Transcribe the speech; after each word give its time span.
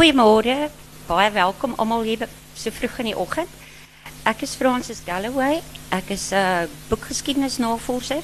Goeiemôre. 0.00 0.70
Baie 1.04 1.28
welkom 1.30 1.74
almal 1.76 2.06
hier 2.08 2.22
so 2.56 2.72
vroeg 2.72 2.94
in 3.02 3.10
die 3.10 3.18
oggend. 3.20 3.50
Ek 4.24 4.40
is 4.46 4.54
Francis 4.56 5.02
Galloway. 5.04 5.58
Ek 5.92 6.08
is 6.16 6.32
'n 6.32 6.40
uh, 6.40 6.64
boekgeskiedenisnavorser 6.88 8.22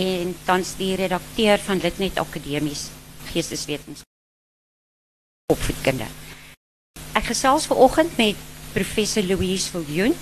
en 0.00 0.32
tans 0.48 0.70
die 0.80 0.96
redakteur 0.96 1.58
van 1.58 1.76
Litnet 1.84 2.16
Akademies 2.16 2.88
Geesteswetenskap 3.28 4.08
opvoedkunde. 5.52 6.08
Ek 7.12 7.28
gesels 7.28 7.68
vanoggend 7.68 8.16
met 8.16 8.36
professor 8.72 9.22
Louise 9.22 9.68
Viljoen, 9.76 10.16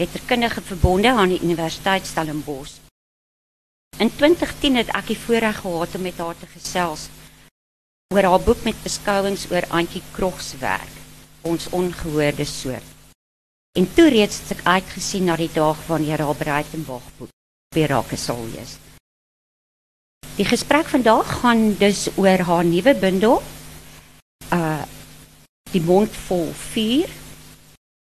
letterkundige 0.00 0.62
verbonde 0.66 1.14
aan 1.14 1.28
die 1.28 1.42
Universiteit 1.46 2.06
Stellenbosch. 2.06 2.82
In 4.02 4.10
2010 4.10 4.82
het 4.82 4.90
ek 4.98 5.14
die 5.14 5.22
voorreg 5.26 5.62
gehad 5.62 5.94
om 5.94 6.02
met 6.02 6.18
haar 6.18 6.34
te 6.34 6.46
gesels 6.58 7.06
oor 8.12 8.28
haar 8.28 8.42
boek 8.44 8.64
met 8.68 8.76
beskouwings 8.84 9.46
oor 9.50 9.64
Antjie 9.72 10.02
Krog 10.12 10.40
se 10.44 10.58
werk, 10.60 10.96
ons 11.48 11.68
ongehoorde 11.72 12.44
soort. 12.44 12.88
En 13.72 13.88
toe 13.96 14.10
reeds 14.12 14.42
het 14.42 14.58
ek 14.58 14.66
uitgesien 14.68 15.24
na 15.24 15.36
die 15.40 15.50
dag 15.52 15.78
wanneer 15.88 16.20
haar 16.20 16.36
Breitenberg 16.36 17.06
boek 17.16 17.32
weer 17.72 17.88
raak 17.88 18.12
sal 18.20 18.42
wees. 18.52 18.76
Die 20.36 20.44
gesprek 20.44 20.90
vandag 20.92 21.40
gaan 21.40 21.72
dus 21.80 22.10
oor 22.20 22.44
haar 22.48 22.64
nuwe 22.68 22.94
bundel 22.94 23.40
uh 24.52 24.84
Die 25.72 25.80
mond 25.80 26.12
vol 26.26 26.50
vuur 26.52 27.08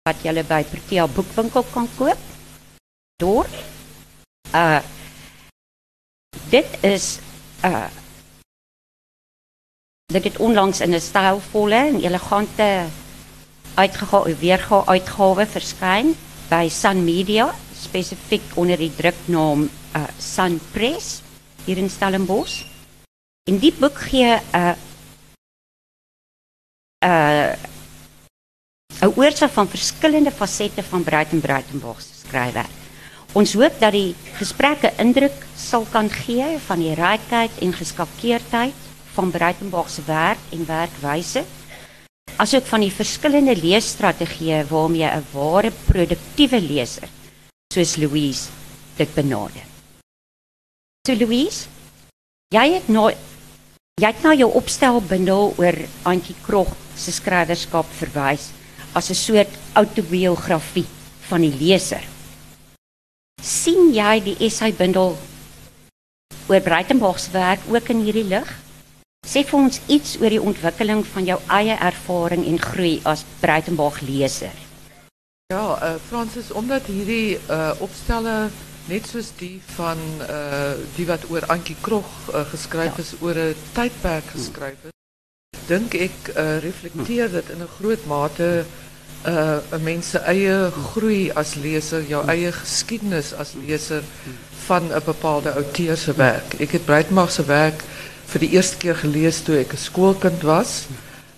wat 0.08 0.24
jy 0.26 0.42
by 0.50 0.64
Protea 0.66 1.04
boekwinkel 1.06 1.66
kan 1.70 1.86
koop. 1.94 2.22
Door 3.22 3.46
uh 4.58 4.82
dit 6.50 6.78
is 6.82 7.20
uh 7.62 8.01
dit 10.12 10.24
het 10.24 10.38
onlangs 10.38 10.80
in 10.80 10.94
'n 10.94 11.00
stylvolle 11.00 11.76
en 11.76 12.04
elegante 12.04 12.86
uitgegawe 13.76 14.36
weergawe 14.36 14.86
uitgawe 14.86 15.46
verskyn 15.46 16.16
by 16.50 16.68
Sun 16.70 17.04
Media 17.04 17.54
spesifiek 17.82 18.44
onder 18.54 18.78
die 18.78 18.92
druknaam 18.96 19.70
uh 19.96 20.08
Sun 20.20 20.60
Press 20.72 21.22
hier 21.66 21.78
in 21.78 21.90
Stellenbosch. 21.90 22.64
In 23.50 23.60
die 23.60 23.74
boek 23.74 23.98
gee 23.98 24.36
'n 24.36 24.76
uh, 27.06 27.54
'n 29.02 29.14
oorsig 29.16 29.52
van 29.52 29.68
verschillende 29.68 30.32
facetten 30.32 30.84
van 30.84 31.04
Bruiten 31.04 31.42
Bruitenborg 31.42 32.02
se 32.02 32.14
skryfwerk. 32.26 32.80
Ons 33.34 33.54
hoop 33.54 33.80
dat 33.80 33.92
die 33.92 34.16
gesprekke 34.36 34.92
indruk 34.98 35.46
sal 35.56 35.86
kan 35.92 36.10
gee 36.10 36.58
van 36.66 36.80
die 36.80 36.94
rykheid 36.94 37.52
en 37.62 37.74
geskakeerdheid 37.74 38.74
van 39.16 39.32
Bruitenborg 39.32 39.90
se 39.90 40.02
werk 40.08 40.40
en 40.52 40.66
werkwyse, 40.66 41.44
asook 42.38 42.66
van 42.66 42.86
die 42.86 42.94
verskillende 42.94 43.56
leesstrategieë 43.56 44.64
waarmee 44.70 45.10
'n 45.10 45.26
ware 45.34 45.72
produktiewe 45.86 46.62
leser 46.62 47.10
soos 47.74 47.96
Louise 47.98 48.50
dit 48.98 49.14
benader. 49.16 49.64
So 51.08 51.16
Louise, 51.16 51.68
jy 52.54 52.74
het 52.74 52.88
nou 52.88 53.12
jy 54.02 54.08
het 54.08 54.24
nou 54.24 54.34
jou 54.36 54.50
opstelbundel 54.58 55.54
oor 55.58 55.78
Antjie 56.04 56.36
Krog 56.42 56.72
se 56.98 57.12
skrywerskap 57.12 57.86
verwys 58.00 58.52
as 58.94 59.10
'n 59.10 59.16
soort 59.16 59.54
autobiografie 59.74 60.88
van 61.30 61.42
die 61.42 61.56
leser. 61.60 62.04
sien 63.42 63.94
jy 63.94 64.20
die 64.22 64.36
essaybundel 64.40 65.18
oor 66.48 66.62
Breitenberg 66.62 67.20
se 67.20 67.32
werk 67.32 67.60
ook 67.70 67.90
in 67.90 68.04
hierdie 68.06 68.28
lig? 68.30 68.50
Sê 69.22 69.44
vir 69.46 69.60
ons 69.60 69.78
iets 69.86 70.16
oor 70.18 70.34
die 70.34 70.42
ontwikkeling 70.42 71.04
van 71.14 71.28
jou 71.30 71.38
eie 71.54 71.76
ervaring 71.78 72.42
en 72.50 72.58
groei 72.60 72.96
as 73.06 73.22
Breitenberg 73.40 74.02
leser. 74.02 74.56
Ja, 75.54 75.78
uh, 75.78 75.94
Francis, 76.10 76.50
omdat 76.52 76.90
hierdie 76.90 77.38
uh, 77.38 77.72
opstelle 77.86 78.50
net 78.90 79.06
soos 79.08 79.30
die 79.38 79.60
van 79.76 80.02
uh, 80.26 80.74
die 80.98 81.06
wat 81.06 81.28
oor 81.30 81.46
Antjie 81.54 81.78
Krog 81.86 82.10
uh, 82.32 82.42
geskryf 82.50 82.98
is 83.04 83.14
oor 83.22 83.38
'n 83.38 83.56
tydperk 83.78 84.26
geskryf 84.34 84.90
is, 84.90 84.96
dink 85.70 85.94
ek 85.94 86.34
uh, 86.34 86.58
reflekteer 86.66 87.30
dit 87.30 87.54
in 87.54 87.62
'n 87.62 87.76
groot 87.78 88.06
mate 88.10 88.50
uh, 89.28 89.60
'n 89.72 89.84
mens 89.84 90.10
se 90.10 90.20
eie 90.34 90.72
groei 90.92 91.30
as 91.32 91.56
leser, 91.56 92.02
jou 92.10 92.26
eie 92.26 92.52
geskiedenis 92.52 93.34
as 93.34 93.54
leser 93.54 94.04
van 94.66 94.90
'n 94.90 95.06
bepaalde 95.06 95.54
outeur 95.54 95.98
se 95.98 96.14
werk. 96.14 96.60
Ek 96.60 96.72
het 96.72 96.86
Breitmag 96.86 97.32
se 97.32 97.46
werk 97.46 97.84
vir 98.32 98.46
die 98.46 98.52
eerste 98.56 98.78
keer 98.78 98.96
gelees 98.96 99.42
toe 99.44 99.60
ek 99.60 99.74
'n 99.74 99.78
skoolkind 99.78 100.44
was. 100.48 100.88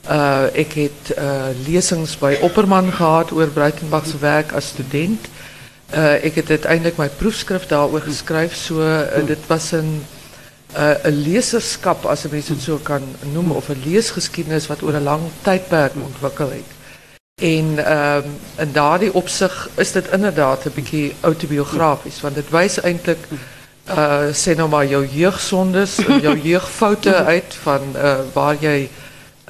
Uh, 0.04 0.52
ek 0.54 0.74
het 0.74 1.14
uh, 1.18 1.56
lesings 1.66 2.18
by 2.20 2.36
Opperman 2.44 2.92
gehad 2.92 3.32
oor 3.32 3.48
Breitenbach 3.48 4.06
se 4.06 4.18
werk 4.20 4.52
as 4.52 4.68
student. 4.76 5.30
Uh, 5.94 6.20
ek 6.26 6.36
het 6.36 6.50
uiteindelik 6.50 6.98
my 6.98 7.10
proefskrif 7.10 7.68
daaroor 7.68 8.02
geskryf. 8.02 8.56
So 8.56 8.84
uh, 8.84 9.26
dit 9.26 9.40
was 9.48 9.72
'n 9.72 10.04
uh, 10.76 10.96
'n 11.08 11.24
leserskap 11.24 12.06
as 12.06 12.26
'n 12.26 12.32
mens 12.32 12.48
dit 12.48 12.62
so 12.62 12.78
kan 12.78 13.04
noem 13.34 13.52
of 13.52 13.70
'n 13.70 13.82
leesgeskiedenis 13.86 14.68
wat 14.68 14.82
oor 14.82 14.94
'n 14.94 15.04
lang 15.04 15.24
tydperk 15.42 15.94
ontwikkel 15.96 16.50
het. 16.50 16.70
En 17.42 17.92
um, 17.92 18.24
in 18.58 18.72
daardie 18.72 19.14
opsig 19.14 19.70
is 19.76 19.92
dit 19.92 20.08
inderdaad 20.12 20.66
'n 20.66 20.76
bietjie 20.76 21.16
autobiografies 21.22 22.22
want 22.22 22.36
dit 22.36 22.50
wys 22.50 22.82
eintlik 22.82 23.20
uh 23.90 24.32
sê 24.32 24.56
nou 24.56 24.70
maar 24.70 24.86
jou 24.86 25.06
jeugsondes, 25.08 25.96
jou 26.26 26.38
jeugfoute 26.40 27.16
uit 27.16 27.58
van 27.64 27.82
uh 27.96 28.16
waar 28.34 28.56
jy 28.60 28.90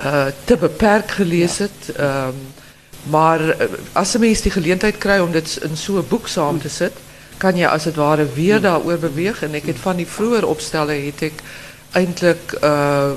uh 0.04 0.28
te 0.46 0.58
beperk 0.58 1.12
gelees 1.12 1.58
het. 1.58 1.96
Ehm 1.96 2.28
um, 2.28 2.62
maar 3.04 3.56
as 3.94 4.16
'n 4.16 4.20
mens 4.20 4.42
die 4.42 4.52
geleentheid 4.52 4.98
kry 4.98 5.20
om 5.20 5.32
dit 5.32 5.58
in 5.62 5.78
so 5.78 5.98
'n 5.98 6.08
boek 6.08 6.28
saam 6.28 6.60
te 6.62 6.70
sit, 6.70 6.94
kan 7.38 7.58
jy 7.58 7.68
as 7.68 7.84
dit 7.84 7.96
ware 7.96 8.26
weer 8.34 8.62
daaroor 8.62 8.98
beweeg 8.98 9.44
en 9.44 9.54
ek 9.54 9.66
het 9.66 9.80
van 9.84 9.96
die 9.96 10.08
vroeër 10.08 10.46
opstelle 10.48 10.94
het 10.94 11.22
ek 11.22 11.44
eintlik 11.92 12.56
uh 12.62 13.12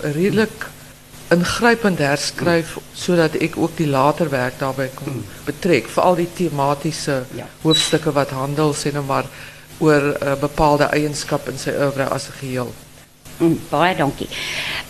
redelik 0.00 0.66
ingrypend 1.32 1.98
herskryf 1.98 2.76
sodat 2.96 3.36
ek 3.40 3.56
ook 3.60 3.76
die 3.76 3.88
later 3.88 4.28
werk 4.32 4.58
daarbey 4.60 4.90
kon 4.94 5.12
mm. 5.12 5.24
betrek 5.44 5.88
veral 5.88 6.16
die 6.16 6.28
tematiese 6.36 7.22
ja. 7.36 7.46
hoofstukke 7.62 8.12
wat 8.12 8.32
handel 8.36 8.74
sê 8.76 8.92
nou 8.92 9.04
maar 9.04 9.28
oor 9.82 10.08
uh, 10.12 10.34
bepaalde 10.40 10.88
eienskap 10.94 11.48
in 11.50 11.58
sy 11.58 11.74
oeuvre 11.74 12.08
as 12.08 12.28
'n 12.28 12.38
geheel. 12.40 12.72
Mm, 13.38 13.58
baie 13.70 13.96
dankie. 13.96 14.28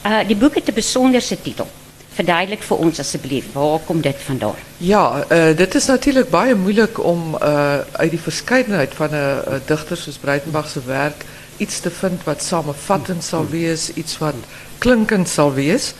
Uh 0.04 0.20
die 0.26 0.36
boek 0.36 0.54
het 0.54 0.68
'n 0.68 0.74
besonderse 0.74 1.40
titel. 1.42 1.68
Verduidelik 2.12 2.62
vir 2.62 2.76
ons 2.76 2.98
asseblief, 2.98 3.44
waar 3.52 3.78
kom 3.86 4.00
dit 4.00 4.16
vandaan? 4.20 4.58
Ja, 4.76 5.24
uh, 5.30 5.56
dit 5.56 5.74
is 5.74 5.86
natuurlijk 5.86 6.30
baie 6.30 6.54
moeilijk 6.54 7.04
om 7.04 7.36
uh, 7.42 7.78
uit 7.92 8.10
die 8.10 8.20
verscheidenheid 8.20 8.94
van 8.94 9.12
een 9.12 9.62
dichter 9.66 9.96
zoals 9.96 10.18
Breitenbach 10.18 10.68
se 10.68 10.80
werk 10.84 11.24
iets 11.56 11.80
te 11.80 11.90
vinden 11.90 12.20
wat 12.24 12.42
samenvattend 12.42 13.24
zal 13.24 13.48
wees, 13.48 13.92
iets 13.92 14.18
wat 14.18 14.34
klinkend 14.78 15.28
zal 15.28 15.52
wees. 15.52 15.94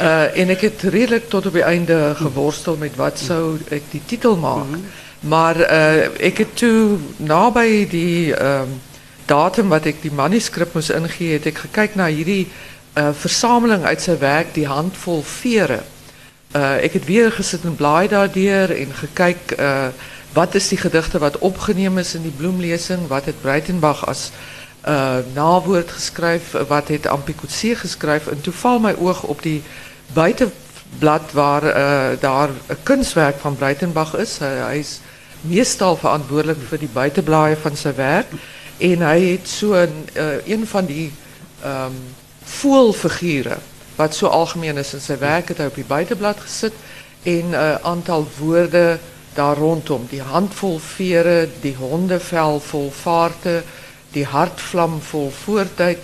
Uh, 0.00 0.38
en 0.38 0.48
ik 0.48 0.60
heb 0.60 0.80
redelijk 0.80 1.28
tot 1.28 1.46
op 1.46 1.52
het 1.52 1.62
einde 1.62 2.12
geworsteld 2.14 2.78
met 2.78 2.96
wat 2.96 3.18
zou 3.18 3.58
ik 3.68 3.82
die 3.90 4.02
titel 4.06 4.36
maken. 4.36 4.84
Maar 5.20 5.56
uh, 5.56 6.04
ik 6.16 6.38
heb 6.38 6.56
toen 6.56 7.14
nabij 7.16 7.86
die 7.90 8.42
um, 8.44 8.80
datum 9.24 9.68
wat 9.68 9.84
ik 9.84 10.02
die 10.02 10.12
manuscript 10.12 10.74
moest 10.74 10.90
ingeven, 10.90 11.32
heb 11.32 11.44
ik 11.44 11.58
gekeken 11.58 11.98
naar 11.98 12.08
hierdie 12.08 12.48
uh, 12.94 13.08
versameling 13.12 13.84
uit 13.84 14.02
zijn 14.02 14.18
werk, 14.18 14.54
die 14.54 14.66
handvol 14.66 15.22
veren. 15.22 15.82
Uh, 16.56 16.82
ik 16.82 16.92
heb 16.92 17.04
weer 17.04 17.32
gezet 17.32 17.64
een 17.64 17.76
blaai 17.76 18.08
daardeur 18.08 18.76
en 18.80 18.94
gekeken 18.94 19.92
wat 20.32 20.54
is 20.54 20.68
die 20.68 20.78
gedichte 20.78 21.18
wat 21.18 21.38
opgenomen 21.38 22.02
is 22.02 22.14
in 22.14 22.22
die 22.22 22.30
bloemlezing, 22.30 23.06
wat 23.06 23.24
het 23.24 23.40
Breitenbach 23.40 24.06
als 24.06 24.30
uh, 24.88 25.14
nawoord 25.34 25.90
geschreven, 25.90 26.66
wat 26.66 26.88
het 26.88 27.06
Ampikotse 27.06 27.74
geschreven. 27.74 28.32
En 28.32 28.40
toen 28.40 28.52
valt 28.52 28.82
mijn 28.82 28.98
oog 28.98 29.22
op 29.22 29.42
die 29.42 29.62
buitenblad 30.88 31.32
waar 31.32 31.64
uh, 31.64 32.20
daar 32.20 32.48
een 32.66 32.82
kunstwerk 32.82 33.38
van 33.38 33.56
Breitenbach 33.56 34.16
is. 34.16 34.38
Hij 34.38 34.78
is 34.78 35.00
meestal 35.40 35.96
verantwoordelijk 35.96 36.58
voor 36.68 36.78
die 36.78 36.88
buitenblaaien 36.92 37.58
van 37.58 37.76
zijn 37.76 37.94
werk. 37.94 38.26
En 38.76 39.00
hij 39.00 39.20
heeft 39.20 39.48
zo 39.48 39.72
een, 39.72 40.08
uh, 40.16 40.46
een 40.46 40.66
van 40.66 40.84
die 40.84 41.12
voelfiguren, 42.44 43.58
wat 43.96 44.16
zo 44.16 44.26
algemeen 44.26 44.76
is 44.76 44.94
in 44.94 45.00
zijn 45.00 45.18
werk, 45.18 45.48
het 45.48 45.56
hij 45.56 45.66
op 45.66 45.74
die 45.74 45.84
buitenblad 45.84 46.36
gezet. 46.40 46.72
En 47.22 47.32
een 47.32 47.50
uh, 47.50 47.74
aantal 47.74 48.26
woorden 48.38 49.00
daar 49.34 49.56
rondom. 49.56 50.06
Die 50.10 50.22
handvol 50.22 50.78
veren, 50.78 51.50
die 51.60 51.74
hondenvel 51.74 52.60
vol 52.60 52.90
vaarten, 52.90 53.64
die 54.10 54.24
hartvlam 54.24 55.00
vol 55.02 55.32
voertuig. 55.44 55.96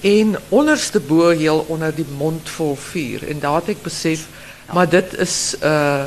En 0.00 0.36
onderste 0.48 1.00
bo 1.00 1.28
heel 1.28 1.64
onder 1.68 1.94
die 1.94 2.06
mond 2.16 2.48
vol 2.48 2.76
vuur. 2.76 3.28
En 3.28 3.38
daar 3.38 3.52
had 3.52 3.68
ik 3.68 3.82
besef, 3.82 4.26
maar 4.72 4.88
dit 4.88 5.18
is 5.18 5.56
uh, 5.62 6.02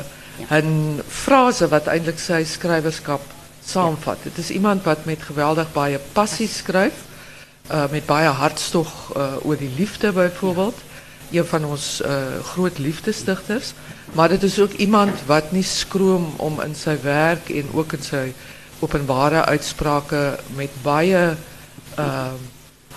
een 0.48 1.00
frase 1.08 1.68
wat 1.68 1.86
eindelijk 1.86 2.18
zijn 2.18 2.46
schrijverschap 2.46 3.20
samenvat. 3.64 4.16
Het 4.22 4.38
is 4.38 4.50
iemand 4.50 4.82
wat 4.82 5.04
met 5.04 5.22
geweldig 5.22 5.72
baie 5.72 5.98
passie 6.12 6.48
schrijft. 6.48 6.96
Uh, 7.70 7.84
met 7.90 8.06
baie 8.06 8.28
hartstog 8.28 9.16
uh, 9.16 9.32
oor 9.42 9.56
die 9.56 9.70
liefde 9.76 10.12
bijvoorbeeld. 10.12 10.78
een 11.30 11.46
van 11.46 11.64
ons 11.64 12.02
groot 12.42 12.78
liefdesdigters, 12.78 13.72
maar 14.12 14.28
dit 14.28 14.42
is 14.42 14.60
ook 14.60 14.72
iemand 14.72 15.18
wat 15.26 15.52
niet 15.52 15.66
skroom 15.66 16.34
om 16.36 16.60
in 16.60 16.74
zijn 16.74 16.98
werk 17.02 17.48
en 17.48 17.64
ook 17.72 17.92
in 17.92 18.02
zijn 18.02 18.34
openbare 18.78 19.44
uitsprake 19.44 20.38
met 20.54 20.70
baie 20.82 21.34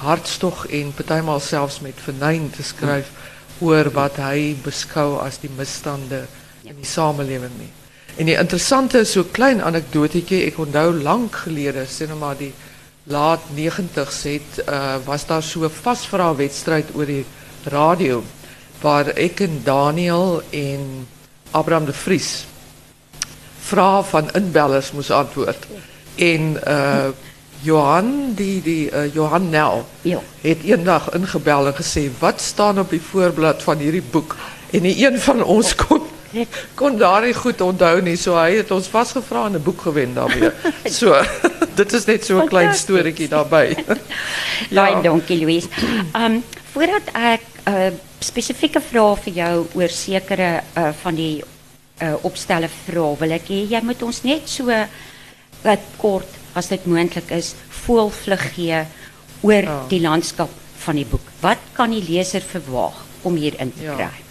hartstog 0.02 0.66
en 0.68 0.92
partymal 0.96 1.40
selfs 1.40 1.80
met 1.80 2.00
vernyn 2.04 2.50
te 2.52 2.64
skryf 2.64 3.12
oor 3.60 3.90
wat 3.96 4.20
hy 4.20 4.56
beskou 4.64 5.20
as 5.24 5.40
die 5.44 5.52
misstande 5.58 6.26
in 6.64 6.76
die 6.76 6.88
samelewing 6.88 7.54
nie. 7.60 7.72
En 8.18 8.30
die 8.30 8.38
interessante 8.40 9.04
so 9.08 9.28
klein 9.36 9.62
anekdotetjie, 9.64 10.46
ek 10.48 10.60
onthou 10.60 10.92
lank 11.04 11.36
gelede, 11.46 11.86
sê 11.88 12.08
nou 12.08 12.18
maar 12.20 12.38
die 12.40 12.54
laat 13.12 13.44
90s 13.56 14.22
het 14.26 14.62
uh, 14.66 14.98
was 15.06 15.26
daar 15.30 15.44
so 15.44 15.64
'n 15.64 15.70
vasvra 15.70 16.36
wedstryd 16.36 16.96
oor 16.96 17.06
die 17.06 17.26
radio 17.64 18.24
waar 18.82 19.08
ek 19.16 19.40
en 19.40 19.62
Daniel 19.64 20.42
en 20.52 21.08
Abraham 21.52 21.86
de 21.86 21.94
Vries 21.94 22.46
vra 23.66 24.04
van 24.04 24.32
inbellers 24.32 24.92
moes 24.92 25.12
antwoord. 25.12 25.68
En 26.16 26.60
uh 26.68 27.10
Johan 27.66 28.36
die 28.38 28.62
die 28.62 28.92
uh, 28.92 29.08
Johan 29.14 29.50
Nel 29.50 29.86
ja. 30.06 30.20
het 30.42 30.64
eendag 30.64 31.10
ingebel 31.18 31.72
en 31.72 31.78
gesê 31.78 32.06
wat 32.20 32.42
staan 32.42 32.80
op 32.80 32.90
die 32.94 33.02
voorblad 33.02 33.64
van 33.66 33.82
hierdie 33.82 34.04
boek 34.12 34.36
en 34.72 34.86
die 34.86 34.98
een 35.02 35.18
van 35.20 35.44
ons 35.44 35.76
kon 35.76 36.04
kon 36.76 36.98
daar 37.00 37.24
goed 37.34 37.62
onthou 37.62 38.02
nie 38.04 38.18
so 38.20 38.36
hy 38.36 38.58
het 38.58 38.72
ons 38.76 38.88
vasgevra 38.92 39.46
en 39.46 39.56
'n 39.56 39.64
boek 39.64 39.82
gewen 39.82 40.14
daarmee. 40.14 40.52
So 41.00 41.16
dit 41.80 41.94
is 41.94 42.06
net 42.06 42.26
so 42.26 42.42
'n 42.42 42.48
klein 42.48 42.74
storieetjie 42.74 43.28
daarbij. 43.28 43.76
ja. 44.70 44.84
Baie 44.84 45.02
dankie 45.02 45.40
Louise. 45.40 45.68
Um 46.14 46.44
voordat 46.74 47.08
ek 47.14 47.42
'n 47.66 47.72
uh, 47.72 47.92
spesifieke 48.20 48.82
vraag 48.82 49.20
vir 49.24 49.34
jou 49.34 49.66
oor 49.74 49.90
sekere 49.90 50.62
uh, 50.78 50.90
van 51.02 51.16
die 51.16 51.44
uh, 52.02 52.14
opstelle 52.22 52.70
vra, 52.86 53.16
wil 53.20 53.32
ek 53.32 53.48
hê 53.48 53.66
jy 53.70 53.82
moet 53.84 54.02
ons 54.04 54.24
net 54.24 54.50
so 54.50 54.66
wat 55.64 55.80
kort 55.98 56.45
as 56.56 56.72
dit 56.72 56.86
moontlik 56.88 57.32
is 57.36 57.54
voelvlug 57.86 58.46
gee 58.56 58.84
oor 59.46 59.68
die 59.92 60.02
landskap 60.02 60.52
van 60.86 61.00
die 61.00 61.08
boek. 61.10 61.28
Wat 61.42 61.62
kan 61.76 61.94
die 61.94 62.04
leser 62.04 62.42
verwag 62.42 63.04
om 63.28 63.36
hierin 63.36 63.74
te 63.76 63.90
ja. 63.90 63.96
kry? 64.00 64.24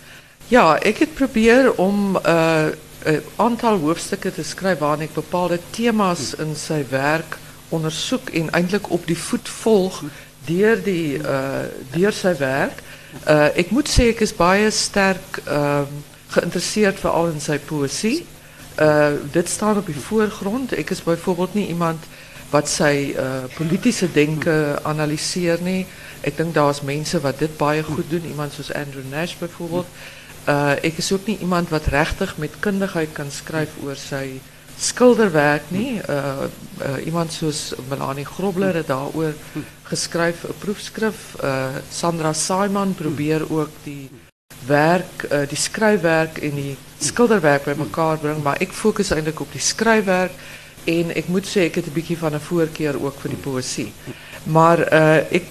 Ja, 0.52 0.64
ek 0.84 1.04
het 1.04 1.14
probeer 1.16 1.72
om 1.80 2.16
'n 2.16 2.20
uh, 2.24 2.72
'n 3.04 3.22
aantal 3.36 3.78
hoofstukke 3.78 4.32
te 4.32 4.42
skryf 4.42 4.78
waarin 4.78 5.08
ek 5.08 5.14
bepaalde 5.14 5.60
temas 5.70 6.34
in 6.34 6.56
sy 6.56 6.84
werk 6.90 7.38
ondersoek 7.68 8.30
en 8.30 8.50
eintlik 8.50 8.90
op 8.90 9.06
die 9.06 9.18
voet 9.18 9.48
volg 9.48 10.02
deur 10.46 10.82
die 10.82 11.18
uh 11.18 11.64
deur 11.92 12.12
sy 12.12 12.34
werk. 12.38 12.82
Uh 13.28 13.48
ek 13.56 13.70
moet 13.70 13.88
sê 13.88 14.08
ek 14.12 14.20
is 14.20 14.34
baie 14.36 14.70
sterk 14.70 15.40
uh, 15.48 15.84
geïnteresseerd 16.28 17.00
veral 17.00 17.32
in 17.32 17.40
sy 17.40 17.58
poësie. 17.58 18.26
Uh 18.78 19.12
dit 19.32 19.48
staan 19.48 19.76
op 19.76 19.86
die 19.86 19.94
voorgrond. 19.94 20.72
Ek 20.72 20.90
is 20.90 21.02
byvoorbeeld 21.02 21.54
nie 21.54 21.66
iemand 21.68 22.02
wat 22.50 22.68
sy 22.68 23.14
uh 23.14 23.44
politieke 23.54 24.08
denke 24.12 24.78
analiseer 24.82 25.62
nie. 25.62 25.86
Ek 26.20 26.36
dink 26.36 26.54
daar's 26.54 26.82
mense 26.82 27.20
wat 27.20 27.38
dit 27.38 27.56
baie 27.56 27.82
goed 27.82 28.10
doen, 28.10 28.26
iemand 28.26 28.52
soos 28.52 28.72
Andrew 28.72 29.04
Nash 29.10 29.36
byvoorbeeld. 29.38 29.86
Uh 30.48 30.74
ek 30.82 30.98
is 30.98 31.12
ook 31.12 31.26
nie 31.26 31.38
iemand 31.38 31.68
wat 31.68 31.86
regtig 31.86 32.36
met 32.36 32.60
kundigheid 32.60 33.12
kan 33.12 33.30
skryf 33.30 33.78
oor 33.84 33.96
sy 33.96 34.40
skilderwerk 34.78 35.70
nie. 35.70 36.00
Uh, 36.10 36.50
iemand 37.06 37.32
soos 37.32 37.72
Melanie 37.88 38.26
Grobler 38.26 38.74
het 38.74 38.90
daaroor 38.90 39.34
geskryf 39.86 40.44
'n 40.44 40.58
proefskrif. 40.58 41.36
Sandra 41.90 42.32
Simon 42.32 42.94
probeer 42.94 43.52
ook 43.52 43.70
die 43.84 44.10
werk, 44.66 45.24
uh, 45.30 45.44
die 45.48 45.58
skryfwerk 45.58 46.38
en 46.38 46.54
die 46.58 46.76
skilderwerk 46.98 47.64
by 47.64 47.74
mekaar 47.78 48.18
bring, 48.18 48.42
maar 48.42 48.60
ek 48.64 48.72
fokus 48.72 49.12
eintlik 49.14 49.40
op 49.40 49.52
die 49.52 49.62
skryfwerk 49.62 50.36
en 50.90 51.10
ek 51.16 51.28
moet 51.32 51.48
sê 51.48 51.66
ek 51.68 51.80
het 51.80 51.86
'n 51.86 51.96
bietjie 51.96 52.18
van 52.18 52.34
'n 52.34 52.40
voorkeur 52.40 53.00
ook 53.00 53.20
vir 53.20 53.30
die 53.30 53.42
poësie. 53.46 53.92
Maar 54.44 54.78
uh 54.92 55.16
ek 55.30 55.44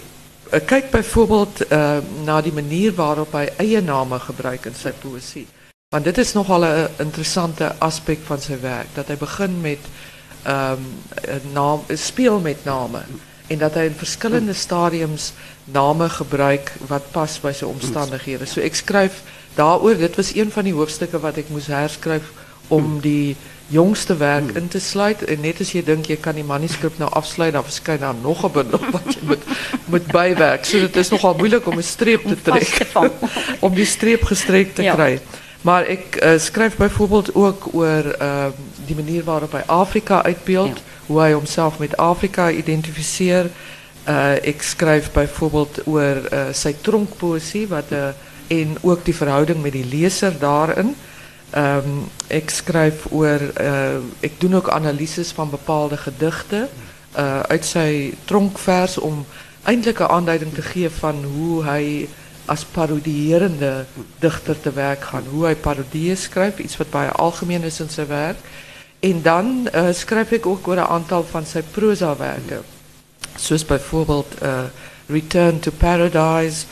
uh, 0.54 0.60
kyk 0.66 0.92
byvoorbeeld 0.92 1.72
uh 1.72 2.00
na 2.26 2.42
die 2.42 2.54
manier 2.54 2.94
waarop 2.94 3.34
hy 3.34 3.50
eie 3.58 3.82
name 3.82 4.20
gebruik 4.20 4.66
in 4.66 4.76
sy 4.76 4.92
poësie. 4.92 5.48
Want 5.90 6.06
dit 6.06 6.18
is 6.18 6.34
nogal 6.34 6.66
'n 6.66 6.90
interessante 6.98 7.76
aspek 7.80 8.20
van 8.26 8.40
sy 8.42 8.60
werk 8.62 8.96
dat 8.96 9.08
hy 9.08 9.16
begin 9.16 9.62
met 9.62 9.80
um, 10.48 10.86
naam 11.54 11.82
speel 11.88 12.40
met 12.40 12.66
name 12.66 13.02
en 13.48 13.58
dat 13.58 13.74
hy 13.74 13.88
in 13.90 13.98
verskillende 13.98 14.54
stadiums 14.54 15.34
name 15.66 16.10
gebruik 16.10 16.72
wat 16.88 17.12
pas 17.12 17.40
by 17.44 17.52
sy 17.52 17.66
omstandighede. 17.66 18.46
So 18.46 18.62
ek 18.62 18.76
skryf 18.76 19.22
daaroor, 19.56 19.98
dit 20.00 20.16
was 20.16 20.34
een 20.36 20.52
van 20.52 20.64
die 20.64 20.76
hoofstukke 20.76 21.20
wat 21.20 21.38
ek 21.38 21.52
moes 21.54 21.68
herskryf 21.68 22.32
om 22.72 23.00
die 23.04 23.36
jongste 23.68 24.16
werk 24.18 24.56
in 24.56 24.68
te 24.68 24.80
sluit 24.80 25.24
en 25.24 25.42
net 25.42 25.62
as 25.64 25.72
jy 25.74 25.84
dink 25.86 26.08
jy 26.12 26.18
kan 26.22 26.36
die 26.36 26.46
manuskrip 26.46 26.98
nou 27.00 27.10
afsluit, 27.16 27.54
dan 27.56 27.66
verskyn 27.66 28.00
daar 28.00 28.16
nog 28.16 28.44
'n 28.46 28.52
bundel 28.52 28.80
wat 28.92 29.08
jy 29.14 29.24
moet 29.28 29.44
moet 29.86 30.08
bywerk. 30.08 30.66
So 30.66 30.80
dit 30.80 30.96
is 30.96 31.10
nogal 31.10 31.36
moeilik 31.38 31.68
om 31.68 31.78
'n 31.78 31.84
streep 31.84 32.28
te 32.28 32.42
trek. 32.42 32.88
om 33.66 33.74
die 33.74 33.86
streep 33.86 34.24
gestrek 34.24 34.76
te 34.76 34.84
kry. 34.84 35.20
Maar 35.62 35.88
ik 35.88 36.24
uh, 36.24 36.38
schrijf 36.38 36.76
bijvoorbeeld 36.76 37.36
ook 37.36 37.68
over 37.72 38.22
uh, 38.22 38.46
die 38.86 38.96
manier 38.96 39.24
waarop 39.24 39.52
hij 39.52 39.64
Afrika 39.66 40.24
uitbeeldt, 40.24 40.82
hoe 41.14 41.22
hij 41.22 41.32
hemzelf 41.32 41.80
met 41.80 41.98
Afrika 41.98 42.52
identificeert. 42.52 43.52
Uh, 44.10 44.32
ik 44.42 44.62
schrijf 44.62 45.12
bijvoorbeeld 45.12 45.86
over 45.86 46.34
uh, 46.34 46.50
zijn 46.52 46.76
tronkpoëzie 46.82 47.68
wat, 47.68 47.84
uh, 47.90 48.08
en 48.48 48.78
ook 48.82 49.06
die 49.06 49.16
verhouding 49.16 49.62
met 49.62 49.72
die 49.72 49.86
lezer 49.86 50.34
daarin. 50.40 50.96
Ik 52.28 52.50
schrijf 52.50 53.06
over, 53.10 53.62
uh, 53.62 53.96
ik 54.20 54.32
doe 54.38 54.56
ook 54.56 54.70
analyses 54.70 55.32
van 55.32 55.50
bepaalde 55.50 55.98
gedichten 55.98 56.70
uh, 57.18 57.40
uit 57.40 57.66
zijn 57.66 58.14
tronkvers 58.26 58.98
om 58.98 59.26
eindelijk 59.64 60.00
een 60.00 60.08
aanduiding 60.08 60.54
te 60.54 60.62
geven 60.62 61.00
van 61.00 61.24
hoe 61.36 61.64
hij 61.64 62.08
als 62.46 62.66
parodierende 62.66 63.86
dichter 64.20 64.62
te 64.62 64.72
werk 64.72 65.04
gaan. 65.04 65.24
Hoe 65.30 65.44
hij 65.44 65.56
parodieën 65.56 66.18
schrijft, 66.18 66.60
iets 66.60 66.78
wat 66.78 66.90
bij 66.90 67.12
algemeen 67.12 67.64
is 67.64 67.80
in 67.80 67.90
zijn 67.90 68.08
werk. 68.08 68.38
En 69.04 69.22
dan 69.22 69.68
uh, 69.76 69.86
schrijf 69.92 70.32
ik 70.32 70.46
ook 70.46 70.68
over 70.68 70.78
een 70.78 70.88
aantal 70.88 71.24
van 71.24 71.46
zijn 71.46 71.64
proza-werken. 71.72 72.62
Zoals 73.36 73.66
bijvoorbeeld 73.66 74.34
uh, 74.44 74.60
Return 75.06 75.60
to 75.60 75.72
Paradise, 75.78 76.66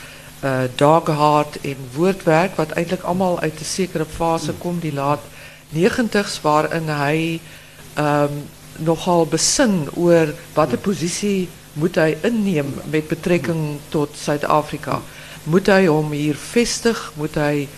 uh, 0.44 0.58
Dog 0.74 1.06
Heart 1.06 1.60
en 1.60 1.76
Woordwerk, 1.94 2.56
wat 2.56 2.70
eigenlijk 2.70 3.04
allemaal 3.04 3.40
uit 3.40 3.58
een 3.58 3.64
zekere 3.64 4.04
fase 4.04 4.52
komt, 4.52 4.82
die 4.82 4.92
laat 4.92 5.20
90s, 5.74 6.40
waarin 6.40 6.88
hij 6.88 7.40
um, 7.98 8.48
nogal 8.76 9.26
besin 9.26 9.88
over 9.94 10.34
wat 10.52 10.70
de 10.70 10.78
positie 10.78 11.48
moet 11.72 11.94
hij 11.94 12.18
innemen 12.20 12.74
met 12.90 13.08
betrekking 13.08 13.78
tot 13.88 14.16
Zuid-Afrika. 14.16 15.00
Moet 15.42 15.66
hij 15.66 15.88
om 15.88 16.10
hier 16.10 16.36
vestig? 16.36 17.12
Moet 17.14 17.34
hij 17.34 17.68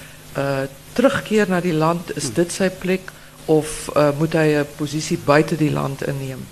terugkeer 0.92 1.48
naar 1.48 1.62
die 1.62 1.74
land? 1.74 2.16
Is 2.16 2.32
dit 2.32 2.52
zijn 2.52 2.72
plek? 2.78 3.00
Of 3.44 3.90
uh, 3.96 4.08
moet 4.18 4.32
hij 4.32 4.58
een 4.58 4.66
positie 4.76 5.18
buiten 5.24 5.56
die 5.56 5.72
land 5.72 6.06
innemen? 6.06 6.48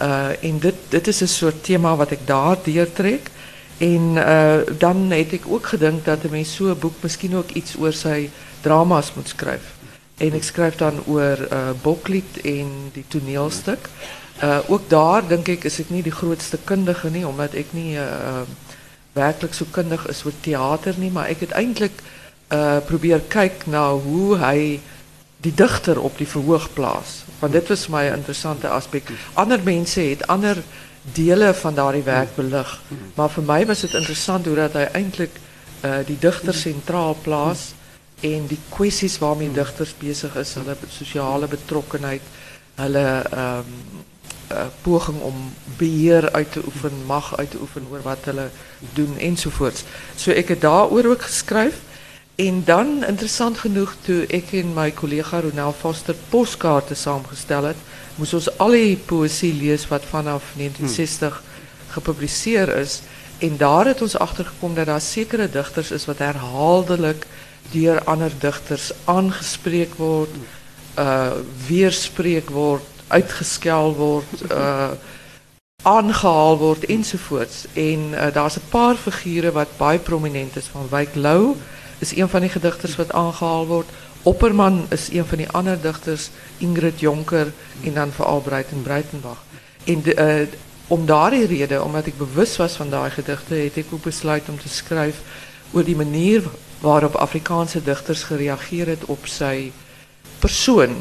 Uh, 0.00 0.44
en 0.44 0.58
dit, 0.58 0.74
dit 0.88 1.06
is 1.06 1.20
een 1.20 1.28
soort 1.28 1.64
thema 1.64 1.96
wat 1.96 2.10
ik 2.10 2.18
daar 2.24 2.56
deurtrek. 2.62 3.30
En 3.78 4.12
uh, 4.14 4.54
dan 4.78 5.10
heb 5.10 5.30
ik 5.30 5.42
ook 5.48 5.66
gedacht 5.66 6.04
dat 6.04 6.22
de 6.22 6.28
mens 6.30 6.54
zo'n 6.54 6.78
boek 6.78 6.94
misschien 7.00 7.36
ook 7.36 7.50
iets 7.50 7.76
over 7.76 7.92
zijn 7.92 8.30
drama's 8.60 9.12
moet 9.14 9.28
schrijven. 9.28 9.68
En 10.16 10.32
ik 10.32 10.42
schrijf 10.42 10.76
dan 10.76 10.92
over 11.06 11.52
uh, 11.52 11.58
Boklied 11.82 12.40
en 12.44 12.66
die 12.92 13.04
toneelstuk. 13.08 13.88
Ook 14.66 14.90
daar 14.90 15.28
denk 15.28 15.48
ik 15.48 15.64
is 15.64 15.78
ik 15.78 15.90
niet 15.90 16.04
de 16.04 16.10
grootste 16.10 16.58
kundige, 16.64 17.10
nie, 17.10 17.26
omdat 17.26 17.54
ik 17.54 17.66
niet... 17.70 17.98
Werkelijk 19.12 19.54
zo 19.54 19.64
kundig 19.70 20.08
is 20.08 20.22
voor 20.22 20.32
theater 20.40 20.94
niet, 20.96 21.12
maar 21.12 21.30
ik 21.30 21.40
het 21.40 21.50
eindelijk 21.50 22.00
uh, 22.52 22.76
probeer 22.86 23.20
kijken 23.20 23.70
naar 23.70 23.90
hoe 23.90 24.36
hij 24.36 24.80
die 25.44 25.54
dichter 25.54 26.00
op 26.00 26.18
die 26.18 26.28
verhoog 26.28 26.72
plaats. 26.72 27.24
Want 27.38 27.52
dit 27.52 27.68
was 27.68 27.86
mijn 27.88 28.14
interessante 28.14 28.68
aspect. 28.68 29.10
Andere 29.32 29.62
mensen 29.62 30.10
het 30.10 30.26
andere 30.26 30.62
delen 31.02 31.54
van 31.54 31.74
daardie 31.74 32.02
werk 32.02 32.34
belig. 32.34 32.80
Maar 33.14 33.30
voor 33.30 33.42
mij 33.42 33.66
was 33.66 33.82
het 33.82 33.94
interessant 33.94 34.46
hoe 34.46 34.54
dat 34.54 34.72
hij 34.72 34.90
eindelijk 34.90 35.36
uh, 35.84 35.94
die 36.06 36.18
dichter 36.18 36.54
centraal 36.54 37.16
plaats 37.22 37.60
en 38.20 38.46
die 38.46 38.58
kwesties 38.68 39.18
waarmee 39.18 39.52
dichters 39.52 39.94
bezig 39.98 40.36
is, 40.36 40.54
hulle 40.54 40.76
sociale 40.88 41.46
betrokkenheid, 41.46 42.22
hulle 42.74 43.24
um, 43.34 43.64
poging 44.82 45.20
om 45.20 45.52
beheer 45.76 46.32
uit 46.32 46.52
te 46.52 46.60
oefen, 46.66 46.92
mag 47.06 47.36
uit 47.36 47.50
te 47.50 47.58
oefen 47.60 47.86
oor 47.90 48.02
wat 48.02 48.24
hulle 48.24 48.48
doen 48.92 49.18
ensovoorts. 49.18 49.84
So 50.16 50.30
ek 50.30 50.48
het 50.48 50.60
daaroor 50.60 51.04
ook 51.04 51.22
geskryf 51.22 51.80
en 52.34 52.62
dan 52.64 53.04
interessant 53.04 53.58
genoeg 53.58 53.94
toe 54.02 54.24
ek 54.26 54.52
en 54.58 54.72
my 54.74 54.88
kollega 54.90 55.40
Ronel 55.40 55.72
Foster 55.72 56.16
poskaarte 56.32 56.96
saamgestel 56.98 57.68
het, 57.70 57.82
moes 58.18 58.34
ons 58.34 58.48
al 58.58 58.74
die 58.74 58.96
poësie 58.96 59.52
lees 59.54 59.86
wat 59.90 60.06
vanaf 60.10 60.54
1960 60.58 61.42
gepubliseer 61.94 62.72
is. 62.78 63.02
En 63.38 63.56
daar 63.56 63.86
het 63.86 64.02
ons 64.02 64.18
agtergekom 64.18 64.74
dat 64.74 64.86
daar 64.86 65.00
sekere 65.00 65.50
digters 65.50 65.90
is 65.90 66.06
wat 66.10 66.18
herhaaldelik 66.18 67.26
deur 67.70 68.02
ander 68.10 68.32
digters 68.40 68.90
aangespreek 69.04 69.94
word, 69.98 70.34
uh 70.98 71.38
weerspreek 71.68 72.50
word, 72.50 72.86
uitgeskel 73.08 73.94
word, 73.94 74.42
uh 74.50 74.90
aangehaal 75.84 76.56
word 76.58 76.84
ensovoorts. 76.88 77.66
En 77.76 78.10
uh, 78.14 78.32
daar's 78.32 78.56
'n 78.56 78.68
paar 78.70 78.96
figure 78.96 79.52
wat 79.52 79.76
baie 79.76 79.98
prominent 79.98 80.56
is 80.56 80.66
van 80.72 80.88
Wyk 80.90 81.14
Lou 81.14 81.56
is 82.04 82.16
een 82.16 82.28
van 82.28 82.40
die 82.40 82.52
gedigters 82.52 82.96
wat 82.96 83.12
aangehaal 83.12 83.66
word. 83.66 83.88
Opperman 84.22 84.86
is 84.88 85.08
een 85.12 85.24
van 85.24 85.38
die 85.38 85.48
ander 85.50 85.80
digters, 85.80 86.30
Ingrid 86.58 87.00
Jonker 87.00 87.52
en 87.84 87.94
dan 87.94 88.12
veral 88.12 88.40
Breiten 88.40 88.82
Breitenbach. 88.82 89.42
En 89.84 90.02
de, 90.02 90.14
uh, 90.16 90.46
om 90.86 91.06
daardie 91.06 91.46
rede, 91.46 91.82
omdat 91.82 92.06
ik 92.06 92.18
bewust 92.18 92.56
was 92.56 92.76
van 92.76 92.90
daai 92.90 93.10
gedigte, 93.10 93.54
het 93.54 93.76
ek 93.76 93.92
ook 93.92 94.02
besluit 94.02 94.48
om 94.48 94.58
te 94.60 94.68
skryf 94.68 95.20
oor 95.72 95.84
die 95.84 95.96
manier 95.96 96.44
waarop 96.80 97.16
Afrikaanse 97.16 97.82
digters 97.82 98.22
gereageer 98.28 98.86
het 98.86 99.04
op 99.04 99.26
sy 99.26 99.72
persoon. 100.38 100.96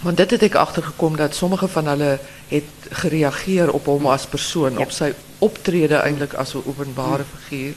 Want 0.00 0.16
dit 0.16 0.30
het 0.30 0.42
ek 0.48 0.56
agtergekom 0.58 1.16
dat 1.16 1.36
sommige 1.36 1.68
van 1.68 1.92
hulle 1.92 2.18
het 2.48 2.88
gereageer 3.04 3.72
op 3.72 3.86
hom 3.86 4.08
as 4.10 4.26
persoon, 4.26 4.80
op 4.80 4.90
sy 4.90 5.12
optrede 5.38 6.00
eintlik 6.00 6.34
as 6.34 6.54
'n 6.54 6.64
openbare 6.64 7.24
figuur, 7.34 7.76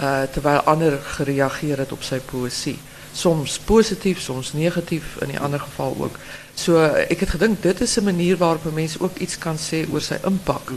uh 0.00 0.22
terwyl 0.32 0.60
ander 0.60 0.98
gereageer 1.02 1.78
het 1.78 1.92
op 1.92 2.02
sy 2.02 2.18
poësie. 2.18 2.78
Soms 3.12 3.58
positief, 3.58 4.20
soms 4.20 4.52
negatief, 4.52 5.16
in 5.20 5.28
die 5.28 5.40
ander 5.40 5.60
geval 5.60 5.96
ook. 5.98 6.18
So 6.54 6.82
ek 6.84 7.20
het 7.20 7.30
gedink 7.36 7.62
dit 7.62 7.80
is 7.80 7.96
'n 7.96 8.04
manier 8.04 8.36
waarop 8.36 8.64
'n 8.64 8.74
mens 8.74 8.98
ook 8.98 9.16
iets 9.16 9.38
kan 9.38 9.56
sê 9.56 9.86
oor 9.92 10.00
sy 10.00 10.18
impak 10.24 10.72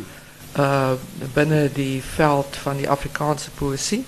uh 0.57 0.93
binne 1.33 1.69
die 1.73 2.01
veld 2.03 2.55
van 2.55 2.77
die 2.77 2.89
Afrikaanse 2.89 3.49
poësie. 3.51 4.05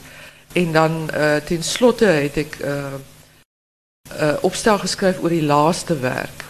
En 0.54 0.72
dan 0.72 1.10
uh 1.14 1.36
ten 1.36 1.64
slotte 1.64 2.06
het 2.06 2.38
ek 2.38 2.58
uh 2.64 2.94
uh, 4.20 4.34
opstel 4.42 4.80
geschreven 4.80 5.18
over 5.18 5.30
die 5.30 5.44
laatste 5.44 6.00
werk, 6.00 6.44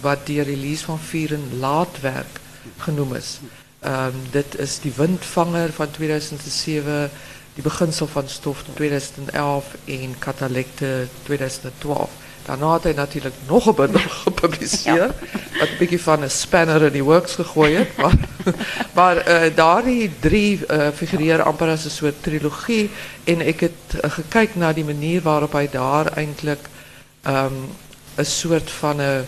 wat 0.00 0.26
die 0.26 0.42
release 0.42 0.84
van 0.84 0.98
Vieren 0.98 1.58
Laatwerk 1.58 2.40
genoemd 2.76 3.16
is. 3.16 3.38
Um, 3.84 4.14
dit 4.30 4.58
is 4.58 4.80
die 4.80 4.92
Windvanger 4.96 5.72
van 5.72 5.90
2007, 5.90 7.10
die 7.58 7.66
Beginsel 7.66 8.06
van 8.06 8.28
Stof 8.28 8.64
2011 8.74 9.64
en 9.84 10.14
Catalecte 10.18 11.06
2012. 11.22 12.10
Daarna 12.44 12.66
had 12.66 12.82
hij 12.82 12.92
natuurlijk 12.92 13.34
nog 13.46 13.66
een 13.66 13.74
bundel 13.74 14.00
gepubliceerd, 14.24 15.12
wat 15.58 15.68
een 15.68 15.78
beetje 15.78 15.98
van 15.98 16.22
een 16.22 16.30
spanner 16.30 16.82
in 16.82 16.92
die 16.92 17.04
works 17.04 17.34
gegooid 17.34 17.96
Maar, 17.96 18.14
maar 18.94 19.28
uh, 19.28 19.56
daar 19.56 19.84
die 19.84 20.10
drie 20.20 20.60
uh, 20.70 20.88
figureren 20.94 21.44
amper 21.44 21.68
als 21.68 21.84
een 21.84 21.90
soort 21.90 22.22
trilogie. 22.22 22.90
En 23.24 23.46
ik 23.46 23.60
heb 23.60 23.72
uh, 23.94 24.10
gekeken 24.10 24.60
naar 24.60 24.74
die 24.74 24.84
manier 24.84 25.22
waarop 25.22 25.52
hij 25.52 25.68
daar 25.70 26.06
eigenlijk 26.06 26.68
um, 27.26 27.52
een 28.14 28.26
soort 28.26 28.70
van 28.70 28.98
een 28.98 29.24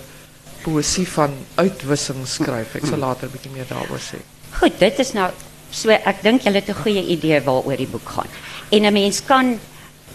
poëzie 0.63 1.09
van 1.09 1.31
uitwissing 1.55 2.27
schrijft. 2.27 2.75
Ik 2.75 2.87
zal 2.87 2.99
later 2.99 3.25
een 3.25 3.31
beetje 3.31 3.51
meer 3.55 3.67
daarover 3.69 3.99
zeggen. 3.99 4.29
Goed, 4.51 4.79
dit 4.79 4.99
is 4.99 5.13
nou, 5.13 5.31
so, 5.71 5.89
ik 5.91 6.17
denk 6.23 6.43
jullie 6.43 6.59
het 6.59 6.69
een 6.69 6.75
goede 6.75 7.07
idee 7.07 7.41
waarover 7.41 7.77
die 7.77 7.87
boek 7.87 8.09
gaat. 8.09 8.33
En 8.69 8.85
een 8.85 8.93
mens 8.93 9.25
kan 9.25 9.59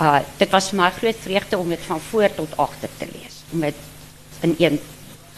uh 0.02 0.20
dit 0.38 0.50
was 0.52 0.70
vir 0.70 0.80
my 0.80 0.90
groot 0.92 1.16
vreugde 1.24 1.58
om 1.58 1.70
dit 1.70 1.80
van 1.88 2.00
voor 2.10 2.30
tot 2.36 2.58
agter 2.58 2.90
te 2.98 3.08
lees. 3.12 3.44
Om 3.52 3.60
dit 3.60 3.76
in 4.40 4.56
een 4.58 4.80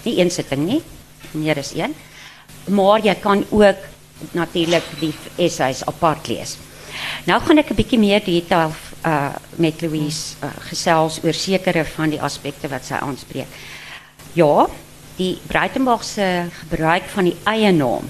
nie 0.03 0.19
een 0.19 0.31
sitting 0.31 0.65
nie, 0.65 0.81
meer 1.31 1.57
as 1.57 1.73
een. 1.75 1.95
Maar 2.65 3.03
jy 3.03 3.15
kan 3.15 3.45
ook 3.49 3.83
natuurlik 4.31 4.83
die 4.99 5.13
essays 5.35 5.85
apart 5.85 6.27
lees. 6.27 6.57
Nou 7.25 7.41
gaan 7.41 7.57
ek 7.57 7.69
'n 7.69 7.75
bietjie 7.75 7.99
meer 7.99 8.23
detail 8.23 8.73
uh 9.05 9.35
met 9.55 9.81
Louise 9.81 10.35
uh, 10.43 10.49
gesels 10.69 11.19
oor 11.23 11.33
sekere 11.33 11.85
van 11.85 12.09
die 12.09 12.21
aspekte 12.21 12.67
wat 12.67 12.85
sy 12.85 12.93
aanspreek. 12.93 13.47
Ja, 14.33 14.67
die 15.17 15.37
Breitenberg 15.47 16.03
se 16.03 16.45
gebruik 16.59 17.03
van 17.13 17.23
die 17.23 17.35
eie 17.43 17.71
naam 17.71 18.09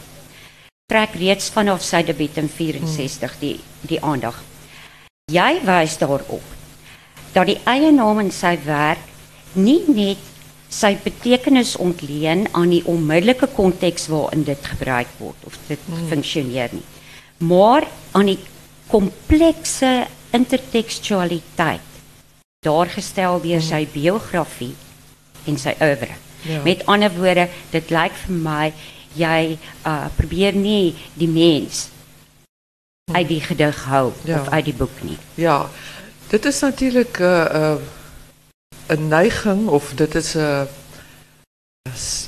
trek 0.88 1.18
reeds 1.20 1.50
vanaf 1.52 1.82
sy 1.84 2.00
debuut 2.08 2.38
in 2.40 2.46
64 2.48 3.34
die 3.42 3.58
die 3.90 4.00
aandag. 4.00 4.38
Jy 5.28 5.60
wys 5.68 5.98
daarop 6.00 6.54
dat 7.34 7.50
die 7.50 7.58
eie 7.68 7.90
naam 7.92 8.22
in 8.24 8.32
sy 8.32 8.54
werk 8.64 9.04
nie 9.60 9.82
net 9.92 10.24
sy 10.72 10.94
betekenis 11.04 11.76
ontleen 11.84 12.46
aan 12.56 12.72
die 12.72 12.82
onmiddellike 12.88 13.52
konteks 13.60 14.08
waarin 14.14 14.48
dit 14.48 14.72
gebruik 14.72 15.12
word 15.20 15.44
of 15.48 15.60
dit 15.68 15.84
hmm. 15.90 16.08
funksioneer 16.08 16.72
nie, 16.72 16.86
maar 17.44 17.88
aan 18.16 18.32
die 18.32 18.40
komplekse 18.88 20.08
intertekstualiteit 20.32 21.84
daargestel 22.64 23.42
deur 23.44 23.60
hmm. 23.60 23.70
sy 23.76 23.84
biografie 23.92 24.76
en 25.52 25.60
sy 25.60 25.76
oeuvre. 25.84 26.16
Ja. 26.48 26.64
Met 26.64 26.88
ander 26.88 27.12
woorde, 27.12 27.50
dit 27.76 27.92
lyk 27.92 28.16
vir 28.24 28.40
my 28.40 28.72
jy 29.18 29.58
uh, 29.86 30.06
probeer 30.16 30.56
nie 30.56 30.96
die 31.14 31.28
mens 31.28 31.88
uit 33.12 33.28
die 33.28 33.42
gedig 33.42 33.84
hou 33.84 34.12
ja. 34.24 34.40
of 34.42 34.50
uit 34.50 34.66
die 34.66 34.74
boek 34.74 35.02
nie. 35.02 35.18
Ja. 35.36 35.70
Dit 36.28 36.46
is 36.46 36.60
natuurlijk 36.60 37.20
uh, 37.20 37.46
uh, 37.54 37.76
een 38.88 39.08
neiging 39.08 39.68
of 39.68 39.94
dit 39.96 40.16
is 40.16 40.36
uh, 40.36 40.62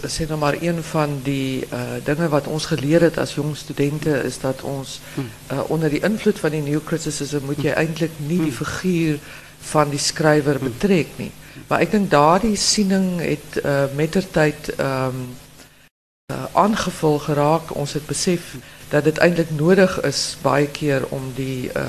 zeg 0.08 0.27
nou 0.27 0.39
maar 0.39 0.55
een 0.62 0.84
van 0.84 1.19
die 1.24 1.67
uh, 1.74 1.79
dingen 2.03 2.29
wat 2.29 2.48
ons 2.48 2.65
geleerd 2.65 3.01
het 3.01 3.17
als 3.17 3.34
jong 3.34 3.58
studenten 3.58 4.24
is 4.24 4.39
dat 4.39 4.62
ons 4.62 5.00
uh, 5.51 5.60
onder 5.67 5.89
die 5.89 6.00
invloed 6.01 6.39
van 6.39 6.50
die 6.50 6.62
new 6.62 6.79
criticism 6.84 7.39
moet 7.46 7.62
je 7.62 7.72
eigenlijk 7.72 8.13
niet 8.17 8.43
die 8.43 8.51
figuur 8.51 9.19
van 9.60 9.89
die 9.89 10.00
schrijver 10.00 10.60
betrekken 10.60 11.13
nie. 11.15 11.31
Maar 11.67 11.81
ik 11.81 11.91
denk 11.91 12.10
daar 12.10 12.39
die 12.39 12.55
siening 12.55 13.19
het 13.19 13.63
uh, 13.65 13.84
met 13.96 14.13
de 14.13 14.31
tijd 14.31 14.74
um, 14.79 14.86
uh, 14.86 15.12
aangevul 16.51 17.19
geraak. 17.19 17.75
Ons 17.75 17.93
het 17.93 18.05
besef 18.05 18.55
dat 18.89 19.05
het 19.05 19.17
eindelijk 19.17 19.50
nodig 19.51 20.01
is 20.01 20.38
baie 20.41 20.67
keer 20.67 21.05
om 21.09 21.31
die, 21.36 21.69
uh, 21.77 21.83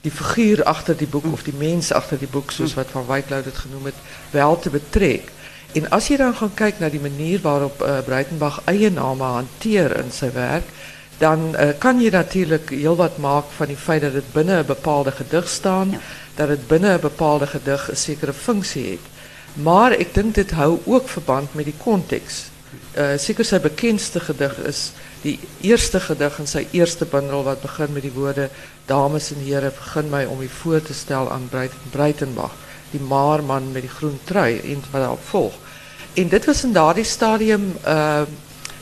die 0.00 0.10
figuur 0.10 0.64
achter 0.64 0.96
die 0.96 1.06
boek 1.06 1.32
of 1.32 1.42
die 1.42 1.54
mens 1.58 1.92
achter 1.92 2.18
die 2.18 2.28
boek, 2.28 2.50
zoals 2.50 2.74
wat 2.74 2.86
Van 2.90 3.06
Wijkluid 3.06 3.44
het 3.44 3.56
genoemd, 3.56 3.84
het, 3.84 3.94
wel 4.30 4.58
te 4.58 4.70
betrekken. 4.70 5.34
En 5.72 5.90
als 5.90 6.06
je 6.06 6.16
dan 6.16 6.34
gaat 6.34 6.54
kijken 6.54 6.80
naar 6.80 6.90
die 6.90 7.00
manier 7.00 7.40
waarop 7.40 7.82
uh, 7.82 7.98
Breitenbach 8.04 8.60
eie 8.64 8.90
name 8.90 9.22
hanteer 9.22 9.96
in 9.96 10.12
zijn 10.12 10.32
werk, 10.32 10.64
dan 11.18 11.54
uh, 11.54 11.68
kan 11.78 12.00
je 12.00 12.10
natuurlijk 12.10 12.70
heel 12.70 12.96
wat 12.96 13.18
maken 13.18 13.52
van 13.56 13.66
die 13.66 13.76
feit 13.76 14.00
dat 14.00 14.12
het 14.12 14.32
binnen 14.32 14.58
een 14.58 14.66
bepaalde 14.66 15.10
gedicht 15.10 15.48
staat, 15.48 15.86
dat 16.34 16.48
het 16.48 16.66
binnen 16.66 16.92
een 16.92 17.00
bepaalde 17.00 17.46
gedicht 17.46 17.88
een 17.88 17.96
zekere 17.96 18.32
functie 18.32 18.84
heeft. 18.84 19.08
Maar 19.52 19.92
ik 19.92 20.14
denk 20.14 20.34
dit 20.34 20.50
hou 20.50 20.78
ook 20.84 21.08
verband 21.08 21.54
met 21.54 21.64
die 21.64 21.74
context. 21.82 22.50
Uh, 22.96 23.18
zeker 23.18 23.44
zijn 23.44 23.60
bekendste 23.60 24.20
gedicht 24.20 24.66
is 24.66 24.92
die 25.20 25.38
eerste 25.60 26.00
gedig 26.00 26.38
in 26.38 26.46
sy 26.46 26.66
eerste 26.70 27.04
bundel 27.04 27.42
wat 27.44 27.60
begin 27.60 27.92
met 27.92 28.02
die 28.02 28.12
woorde 28.12 28.48
dames 28.88 29.30
en 29.34 29.42
here 29.44 29.72
begin 29.78 30.08
my 30.10 30.24
om 30.24 30.40
u 30.40 30.48
voor 30.48 30.82
te 30.82 30.94
stel 30.94 31.30
aan 31.30 31.50
Breitenbach 31.90 32.54
die 32.90 33.00
maarman 33.00 33.72
met 33.72 33.84
die 33.84 33.90
groen 33.90 34.18
trui 34.24 34.60
en 34.64 34.82
wat 34.90 35.00
daarop 35.00 35.24
volg. 35.28 35.52
En 36.14 36.28
dit 36.28 36.44
was 36.44 36.64
in 36.64 36.72
daardie 36.72 37.04
stadium 37.04 37.74
uh 37.86 38.22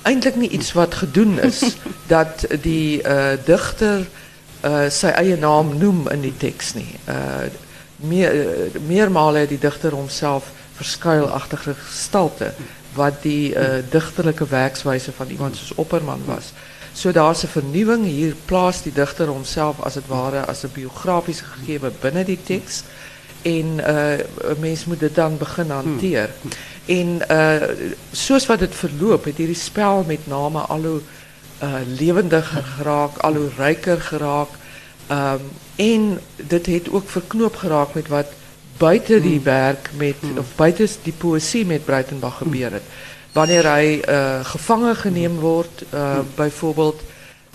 eintlik 0.05 0.37
nie 0.37 0.49
iets 0.49 0.73
wat 0.73 0.95
gedoen 0.95 1.39
is 1.41 1.63
dat 2.15 2.45
die 2.63 3.03
uh 3.03 3.33
digter 3.45 4.07
uh 4.63 4.87
sy 4.89 5.11
eie 5.17 5.37
naam 5.37 5.79
noem 5.79 6.09
in 6.13 6.21
die 6.21 6.37
teks 6.37 6.75
nie. 6.75 6.93
Uh 7.09 7.51
meer 7.97 8.71
meermale 8.87 9.47
die 9.49 9.59
digter 9.59 9.97
homself 9.97 10.53
verskuil 10.77 11.27
agter 11.31 11.59
gestalte 11.59 12.53
wat 12.95 13.23
die 13.23 13.55
uh, 13.55 13.69
dichterlijke 13.91 14.47
werkswijze 14.47 15.13
van 15.13 15.29
iemand 15.29 15.57
zoals 15.57 15.75
Opperman 15.75 16.23
was. 16.25 16.53
So 16.93 17.13
daar's 17.13 17.43
'n 17.43 17.47
vernuwing 17.47 18.05
hier 18.05 18.35
plaas 18.45 18.83
die 18.83 18.93
digter 18.93 19.27
homself 19.27 19.81
as 19.81 19.95
het 19.95 20.07
ware 20.07 20.45
as 20.45 20.63
'n 20.63 20.71
biografiese 20.73 21.45
gegewe 21.45 21.93
binne 22.01 22.25
die 22.25 22.39
teks 22.43 22.83
en 23.43 23.67
uh 23.79 24.19
'n 24.55 24.61
mens 24.61 24.85
moet 24.85 25.01
dit 25.01 25.15
dan 25.15 25.39
begin 25.39 25.71
hanteer. 25.71 26.31
En 26.85 27.21
uh 27.31 27.63
soos 28.13 28.47
wat 28.47 28.59
dit 28.59 28.75
verloop 28.75 29.25
het 29.25 29.37
hierdie 29.37 29.57
spel 29.57 30.05
met 30.07 30.27
name 30.27 30.59
al 30.59 30.83
hoe 30.83 31.01
uh 31.63 31.75
lewendiger 31.99 32.63
geraak, 32.63 33.17
al 33.17 33.35
hoe 33.35 33.51
ryker 33.57 34.01
geraak. 34.01 34.49
Um 35.11 35.41
en 35.77 36.21
dit 36.37 36.67
het 36.67 36.91
ook 36.91 37.09
verknoop 37.09 37.57
geraak 37.57 37.95
met 37.95 38.09
wat 38.09 38.27
buiten 38.77 39.23
die 39.23 39.35
hmm. 39.35 39.45
werk 39.45 39.91
met, 39.97 40.15
hmm. 40.21 40.39
of 40.39 40.47
buiten 40.57 40.89
die 41.03 41.13
poëzie 41.13 41.67
met 41.67 41.85
Breitenbach 41.85 42.39
hmm. 42.39 42.53
gebeur 42.53 42.73
het. 42.73 42.83
Wanneer 43.33 43.65
hij 43.65 44.09
uh, 44.09 44.45
gevangen 44.45 44.97
genomen 44.97 45.41
wordt, 45.41 45.85
uh, 45.95 46.19
bijvoorbeeld 46.35 47.03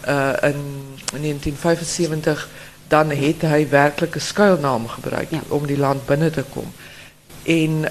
uh, 0.08 0.30
in 0.42 0.86
1975, 1.12 2.50
dan 2.88 3.10
heeft 3.10 3.42
hij 3.42 3.70
werkelijk 3.70 4.16
een 4.16 4.22
schuilnaam 4.22 4.88
gebruikt 4.88 5.34
om 5.48 5.66
die 5.66 5.78
land 5.78 6.06
binnen 6.06 6.32
te 6.32 6.44
komen. 6.54 6.74
En 7.44 7.82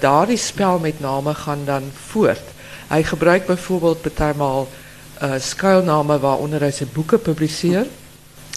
daar 0.00 0.26
die 0.26 0.36
spel 0.36 0.78
met 0.78 1.00
namen 1.00 1.34
gaan 1.34 1.60
dan 1.64 1.82
voort. 2.06 2.42
Hij 2.86 3.04
gebruikt 3.04 3.46
bijvoorbeeld 3.46 4.02
betaalmaal 4.02 4.68
uh, 5.22 5.32
schuilnamen 5.38 6.20
waaronder 6.20 6.60
hij 6.60 6.70
zijn 6.70 6.88
boeken 6.92 7.22
publiceert. 7.22 7.88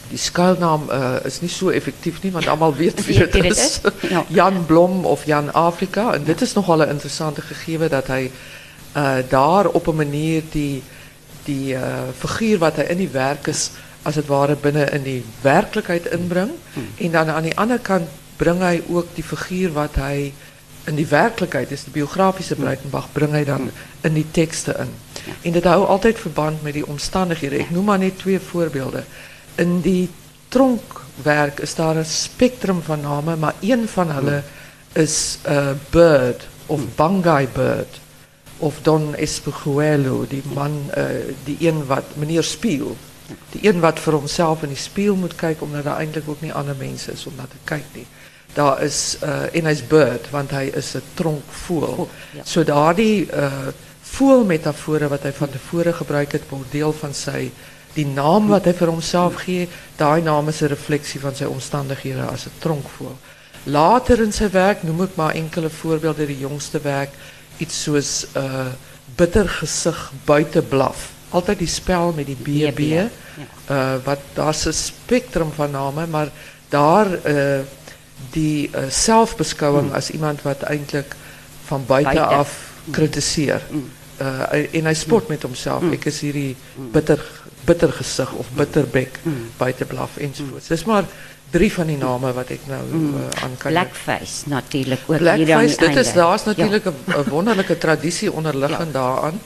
Die 0.09 0.17
skuilnaam 0.17 0.87
uh, 0.89 1.15
is 1.23 1.41
niet 1.41 1.51
zo 1.51 1.69
effectief 1.69 2.21
nie 2.21 2.31
want 2.31 2.47
almal 2.47 2.75
weet 2.75 3.05
wie 3.05 3.17
dit 3.17 3.35
is. 3.35 3.57
is? 3.57 3.79
Ja. 4.09 4.23
Jan 4.27 4.65
Blom 4.65 5.05
of 5.05 5.25
Jan 5.25 5.53
Afrika 5.53 6.13
en 6.13 6.23
dit 6.23 6.41
is 6.41 6.53
nogal 6.53 6.81
'n 6.81 6.89
interessante 6.89 7.41
gegewe 7.41 7.89
dat 7.89 8.07
hy 8.07 8.31
uh 8.95 9.17
daar 9.29 9.67
op 9.67 9.87
'n 9.87 9.95
manier 9.95 10.43
die 10.51 10.83
die 11.43 11.73
uh 11.73 12.09
figuur 12.17 12.57
wat 12.57 12.75
hy 12.75 12.83
in 12.83 12.97
die 12.97 13.11
werk 13.11 13.47
is 13.47 13.71
as 14.01 14.13
dit 14.13 14.27
ware 14.27 14.55
binne 14.55 14.89
in 14.89 15.03
die 15.03 15.23
werklikheid 15.41 16.05
inbring 16.05 16.49
en 16.97 17.11
dan 17.11 17.29
aan 17.29 17.43
die 17.43 17.57
ander 17.57 17.79
kant 17.79 18.07
bring 18.37 18.61
hy 18.61 18.81
ook 18.87 19.07
die 19.15 19.23
figuur 19.23 19.71
wat 19.73 19.95
hy 19.95 20.33
in 20.89 20.95
die 20.95 21.07
werklikheid 21.07 21.71
is 21.71 21.83
die 21.83 21.93
biografiese 21.93 22.55
Breitenbach 22.55 23.09
bring 23.13 23.33
hy 23.35 23.43
dan 23.47 23.69
in 24.07 24.15
die 24.15 24.25
tekste 24.31 24.75
in. 24.79 24.93
En 25.41 25.57
dit 25.57 25.67
hou 25.69 25.83
altyd 25.85 26.19
verband 26.19 26.63
met 26.63 26.73
die 26.79 26.85
omstandighede. 26.85 27.59
Ek 27.65 27.73
noem 27.75 27.91
maar 27.91 28.01
net 28.01 28.17
twee 28.21 28.39
voorbeelde. 28.39 29.03
In 29.59 29.81
die 29.83 30.09
tronkwerk 30.53 31.59
is 31.59 31.75
daar 31.75 31.95
'n 31.99 32.05
spektrum 32.05 32.81
van 32.81 33.01
name, 33.01 33.35
maar 33.35 33.55
een 33.61 33.87
van 33.87 34.11
hulle 34.11 34.43
is 34.93 35.37
uh, 35.47 35.71
Bird 35.89 36.47
of 36.65 36.81
Bangai 36.95 37.47
Bird 37.47 37.99
of 38.57 38.81
Don 38.81 39.15
Espejuelo, 39.15 40.25
die 40.27 40.43
man 40.53 40.89
uh, 40.97 41.03
die 41.43 41.57
een 41.59 41.85
wat 41.85 42.15
meneer 42.15 42.43
Spieel, 42.43 42.97
die 43.51 43.67
een 43.67 43.79
wat 43.79 43.99
vir 43.99 44.13
homself 44.13 44.63
in 44.63 44.73
die 44.73 44.79
spieël 44.79 45.15
moet 45.15 45.35
kyk 45.35 45.61
omdat 45.61 45.83
daar 45.83 45.99
eintlik 45.99 46.27
ook 46.27 46.41
nie 46.41 46.53
ander 46.53 46.75
mense 46.75 47.11
is 47.11 47.25
om 47.25 47.33
na 47.37 47.45
te 47.47 47.61
nie. 47.93 48.05
Daar 48.53 48.81
is 48.81 49.17
uh, 49.23 49.55
en 49.55 49.65
hy's 49.65 49.83
Bird 49.87 50.29
want 50.31 50.51
hy 50.51 50.71
is 50.73 50.95
'n 50.95 51.03
tronkvoël. 51.13 52.09
ja. 52.33 52.43
So 52.45 52.63
daardie 52.63 53.27
uh 53.31 53.67
voelmetafore 54.09 55.07
wat 55.07 55.23
hy 55.23 55.31
van 55.37 55.49
tevore 55.49 55.93
gebruik 55.93 56.31
het 56.31 56.43
deel 56.71 56.93
van 56.93 57.13
sy 57.13 57.51
die 57.93 58.05
naam 58.05 58.47
wat 58.47 58.65
hy 58.65 58.73
vir 58.73 58.91
homself 58.91 59.41
gee, 59.45 59.67
daai 59.97 60.21
naam 60.21 60.47
is 60.47 60.61
'n 60.61 60.67
refleksie 60.67 61.19
van 61.19 61.35
sy 61.35 61.45
omstandighede 61.45 62.21
as 62.21 62.45
'n 62.45 62.59
tronkvoël. 62.59 63.17
Later 63.63 64.21
in 64.21 64.31
sy 64.31 64.49
werk 64.49 64.83
noem 64.83 65.01
ek 65.01 65.15
maar 65.15 65.35
enkele 65.35 65.69
voorbeelde 65.69 66.25
die 66.25 66.39
jongste 66.39 66.79
werk 66.81 67.11
iets 67.57 67.83
soos 67.83 68.27
uh 68.35 68.71
bitter 69.15 69.49
gesig 69.49 70.11
buite 70.25 70.61
blaf. 70.61 71.09
Altyd 71.29 71.59
die 71.59 71.67
spel 71.67 72.13
met 72.15 72.25
die 72.25 72.37
BB. 72.37 72.79
Ja. 72.79 73.07
Uh 73.69 73.97
wat 74.05 74.19
daar's 74.33 74.65
'n 74.65 74.73
spektrum 74.73 75.51
van 75.51 75.71
name, 75.71 76.07
maar 76.07 76.29
daar 76.69 77.07
uh 77.25 77.59
die 78.31 78.69
uh, 78.75 78.89
selfbeskouing 78.89 79.93
as 79.93 80.09
iemand 80.09 80.41
wat 80.41 80.61
eintlik 80.61 81.15
van 81.65 81.85
buite 81.85 82.13
Buite. 82.13 82.35
af 82.35 82.71
kritiseer. 82.91 83.61
Uh 84.21 84.53
en 84.71 84.85
hy 84.85 84.93
spot 84.93 85.27
met 85.27 85.43
homself. 85.43 85.83
Ek 85.91 86.05
is 86.05 86.19
hierdie 86.19 86.55
bitter 86.91 87.19
bitter 87.69 87.91
gesig 88.01 88.31
of 88.41 88.47
bitterbek 88.57 89.19
buite 89.61 89.85
blaf 89.85 90.17
ensovoorts. 90.17 90.67
Dis 90.67 90.85
maar 90.89 91.05
drie 91.53 91.69
van 91.73 91.87
die 91.89 91.97
name 91.97 92.33
wat 92.37 92.49
ek 92.53 92.65
nou 92.69 92.81
uh, 92.93 93.43
aan 93.43 93.55
kan 93.57 93.71
Blackface 93.73 94.49
natuurlijk 94.49 95.01
ook 95.07 95.17
Blackface, 95.17 95.77
die 95.77 95.87
dit 95.87 95.95
is 95.97 96.07
einde. 96.07 96.19
daar's 96.21 96.43
Ja. 96.43 96.47
natuurlik 96.49 96.85
'n 96.85 96.95
'n 97.19 97.29
wonderlike 97.29 97.77
tradisie 97.77 98.31
onderliggend 98.31 98.93
daaraan. 98.93 99.39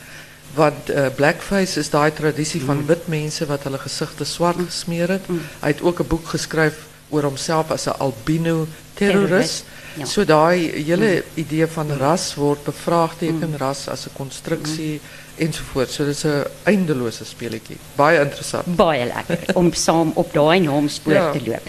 Want 0.53 0.89
uh, 0.89 1.07
blackface 1.15 1.79
is 1.79 1.89
daai 1.89 2.11
tradisie 2.13 2.59
Mm. 2.61 2.65
van 2.65 2.85
wit 2.85 3.07
mense 3.07 3.45
wat 3.45 3.63
hulle 3.63 3.77
gesigte 3.79 4.23
swart 4.23 4.57
gesmeer 4.65 5.09
het. 5.09 5.25
Hy 5.61 5.67
het 5.67 5.81
ook 5.81 5.99
'n 5.99 6.07
boek 6.07 6.27
geskryf 6.27 6.75
oor 7.09 7.23
homself 7.23 7.71
as 7.71 7.85
'n 7.87 7.95
albino 7.99 8.67
terroris. 8.93 9.29
Terroris, 9.29 9.63
ja. 9.97 10.05
So 10.05 10.25
daai 10.25 10.83
hele 10.85 11.23
idee 11.33 11.67
van 11.67 11.87
ras 11.97 12.35
word 12.35 12.63
bevraagteken 12.63 13.57
ras 13.57 13.87
as 13.87 14.05
'n 14.05 14.13
konstruksie 14.13 15.01
ensovoorts. 15.37 15.95
So 15.95 16.05
dis 16.05 16.23
'n 16.25 16.43
eindelose 16.65 17.25
speletjie. 17.25 17.77
Baie 17.95 18.19
interessant. 18.21 18.75
baie 18.75 19.05
lekker 19.05 19.55
om 19.55 19.73
saam 19.87 20.11
op 20.15 20.33
daai 20.33 20.59
naamspoor 20.59 21.13
Ja. 21.13 21.31
te 21.31 21.41
loop. 21.45 21.61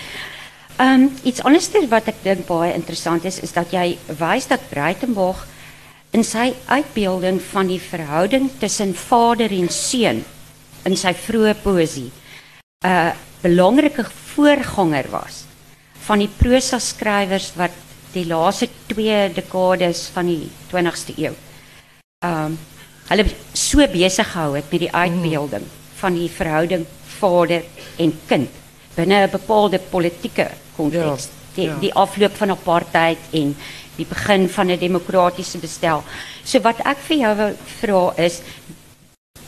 Um 0.80 1.10
iets 1.22 1.42
anders 1.42 1.70
wat 1.88 2.08
ek 2.08 2.22
dink 2.22 2.46
baie 2.46 2.72
interessant 2.74 3.24
is 3.24 3.38
is 3.40 3.52
dat 3.52 3.70
jy 3.70 3.98
wys 4.18 4.46
dat 4.46 4.60
Breitenberg 4.70 5.46
in 6.12 6.24
sy 6.24 6.54
uitbeelding 6.66 7.40
van 7.42 7.66
die 7.66 7.80
verhouding 7.80 8.50
tussen 8.58 8.94
vader 8.94 9.50
en 9.50 9.68
seun 9.68 10.24
in 10.84 10.96
sy 10.96 11.12
vroeë 11.14 11.54
poësie 11.62 12.10
'n 12.84 13.12
belangrike 13.42 14.04
voorganger 14.34 15.06
was 15.10 15.44
van 16.06 16.18
die 16.18 16.28
prosa 16.38 16.78
skrywers 16.78 17.52
wat 17.56 17.70
die 18.12 18.26
laaste 18.26 18.68
twee 18.88 19.28
dekades 19.32 20.08
van 20.14 20.26
die 20.26 20.50
20ste 20.72 21.14
eeu 21.18 21.34
um 22.22 22.58
hulle 23.08 23.24
so 23.52 23.86
besig 23.92 24.28
gehou 24.32 24.54
het 24.56 24.70
met 24.70 24.80
die 24.80 24.92
uitbeelding 24.92 25.64
van 26.00 26.14
die 26.14 26.28
verhouding 26.28 26.86
vader 27.18 27.64
en 27.98 28.12
kind 28.28 28.50
binne 28.96 29.26
'n 29.26 29.30
bepaalde 29.30 29.78
politieke 29.78 30.50
konteks. 30.76 31.28
Die, 31.54 31.66
ja. 31.66 31.76
die 31.78 31.94
afloop 31.94 32.36
van 32.36 32.50
apartheid 32.50 33.18
en 33.30 33.56
die 33.96 34.06
begin 34.06 34.48
van 34.48 34.70
'n 34.70 34.78
demokratiese 34.78 35.58
bestel. 35.58 36.02
So 36.44 36.60
wat 36.60 36.80
ek 36.84 36.98
vir 36.98 37.16
jou 37.16 37.36
wil 37.36 37.54
vra 37.80 38.12
is 38.16 38.40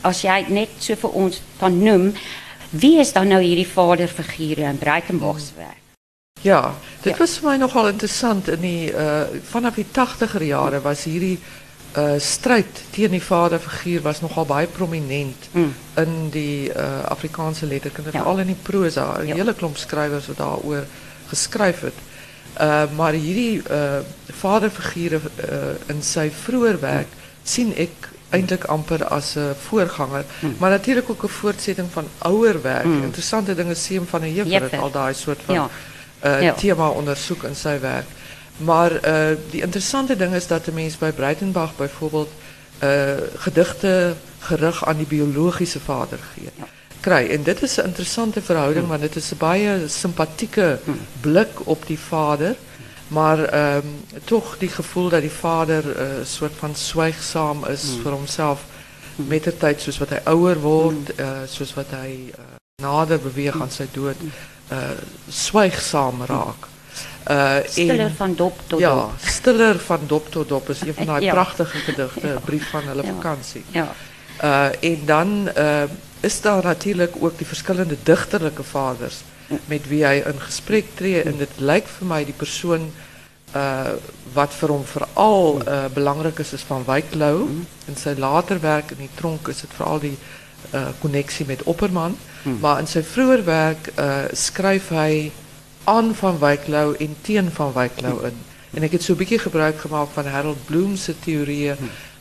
as 0.01 0.21
jy 0.21 0.45
net 0.49 0.69
so 0.79 0.95
vir 0.95 1.09
ons 1.09 1.41
kan 1.59 1.83
noem, 1.83 2.13
wie 2.69 2.99
is 2.99 3.13
dan 3.13 3.27
nou 3.27 3.41
hierdie 3.41 3.67
vaderfigure 3.67 4.69
in 4.69 4.77
Breitenberg 4.77 5.39
se 5.39 5.53
werk? 5.57 5.81
Ja, 6.41 6.73
dit 7.01 7.13
Ja. 7.13 7.19
was 7.19 7.37
vir 7.37 7.49
my 7.49 7.57
nogal 7.57 7.87
interessant 7.87 8.47
in 8.47 8.61
die 8.61 8.91
uh 8.91 9.25
vanaf 9.51 9.75
die 9.75 9.85
80er 9.91 10.43
jare 10.43 10.81
was 10.81 11.03
hierdie 11.03 11.39
uh 11.95 12.13
stryd 12.19 12.81
teen 12.89 13.09
die 13.11 13.23
vaderfiguur 13.23 14.01
was 14.01 14.21
nogal 14.21 14.45
baie 14.45 14.67
prominent 14.67 15.47
Mm. 15.51 15.73
in 15.95 16.29
die 16.29 16.69
uh 16.69 17.03
Afrikaanse 17.07 17.65
letterkunde, 17.65 18.09
Ja. 18.13 18.19
veral 18.19 18.39
in 18.39 18.45
die 18.47 18.57
prosa, 18.61 19.17
'n 19.19 19.27
Ja. 19.27 19.35
hele 19.35 19.53
klomp 19.53 19.77
skrywers 19.77 20.27
wat 20.27 20.37
daaroor 20.37 20.85
geskryf 21.27 21.79
het. 21.81 21.93
Uh 22.61 22.83
maar 22.95 23.13
hierdie 23.13 23.61
uh 23.71 23.99
vaderfigure 24.39 25.15
uh 25.49 25.75
in 25.87 26.01
sy 26.01 26.29
vroeër 26.43 26.79
werk 26.79 27.07
sien 27.43 27.73
ek 27.77 28.09
eintlik 28.29 28.63
amper 28.63 29.05
as 29.05 29.35
'n 29.35 29.53
voorganger, 29.67 30.25
maar 30.57 30.69
natuurlik 30.69 31.09
ook 31.09 31.23
'n 31.23 31.27
voortsetting 31.27 31.87
van 31.91 32.05
ouer 32.17 32.61
werk. 32.61 32.83
Interessante 32.85 33.55
dinge 33.55 33.75
Seem 33.75 34.05
van 34.07 34.21
'n 34.21 34.33
Juffer 34.33 34.79
al 34.79 34.91
daai 34.91 35.13
soort 35.13 35.39
van 35.45 35.55
Ja. 35.55 35.69
Ja. 36.41 36.53
thema 36.53 36.89
onderzoek 36.89 37.43
in 37.43 37.55
zijn 37.55 37.79
werk. 37.79 38.05
Maar 38.57 38.91
uh, 38.91 39.37
die 39.49 39.61
interessante 39.61 40.15
ding 40.15 40.33
is 40.33 40.47
dat 40.47 40.65
de 40.65 40.71
mens 40.71 40.97
bij 40.97 41.11
Breitenbach 41.11 41.75
bijvoorbeeld 41.75 42.29
uh, 42.83 43.11
gedichten 43.35 44.17
gerig 44.39 44.85
aan 44.85 44.97
die 44.97 45.07
biologische 45.07 45.79
vader 45.79 46.19
geeft. 46.33 46.51
Kry. 46.99 47.29
En 47.29 47.43
dit 47.43 47.61
is 47.61 47.77
een 47.77 47.85
interessante 47.85 48.41
verhouding, 48.41 48.87
want 48.87 49.01
het 49.01 49.15
is 49.15 49.31
een 49.31 49.37
baie 49.37 49.87
sympathieke 49.87 50.79
blik 51.21 51.47
op 51.63 51.87
die 51.87 51.99
vader. 51.99 52.55
Maar 53.07 53.43
ehm 53.43 53.85
toch 54.23 54.57
die 54.57 54.69
gevoel 54.69 55.09
dat 55.09 55.21
die 55.21 55.31
vader 55.31 55.99
een 55.99 56.25
soort 56.25 56.53
van 56.59 56.75
zwijgzaam 56.75 57.65
is 57.65 57.83
voor 58.01 58.11
hemzelf. 58.11 58.65
Met 59.15 59.43
de 59.43 59.57
tijd, 59.57 59.81
zoals 59.81 59.97
wat 59.97 60.09
hij 60.09 60.21
ouder 60.23 60.59
wordt, 60.59 61.19
uh, 61.19 61.29
zoals 61.49 61.73
wat 61.73 61.85
hij 61.89 62.33
nader 62.81 63.19
beweegt 63.19 63.61
aan 63.61 63.71
zijn 63.71 63.87
dood, 63.91 64.15
uh, 64.71 64.77
zwijgzaam 65.27 66.23
raak. 66.25 66.67
Uh, 67.31 67.55
Stiller 67.67 67.99
en- 67.99 68.15
van 68.15 68.35
dop 68.35 68.59
tot 68.67 68.79
ja, 68.79 68.93
dop. 68.93 69.11
stiller 69.25 69.79
van 69.79 69.99
dop 70.07 70.31
tot 70.31 70.47
dop 70.49 70.69
is 70.69 70.81
een 70.81 70.93
van 70.93 71.05
die 71.15 71.23
Ja. 71.23 71.31
prachtige 71.33 71.77
gedichten, 71.77 72.41
brief 72.45 72.69
van 72.69 72.81
hulle 72.83 73.03
Ja. 73.03 73.13
vakantie. 73.13 73.63
Ja. 73.71 73.93
Uh, 74.43 74.91
en 74.91 75.01
dan 75.05 75.49
is 76.19 76.41
daar 76.41 76.63
natuurlijk 76.63 77.15
ook 77.19 77.37
die 77.37 77.47
verschillende 77.47 77.95
dichterlijke 78.03 78.63
vaders 78.63 79.15
met 79.65 79.87
wie 79.87 80.03
hij 80.03 80.17
in 80.17 80.39
gesprek 80.41 80.85
treedt. 80.93 81.25
En 81.25 81.35
het 81.37 81.49
lijkt 81.55 81.89
voor 81.89 82.07
mij 82.07 82.25
die 82.25 82.33
persoon 82.33 82.91
uh, 83.55 83.79
wat 84.33 84.53
voor 84.53 84.69
hem 84.69 84.83
vooral 84.85 85.61
uh, 85.67 85.85
belangrijk 85.93 86.39
is, 86.39 86.53
is 86.53 86.61
van 86.61 86.83
Wyklou. 86.87 87.39
In 87.85 87.95
zijn 87.97 88.19
later 88.19 88.59
werk 88.59 88.91
in 88.91 88.97
die 88.97 89.09
tronk 89.15 89.47
is 89.47 89.61
het 89.61 89.69
vooral 89.75 89.99
die 89.99 90.17
uh, 90.73 90.81
connectie 90.99 91.45
met 91.45 91.63
Opperman. 91.63 92.17
Maar 92.59 92.79
in 92.79 92.87
zijn 92.87 93.03
vroeger 93.03 93.43
werk 93.45 93.91
schrijft 94.31 94.89
hij 94.89 95.31
aan 95.87 96.15
van 96.15 96.39
Wyklou 96.39 96.95
en 96.95 97.15
teen 97.21 97.51
van 97.51 97.73
Wyklou 97.73 98.25
in. 98.25 98.37
En 98.73 98.83
ik 98.83 98.91
heb 98.91 99.01
zo'n 99.01 99.15
beetje 99.15 99.39
gebruik 99.39 99.79
gemaakt 99.79 100.13
van 100.13 100.25
Harold 100.25 100.65
Bloom's 100.65 101.09
theorieën, 101.23 101.75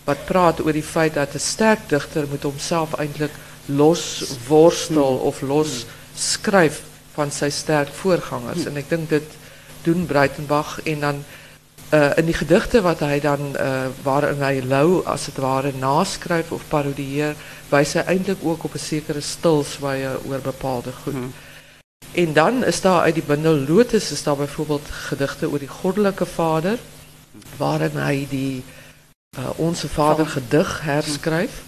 wat 0.04 0.24
praat 0.24 0.60
over 0.60 0.72
die 0.72 0.82
feit 0.82 1.14
dat 1.14 1.34
een 1.34 1.40
sterk 1.40 1.78
dichter 1.86 2.24
moet 2.28 2.42
homself 2.42 2.94
eindelijk 2.94 3.32
los 3.64 4.24
worstel 4.46 5.16
of 5.16 5.40
los 5.40 5.86
skryf 6.14 6.82
van 7.12 7.32
zijn 7.32 7.52
sterk 7.52 7.88
voorgangers. 7.88 8.64
En 8.64 8.76
ik 8.76 8.88
denk 8.88 9.08
dit 9.08 9.22
doen 9.82 10.06
Breitenbach 10.06 10.82
en 10.82 11.00
dan 11.00 11.24
uh, 11.94 12.10
in 12.16 12.24
die 12.24 12.34
gedichten 12.34 12.82
wat 12.82 12.98
hij 12.98 13.20
dan, 13.20 13.38
uh, 13.56 13.80
waarin 14.02 14.40
hij 14.40 14.64
als 15.04 15.26
het 15.26 15.36
ware 15.36 15.72
naskryf 15.78 16.50
of 16.50 16.62
parodieer, 16.68 17.34
wijst 17.68 17.92
hij 17.92 18.04
eindelijk 18.04 18.38
ook 18.42 18.64
op 18.64 18.74
een 18.74 18.80
zekere 18.80 19.20
stilswaaie 19.20 20.08
oor 20.28 20.38
bepaalde 20.38 20.90
goed. 21.02 21.14
En 22.16 22.32
dan 22.32 22.64
is 22.64 22.80
daar 22.80 23.00
uit 23.00 23.14
die 23.14 23.22
bundel 23.22 23.54
Lotus 23.54 24.10
is 24.10 24.22
daar 24.22 24.36
bijvoorbeeld 24.36 24.88
gedichten 24.90 25.46
over 25.46 25.58
die 25.58 25.68
goddelijke 25.68 26.26
vader, 26.26 26.78
waarin 27.56 27.96
hij 27.96 28.26
die 28.30 28.64
uh, 29.38 29.44
onze 29.56 29.88
vader 29.88 30.26
gedig 30.26 30.80
herskryf 30.80 31.62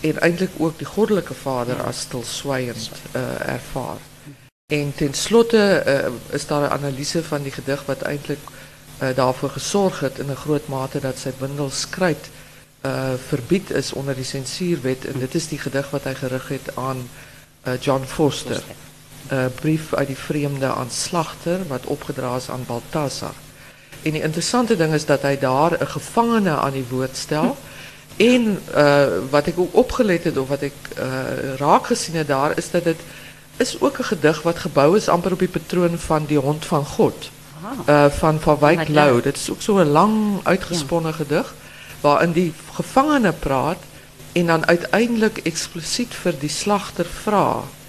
en 0.00 0.20
eintlik 0.20 0.50
ook 0.56 0.78
die 0.78 0.86
goddelike 0.86 1.34
vader 1.34 1.82
as 1.82 2.00
stilswygend 2.00 2.90
uh, 3.16 3.48
ervaar. 3.48 3.96
En 4.72 4.94
tenslotte 4.94 5.82
uh, 5.86 6.34
is 6.34 6.46
daar 6.46 6.68
'n 6.68 6.72
analise 6.72 7.24
van 7.24 7.42
die 7.42 7.52
gedig 7.52 7.84
wat 7.84 8.02
uh, 9.02 9.08
daarvoor 9.14 9.50
gesorg 9.50 10.00
het 10.00 10.18
in 10.18 10.30
'n 10.30 10.36
groot 10.44 10.66
mate 10.68 11.00
dat 11.00 11.18
sy 11.18 11.30
bundel 11.38 11.70
uh 12.86 13.12
verbied 13.28 13.70
is 13.70 13.92
onder 13.92 14.14
die 14.14 14.24
sensuurwet 14.24 15.04
en 15.04 15.18
dit 15.18 15.34
is 15.34 15.48
die 15.48 15.58
gedig 15.58 15.90
wat 15.90 16.04
hy 16.04 16.14
gerig 16.14 16.48
het 16.48 16.76
aan 16.76 17.08
John 17.80 18.04
Foster. 18.04 18.56
'n 18.56 18.89
uh, 19.32 19.44
brief 19.60 19.94
uit 19.94 20.06
die 20.06 20.16
vreemde 20.16 20.66
aan 20.66 20.90
Slagter 20.90 21.58
wat 21.68 21.86
opgedra 21.86 22.36
is 22.36 22.50
aan 22.50 22.64
Baltasar. 22.66 23.34
En 24.02 24.12
die 24.12 24.22
interessante 24.22 24.76
ding 24.76 24.92
is 24.92 25.04
dat 25.04 25.22
hy 25.22 25.38
daar 25.38 25.72
'n 25.80 25.86
gevangene 25.86 26.56
aan 26.56 26.72
die 26.72 26.86
woord 26.88 27.16
stel. 27.16 27.56
En 28.16 28.58
uh, 28.76 29.06
wat 29.30 29.46
ik 29.46 29.58
ook 29.58 29.76
opgelet 29.76 30.24
heb, 30.24 30.38
of 30.38 30.48
wat 30.48 30.62
ik 30.62 30.72
uh, 30.98 31.54
raak 31.56 31.86
gezien 31.86 32.14
heb 32.14 32.26
daar, 32.26 32.58
is 32.58 32.70
dat 32.70 32.84
het 32.84 33.00
is 33.56 33.80
ook 33.80 33.98
een 33.98 34.04
gedicht 34.04 34.42
wat 34.42 34.58
gebouwd 34.58 34.96
is 34.96 35.08
amper 35.08 35.32
op 35.32 35.38
die 35.38 35.48
patroon 35.48 35.98
van 35.98 36.24
die 36.26 36.38
hond 36.38 36.64
van 36.64 36.84
God. 36.84 37.30
Uh, 37.88 38.06
van 38.06 38.40
Van 38.40 38.58
Wyk 38.58 38.88
Lou. 38.88 39.22
Dit 39.22 39.36
is 39.36 39.50
ook 39.50 39.62
zo'n 39.62 39.90
lang 39.90 40.40
uitgesponnen 40.42 41.10
ja. 41.10 41.16
gedicht. 41.16 41.52
Waarin 42.00 42.32
die 42.32 42.52
gevangene 42.72 43.32
praat 43.32 43.78
en 44.32 44.46
dan 44.46 44.66
uiteindelijk 44.66 45.38
expliciet 45.38 46.14
voor 46.14 46.32
die 46.38 46.48
slachter 46.48 47.06
vraagt. 47.22 47.79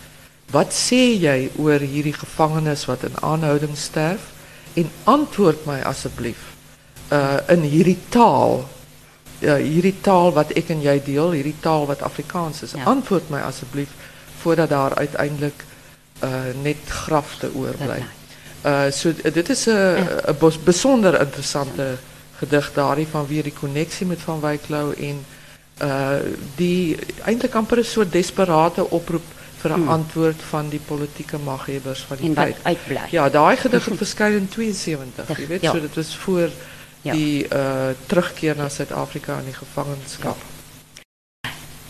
Wat 0.51 0.73
sê 0.73 1.15
jy 1.15 1.49
oor 1.57 1.79
hierdie 1.79 2.15
gevangenes 2.15 2.85
wat 2.85 3.03
in 3.03 3.15
aanhouding 3.21 3.77
sterf? 3.77 4.31
En 4.73 4.89
antwoord 5.03 5.65
mij 5.65 5.83
alsjeblieft 5.83 6.51
uh, 7.11 7.37
in 7.47 7.61
hierdie 7.61 7.99
taal 8.09 8.63
ja, 9.41 9.57
hierdie 9.57 9.95
taal 10.05 10.31
wat 10.35 10.53
ek 10.57 10.69
en 10.73 10.83
jy 10.83 10.95
deel, 11.05 11.33
hierdie 11.35 11.57
taal 11.63 11.87
wat 11.89 12.03
Afrikaans 12.05 12.61
is. 12.65 12.75
Ja. 12.77 12.85
Antwoord 12.91 13.31
my 13.33 13.41
asseblief 13.45 13.89
voordat 14.41 14.69
daar 14.69 14.95
uiteindelik 14.95 15.65
uh 16.21 16.53
net 16.61 16.77
grafte 16.85 17.49
oorbly. 17.57 18.03
Uh 18.65 18.91
so 18.93 19.13
dit 19.13 19.49
is 19.49 19.65
'n 19.65 19.71
ja. 19.71 20.33
'n 20.33 20.57
besonder 20.63 21.19
interessante 21.19 21.97
gedig 22.37 22.73
daarin 22.73 23.07
van 23.07 23.27
weer 23.27 23.43
die 23.43 23.59
koneksie 23.59 24.05
met 24.05 24.21
Van 24.21 24.39
Wyk 24.39 24.69
Lou 24.69 24.93
en 24.93 25.25
uh 25.81 26.21
die 26.55 26.97
eintlik 27.25 27.55
amper 27.55 27.77
'n 27.77 27.83
soort 27.83 28.11
desperate 28.11 28.89
oproep 28.89 29.25
'n 29.69 29.73
hmm. 29.73 29.89
antwoord 29.89 30.41
van 30.41 30.69
die 30.69 30.79
politieke 30.79 31.37
maghebbers 31.37 32.01
van 32.01 32.17
die 32.17 32.27
en 32.27 32.33
tyd. 32.33 32.55
Uitbly. 32.61 33.01
Ja, 33.09 33.29
daai 33.29 33.57
gedig 33.57 33.85
het 33.85 33.97
verskyn 34.05 34.33
in 34.33 34.49
72, 34.49 35.37
jy 35.37 35.47
weet, 35.47 35.61
ja. 35.61 35.71
so 35.71 35.81
dit 35.81 35.95
was 35.95 36.17
voor 36.17 36.49
ja. 37.01 37.13
die 37.13 37.47
uh, 37.53 37.87
terugkeer 38.05 38.55
naar 38.55 38.71
Zuid-Afrika 38.71 39.37
en 39.37 39.43
die 39.43 39.53
gevangenschap. 39.53 40.37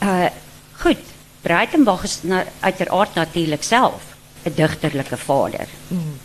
Uh, 0.02 0.26
goed, 0.72 0.98
Breitenbach 1.40 2.02
is 2.02 2.18
na, 2.22 2.44
uiteraard 2.60 3.14
natuurlijk 3.14 3.62
zelf 3.62 4.02
een 4.42 4.54
dichterlijke 4.54 5.16
vader. 5.16 5.66
Mm. 5.88 6.18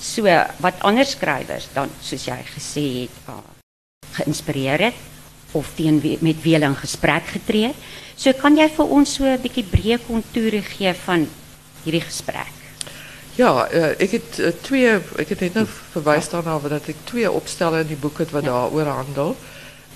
So, 0.00 0.22
wat 0.56 0.74
andere 0.78 1.06
schrijvers 1.06 1.66
dan, 1.72 1.88
zoals 2.00 2.24
jij 2.24 2.42
gezegd 2.44 3.10
hebt, 3.24 3.28
uh, 3.28 3.34
geïnspireerd 4.10 4.80
het, 4.80 4.94
of 5.52 5.72
teen 5.74 6.00
met 6.20 6.42
wie 6.42 6.54
in 6.54 6.76
gesprek 6.76 7.26
getree 7.26 7.74
So 8.20 8.34
kan 8.36 8.58
jy 8.58 8.66
vir 8.68 8.90
ons 8.92 9.14
so 9.16 9.24
'n 9.24 9.40
bietjie 9.40 9.64
breë 9.64 9.96
kontoure 10.04 10.60
gee 10.60 10.92
van 11.06 11.22
hierdie 11.84 12.04
gesprek? 12.04 12.52
Ja, 13.34 13.72
uh, 13.72 13.90
ik 13.96 14.10
heb 14.10 14.24
uh, 14.36 14.48
twee, 14.60 14.98
ik 15.16 15.28
heb 15.28 15.40
net 15.40 15.54
nou 15.54 15.66
verwijs 15.92 16.28
daarna 16.28 16.58
dat 16.68 16.88
ik 16.88 16.96
twee 17.04 17.30
opstellen 17.30 17.80
in 17.80 17.86
die 17.86 17.96
boek 17.96 18.18
het 18.18 18.30
wat 18.30 18.44
ja. 18.44 18.50
daaroor 18.50 18.86
handel. 18.86 19.36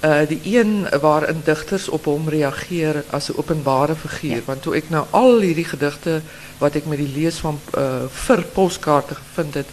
Uh, 0.04 0.20
die 0.28 0.40
een 0.56 0.88
waarin 1.00 1.42
digters 1.44 1.88
op 1.88 2.04
hom 2.04 2.28
reageer 2.28 3.04
as 3.10 3.28
'n 3.28 3.36
openbare 3.36 3.94
figuur, 3.94 4.40
ja. 4.40 4.46
want 4.46 4.62
toe 4.62 4.74
ek 4.76 4.88
nou 4.88 5.04
al 5.10 5.40
hierdie 5.40 5.68
gedigte 5.68 6.22
wat 6.58 6.74
ek 6.74 6.86
met 6.86 6.98
die 6.98 7.12
lees 7.12 7.36
van 7.44 7.60
uh, 7.76 8.08
vir 8.08 8.42
postkaarte 8.42 9.14
gevind 9.14 9.54
het, 9.54 9.68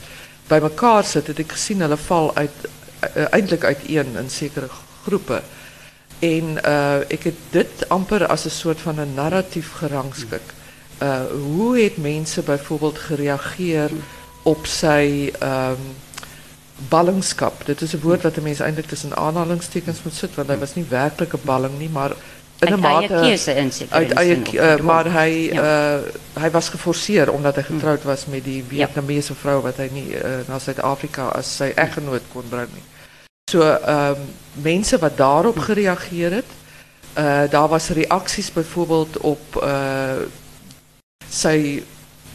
bymekaar 0.47 1.03
sit, 1.03 1.27
het 1.27 1.39
ek 1.39 1.51
gesien 1.51 1.81
hulle 1.81 1.97
val 1.97 2.35
uit 2.35 2.57
uh, 3.15 3.31
eintlik 3.31 3.63
uiteen 3.63 4.17
in 4.17 4.29
sekere 4.29 4.67
groepe. 5.03 5.41
En 6.21 6.57
uh, 6.65 6.95
ek 7.09 7.23
het 7.23 7.39
dit 7.49 7.89
amper 7.89 8.25
as 8.27 8.45
'n 8.45 8.49
soort 8.49 8.79
van 8.79 8.95
'n 8.95 9.13
narratief 9.13 9.71
gerangskik. 9.71 10.45
Ja 10.47 10.59
uh, 11.03 11.19
hoe 11.55 11.79
het 11.79 11.97
mensen 11.97 12.43
bijvoorbeeld 12.43 12.97
gereageerd 12.97 13.91
op 14.41 14.65
zijn 14.65 15.29
um, 15.43 15.77
ballingschap? 16.87 17.65
Dit 17.65 17.81
is 17.81 17.93
een 17.93 17.99
woord 17.99 18.21
wat 18.21 18.35
de 18.35 18.41
mensen 18.41 18.63
eigenlijk 18.63 18.93
tussen 18.93 19.17
aanhalingstekens 19.17 19.99
moet 20.03 20.13
zetten, 20.13 20.37
want 20.37 20.47
hij 20.47 20.57
was 20.57 20.75
niet 20.75 20.89
werkelijk 20.89 21.33
een 21.33 21.39
balling, 21.43 21.77
nie, 21.77 21.89
maar 21.89 22.11
in 22.59 22.71
een 22.71 22.79
mate 22.79 23.37
uit 23.89 24.11
eie, 24.11 24.41
uh, 24.53 24.75
maar 24.75 25.11
hij 25.11 25.41
ja. 25.41 25.99
uh, 26.37 26.45
was 26.51 26.69
geforceerd 26.69 27.29
omdat 27.29 27.55
hij 27.55 27.63
getrouwd 27.63 28.03
was 28.03 28.25
met 28.25 28.43
die 28.43 28.63
Vietnamese 28.67 29.35
vrouw 29.35 29.61
wat 29.61 29.75
hij 29.75 29.89
niet 29.93 30.11
uh, 30.11 30.21
naar 30.47 30.59
Zuid-Afrika 30.59 31.25
als 31.25 31.55
zijn 31.55 31.75
echtgenoot 31.75 32.21
kon 32.31 32.43
brengen. 32.49 32.89
So 33.51 33.77
um, 33.87 34.15
mensen 34.53 34.99
wat 34.99 35.17
daarop 35.17 35.57
gereageerd 35.57 36.31
het, 36.31 36.45
uh, 37.17 37.41
daar 37.49 37.67
was 37.67 37.87
reacties 37.87 38.53
bijvoorbeeld 38.53 39.17
op 39.17 39.63
uh, 39.63 40.11
sy 41.29 41.83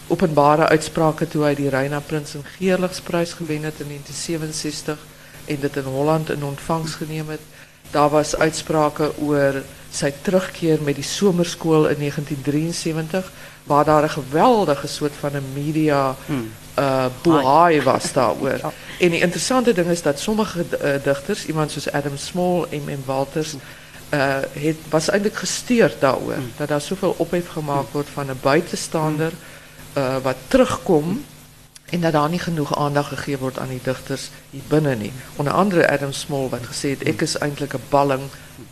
openbare 0.06 0.68
uitsprake 0.68 1.28
toe 1.28 1.44
hy 1.44 1.54
die 1.56 1.70
Reina 1.72 2.00
Prins 2.04 2.34
en 2.36 2.44
Geerligsprys 2.58 3.32
gewen 3.32 3.64
het 3.64 3.80
in 3.80 3.88
1967 3.88 4.98
en 5.44 5.60
dit 5.60 5.76
in 5.76 5.88
Holland 5.88 6.30
in 6.30 6.44
ontvangs 6.44 6.94
geneem 7.00 7.28
het. 7.32 7.40
Daar 7.90 8.12
was 8.12 8.36
uitsprake 8.36 9.12
oor 9.18 9.62
sy 9.90 10.12
terugkeer 10.22 10.82
met 10.82 11.00
die 11.00 11.04
somerskool 11.04 11.88
in 11.88 11.98
1973 11.98 13.32
waar 13.64 13.84
daar 13.84 14.04
'n 14.04 14.18
geweldige 14.20 14.86
soort 14.86 15.16
van 15.20 15.32
'n 15.32 15.52
media 15.54 16.14
hmm. 16.26 16.52
uh 16.78 17.06
boei 17.22 17.82
was 17.82 18.12
daaroor. 18.12 18.60
En 18.98 19.10
die 19.10 19.20
interessante 19.20 19.72
ding 19.72 19.88
is 19.88 20.02
dat 20.02 20.20
sommige 20.20 20.64
uh, 20.82 20.90
digters, 21.02 21.46
iemand 21.46 21.70
soos 21.70 21.90
Adam 21.90 22.16
Small 22.16 22.66
en 22.70 22.84
M. 22.84 23.02
Walters 23.04 23.54
uh, 24.14 24.36
het, 24.52 24.76
was 24.88 25.08
eigenlijk 25.08 25.38
gestuurd 25.38 26.00
daarover. 26.00 26.36
Mm. 26.36 26.52
Dat 26.56 26.68
daar 26.68 26.80
zoveel 26.80 27.14
ophef 27.18 27.48
gemaakt 27.48 27.92
wordt 27.92 28.08
van 28.08 28.28
een 28.28 28.40
buitenstaander 28.40 29.32
uh, 29.98 30.16
wat 30.22 30.36
terugkomt. 30.48 31.24
En 31.90 32.00
dat 32.00 32.12
daar 32.12 32.28
niet 32.28 32.42
genoeg 32.42 32.78
aandacht 32.78 33.08
gegeven 33.08 33.40
wordt 33.40 33.58
aan 33.58 33.68
die 33.68 33.80
dichters 33.82 34.30
hier 34.50 34.62
binnen 34.68 34.98
niet. 34.98 35.12
Onder 35.36 35.52
andere 35.52 35.90
Adam 35.90 36.12
Small 36.12 36.48
wat 36.48 36.66
gezegd, 36.66 37.06
ik 37.06 37.20
is 37.20 37.38
eigenlijk 37.38 37.72
een 37.72 37.80
balling 37.88 38.22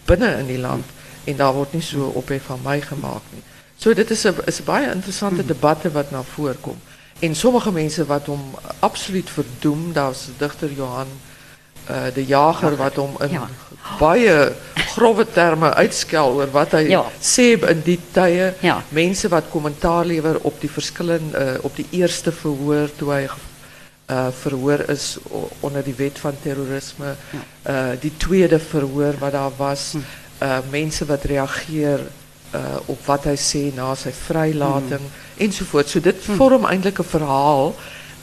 binnen 0.05 0.39
in 0.39 0.47
die 0.47 0.59
land. 0.59 0.85
En 1.25 1.37
daar 1.37 1.53
wordt 1.53 1.73
niet 1.73 1.85
zo 1.85 2.05
ophef 2.05 2.43
van 2.45 2.61
mij 2.63 2.81
gemaakt. 2.81 3.25
Nie. 3.31 3.43
So 3.77 3.95
dit 3.95 4.11
is 4.11 4.25
een 4.25 4.35
is 4.45 4.59
een 4.59 4.65
baie 4.65 4.93
interessante 4.93 5.45
debat 5.45 5.83
wat 5.93 6.11
naar 6.11 6.25
voren 6.25 6.61
komt. 6.61 6.83
En 7.25 7.35
sommige 7.35 7.73
mensen 7.73 8.07
wat 8.07 8.29
om 8.29 8.41
absoluut 8.79 9.31
verdoem, 9.31 9.93
de 9.93 10.13
dichter 10.39 10.73
Johan 10.73 11.07
uh, 11.91 11.97
de 12.15 12.25
jager 12.27 12.77
wat 12.77 12.99
om 12.99 13.17
in 13.21 13.31
ja. 13.31 13.49
baie 13.99 14.53
grove 14.75 15.27
terme 15.33 15.75
uitskel 15.75 16.33
oor 16.39 16.51
wat 16.51 16.77
hy 16.79 16.85
ja. 16.89 17.03
sê 17.21 17.55
in 17.57 17.83
die 17.85 17.99
tye. 18.13 18.53
Ja. 18.65 18.79
Mense 18.89 19.29
wat 19.33 19.51
kommentaar 19.53 20.05
lewer 20.09 20.41
op 20.49 20.61
die 20.61 20.71
verskillende 20.71 21.45
uh, 21.45 21.65
op 21.65 21.77
die 21.77 21.87
eerste 21.91 22.33
verhoor 22.33 22.93
toe 22.97 23.13
hy 23.13 23.23
uh, 23.29 24.29
verhoor 24.41 24.85
is 24.93 25.15
onder 25.61 25.85
die 25.85 25.97
wet 25.97 26.19
van 26.21 26.37
terrorisme. 26.43 27.15
Ja. 27.37 27.45
Uh, 27.65 27.97
die 28.01 28.13
tweede 28.17 28.59
verhoor 28.59 29.17
wat 29.21 29.33
daar 29.33 29.57
was, 29.57 29.93
hm. 29.93 30.05
uh, 30.45 30.59
mense 30.71 31.09
wat 31.09 31.25
reageer 31.25 32.05
uh, 32.55 32.61
op 32.87 33.07
wat 33.07 33.25
hy 33.25 33.37
sê 33.37 33.75
na 33.75 33.95
sy 33.95 34.13
vrylating 34.13 35.03
hm. 35.03 35.43
ensovoorts. 35.47 35.91
So 35.91 36.01
dit 36.01 36.25
hm. 36.25 36.39
vorm 36.39 36.65
eintlik 36.65 36.99
'n 36.99 37.13
verhaal 37.17 37.75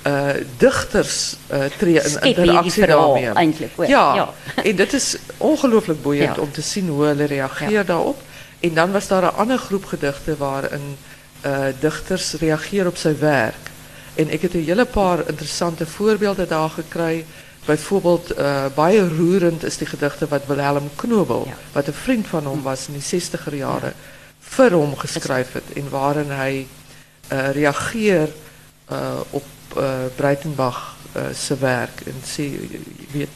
uh, 0.07 0.29
dichters 0.57 1.35
uh, 1.51 1.65
tree 1.77 2.01
in 2.01 2.21
interactie 2.21 2.85
daarmee. 2.85 3.29
Eindelijk, 3.29 3.73
ja, 3.87 4.15
ja. 4.15 4.29
en 4.63 4.75
dit 4.75 4.93
is 4.93 5.15
ongelooflijk 5.37 6.01
boeiend 6.01 6.39
om 6.39 6.51
te 6.51 6.61
zien 6.61 6.87
hoe 6.87 7.05
hulle 7.05 7.25
reageer 7.25 7.71
ja. 7.71 7.83
daarop. 7.83 8.21
En 8.59 8.73
dan 8.73 8.91
was 8.91 9.07
daar 9.07 9.23
een 9.23 9.33
andere 9.33 9.59
groep 9.59 9.85
gedichten 9.85 10.37
waarin 10.37 10.97
uh, 11.45 11.59
dichters 11.79 12.33
reageer 12.33 12.87
op 12.87 12.97
zijn 12.97 13.19
werk. 13.19 13.69
En 14.15 14.33
ik 14.33 14.41
heb 14.41 14.53
een 14.53 14.63
hele 14.63 14.85
paar 14.85 15.27
interessante 15.27 15.85
voorbeelden 15.85 16.47
daar 16.47 16.69
gekregen. 16.69 17.25
Bijvoorbeeld, 17.65 18.39
uh, 18.39 18.65
baie 18.75 19.09
roerend 19.17 19.63
is 19.63 19.77
die 19.77 19.87
gedichte 19.87 20.27
wat 20.27 20.45
Wilhelm 20.47 20.89
Knobel, 20.95 21.47
wat 21.71 21.87
een 21.87 21.93
vriend 21.93 22.27
van 22.27 22.47
hem 22.47 22.61
was 22.61 22.87
in 22.87 22.93
die 22.93 23.21
60er 23.21 23.55
jaren, 23.55 23.93
ja. 24.57 24.69
voor 24.69 24.81
hem 24.81 24.97
geschreven. 24.97 25.61
En 25.75 25.89
waarin 25.89 26.29
hij 26.29 26.67
uh, 27.33 27.49
reageert 27.51 28.35
uh, 28.91 28.97
op 29.29 29.43
uh, 29.77 29.83
Breitenbach 30.15 30.95
se 31.33 31.57
werk 31.57 32.01
en 32.05 32.15
sê 32.23 32.43
weet 33.11 33.29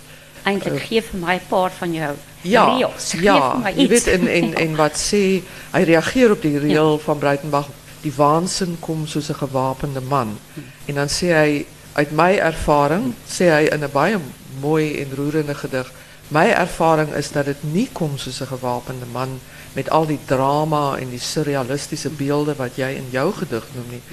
eintlik 0.45 0.79
gee 0.87 1.01
vir 1.01 1.19
my 1.19 1.35
'n 1.35 1.47
paar 1.49 1.71
van 1.71 1.93
jou 1.93 2.13
ja, 2.41 2.65
reels. 2.75 3.09
Geef 3.11 3.21
ja, 3.21 3.71
jy 3.75 3.87
weet 3.87 4.07
en 4.07 4.27
en 4.27 4.53
en 4.53 4.75
wat 4.75 4.97
sê 4.97 5.41
hy 5.71 5.81
reageer 5.83 6.31
op 6.31 6.41
die 6.41 6.59
reel 6.59 6.91
ja. 6.91 7.03
van 7.03 7.17
Breitenbach 7.17 7.69
die 8.01 8.13
waansin 8.15 8.77
kom 8.79 9.07
soos 9.07 9.29
'n 9.29 9.41
gewapende 9.41 10.01
man. 10.01 10.37
Hmm. 10.53 10.63
En 10.85 10.95
dan 10.95 11.09
sê 11.09 11.33
hy 11.33 11.65
uit 11.93 12.11
my 12.11 12.35
ervaring 12.37 13.13
sê 13.27 13.49
hy 13.49 13.63
in 13.71 13.83
'n 13.83 13.91
baie 13.91 14.17
mooi 14.61 15.01
en 15.01 15.15
roerende 15.15 15.55
gedig 15.55 15.91
my 16.27 16.45
ervaring 16.49 17.13
is 17.13 17.31
dat 17.31 17.45
dit 17.45 17.63
nie 17.73 17.89
kom 17.91 18.17
soos 18.17 18.41
'n 18.41 18.47
gewapende 18.47 19.05
man 19.11 19.39
met 19.75 19.89
al 19.89 20.07
die 20.07 20.19
drama 20.25 20.97
en 20.97 21.09
die 21.11 21.21
surrealistiese 21.21 22.09
beelde 22.09 22.55
wat 22.55 22.77
jy 22.79 22.93
in 22.95 23.09
jou 23.11 23.27
gedig 23.39 23.65
noem 23.75 23.89
nie. 23.97 24.03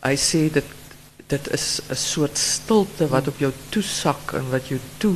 Hy 0.00 0.14
sê 0.16 0.46
dit 0.52 0.76
dit 1.30 1.50
is 1.54 1.66
een 1.86 1.96
soort 1.96 2.38
stilte 2.38 3.06
wat 3.08 3.28
op 3.30 3.38
jou 3.38 3.52
toesak 3.70 4.32
en 4.34 4.48
wat 4.50 4.66
jou 4.66 4.80
toe 4.98 5.14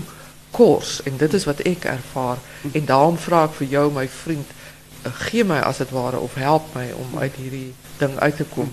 kors 0.54 1.00
en 1.02 1.16
dit 1.18 1.32
is 1.34 1.46
wat 1.48 1.64
ek 1.66 1.88
ervaar 1.90 2.38
en 2.70 2.84
daarom 2.86 3.18
vra 3.18 3.48
ek 3.48 3.56
vir 3.58 3.72
jou 3.72 3.88
my 3.96 4.04
vriend 4.20 4.52
uh, 5.02 5.10
gee 5.26 5.42
my 5.44 5.58
as 5.58 5.82
dit 5.82 5.90
ware 5.90 6.20
of 6.22 6.36
help 6.38 6.68
my 6.78 6.86
om 7.02 7.18
uit 7.18 7.40
hierdie 7.42 7.72
ding 7.98 8.14
uit 8.18 8.36
te 8.36 8.46
kom. 8.54 8.70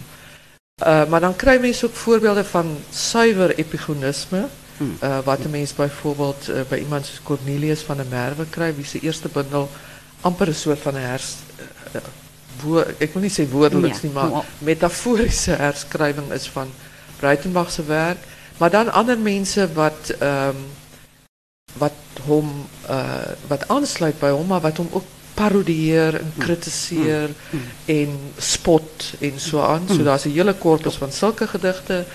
Uh, 0.82 1.06
maar 1.10 1.26
dan 1.26 1.36
kry 1.36 1.58
mense 1.62 1.86
ook 1.86 1.98
voorbeelde 2.04 2.44
van 2.54 2.76
suiwer 2.94 3.56
epigonisme 3.58 4.46
uh, 4.82 5.20
wat 5.26 5.40
'n 5.46 5.50
mens 5.50 5.74
byvoorbeeld 5.74 6.50
uh, 6.50 6.62
by 6.70 6.76
iemand 6.76 7.12
Cornelius 7.24 7.82
van 7.82 7.98
der 7.98 8.10
Merwe 8.10 8.46
kry 8.50 8.76
wie 8.76 8.86
se 8.86 9.00
eerste 9.00 9.28
bundel 9.28 9.70
amper 10.22 10.50
'n 10.50 10.54
soort 10.54 10.80
van 10.80 10.96
hers 10.96 11.36
uh, 11.96 12.02
woord, 12.62 13.02
ek 13.02 13.14
wil 13.14 13.22
nie 13.26 13.34
sê 13.34 13.48
woordeliks 13.50 14.04
nie 14.06 14.12
maar 14.14 14.46
metaforiese 14.60 15.58
herskrywing 15.58 16.32
is 16.32 16.48
van 16.48 16.72
Breitenbach 17.22 17.72
se 17.72 17.84
werk, 17.86 18.18
maar 18.58 18.70
dan 18.70 18.92
ander 18.92 19.18
mense 19.18 19.68
wat 19.74 20.14
um, 20.20 20.62
wat 21.78 22.22
hom 22.26 22.50
uh 22.90 23.34
wat 23.48 23.68
aansluit 23.68 24.20
by 24.20 24.32
hom 24.34 24.48
maar 24.48 24.64
wat 24.66 24.78
hom 24.82 24.90
ook 24.92 25.06
parodieer 25.34 26.18
en 26.20 26.34
kritiseer 26.38 27.30
mm. 27.30 27.60
mm. 27.60 27.70
en 27.96 28.18
spot 28.38 29.14
en 29.20 29.40
so 29.40 29.62
aan. 29.62 29.88
So 29.88 30.04
daar's 30.04 30.26
'n 30.26 30.36
hele 30.36 30.54
korpus 30.54 30.96
van 30.96 31.12
sulke 31.12 31.48
gedigte. 31.48 32.06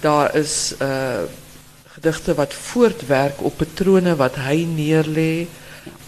Daar 0.00 0.34
is 0.34 0.74
uh 0.78 1.22
gedigte 1.96 2.34
wat 2.34 2.54
voortwerk 2.54 3.42
op 3.42 3.56
patrone 3.56 4.16
wat 4.16 4.34
hy 4.34 4.64
neerlê. 4.64 5.46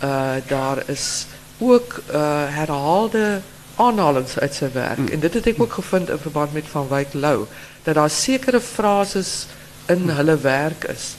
Uh 0.02 0.36
daar 0.46 0.82
is 0.86 1.26
ook 1.62 2.00
uh 2.12 2.44
herhaalde 2.58 3.40
aanhalings 3.76 4.38
uit 4.38 4.54
sy 4.54 4.68
werk. 4.72 4.98
Mm. 4.98 5.08
En 5.08 5.20
dit 5.20 5.34
het 5.34 5.46
ek 5.46 5.60
ook 5.62 5.72
gevind 5.72 6.10
in 6.10 6.18
verband 6.18 6.52
met 6.52 6.64
Van 6.70 6.88
Wyk 6.88 7.12
Lou 7.12 7.46
dat 7.82 7.94
daar 7.94 8.10
sekere 8.10 8.60
frases 8.60 9.46
in 9.88 10.08
hulle 10.08 10.36
werk 10.38 10.84
is 10.84 11.14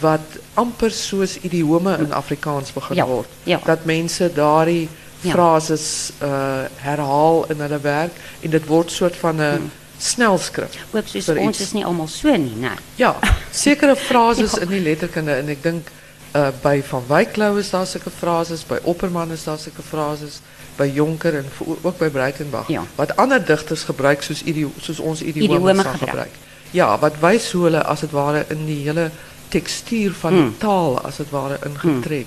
wat 0.00 0.38
amper 0.54 0.90
soos 0.90 1.36
idiome 1.40 1.96
in 1.98 2.12
Afrikaans 2.12 2.72
begin 2.72 2.96
Ja, 2.96 3.06
word. 3.06 3.28
ja. 3.42 3.60
Dat 3.64 3.84
mense 3.84 4.30
daardie 4.34 4.88
Ja. 5.22 5.30
frases 5.32 6.10
uh 6.22 6.62
herhaal 6.76 7.44
in 7.50 7.60
hulle 7.60 7.80
werk 7.80 8.12
en 8.40 8.50
dit 8.50 8.66
word 8.66 8.90
soort 8.90 9.16
van 9.16 9.36
'n 9.42 9.70
snelskrif. 9.98 10.70
Ook 10.92 11.06
soos 11.06 11.24
vir 11.24 11.36
ons 11.38 11.48
iets. 11.58 11.60
is 11.60 11.72
nie 11.72 11.84
almal 11.84 12.08
so 12.08 12.36
nie, 12.36 12.54
nee. 12.56 12.70
Ja, 12.94 13.16
sekere 13.66 13.96
frases 13.96 14.52
Ja. 14.52 14.60
in 14.60 14.68
die 14.68 14.80
letterkunde 14.80 15.32
en 15.34 15.48
ek 15.48 15.62
dink 15.62 15.88
uh 16.34 16.48
by 16.62 16.82
Van 16.82 17.02
Wyk 17.08 17.36
Lou 17.36 17.58
is 17.58 17.70
daar 17.70 17.86
frases, 18.10 18.66
by 18.66 18.78
Opperman 18.82 19.30
is 19.30 19.44
daar 19.44 19.58
sulke 19.58 19.82
frases, 19.82 20.40
by 20.76 20.90
Jonker 20.94 21.34
en 21.36 21.44
ook 21.82 21.98
by 21.98 22.08
Breitenbach. 22.08 22.68
Ja. 22.68 22.84
Wat 22.94 23.16
ander 23.16 23.44
digters 23.44 23.82
gebruik 23.82 24.22
soos 24.22 24.42
idio 24.42 24.70
soos 24.80 24.98
ons 24.98 25.22
idiome 25.22 25.74
sal 25.82 25.92
gebruik. 25.92 26.36
Ja, 26.70 26.98
wat 26.98 27.18
hoe 27.52 27.64
hulle 27.64 27.82
as 27.82 28.00
dit 28.00 28.10
ware 28.10 28.44
in 28.48 28.66
die 28.66 28.84
hele 28.86 29.10
tekstuur 29.48 30.12
van 30.12 30.32
Hmm. 30.32 30.48
die 30.48 30.58
taal 30.58 31.00
as 31.00 31.16
dit 31.16 31.30
ware 31.30 31.58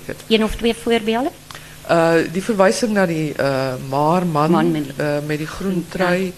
het. 0.06 0.24
Een 0.28 0.44
of 0.44 0.54
twee 0.56 0.74
voorbeelde? 0.74 1.30
Uh 1.90 2.12
die 2.32 2.42
verwysing 2.42 2.92
na 2.92 3.06
die 3.06 3.32
uh 3.40 3.74
maar 3.88 4.26
man, 4.26 4.50
Man 4.50 4.70
met 4.70 4.86
uh, 5.00 5.16
met 5.26 5.38
die 5.38 5.46
groen 5.46 5.86
trui. 5.88 6.32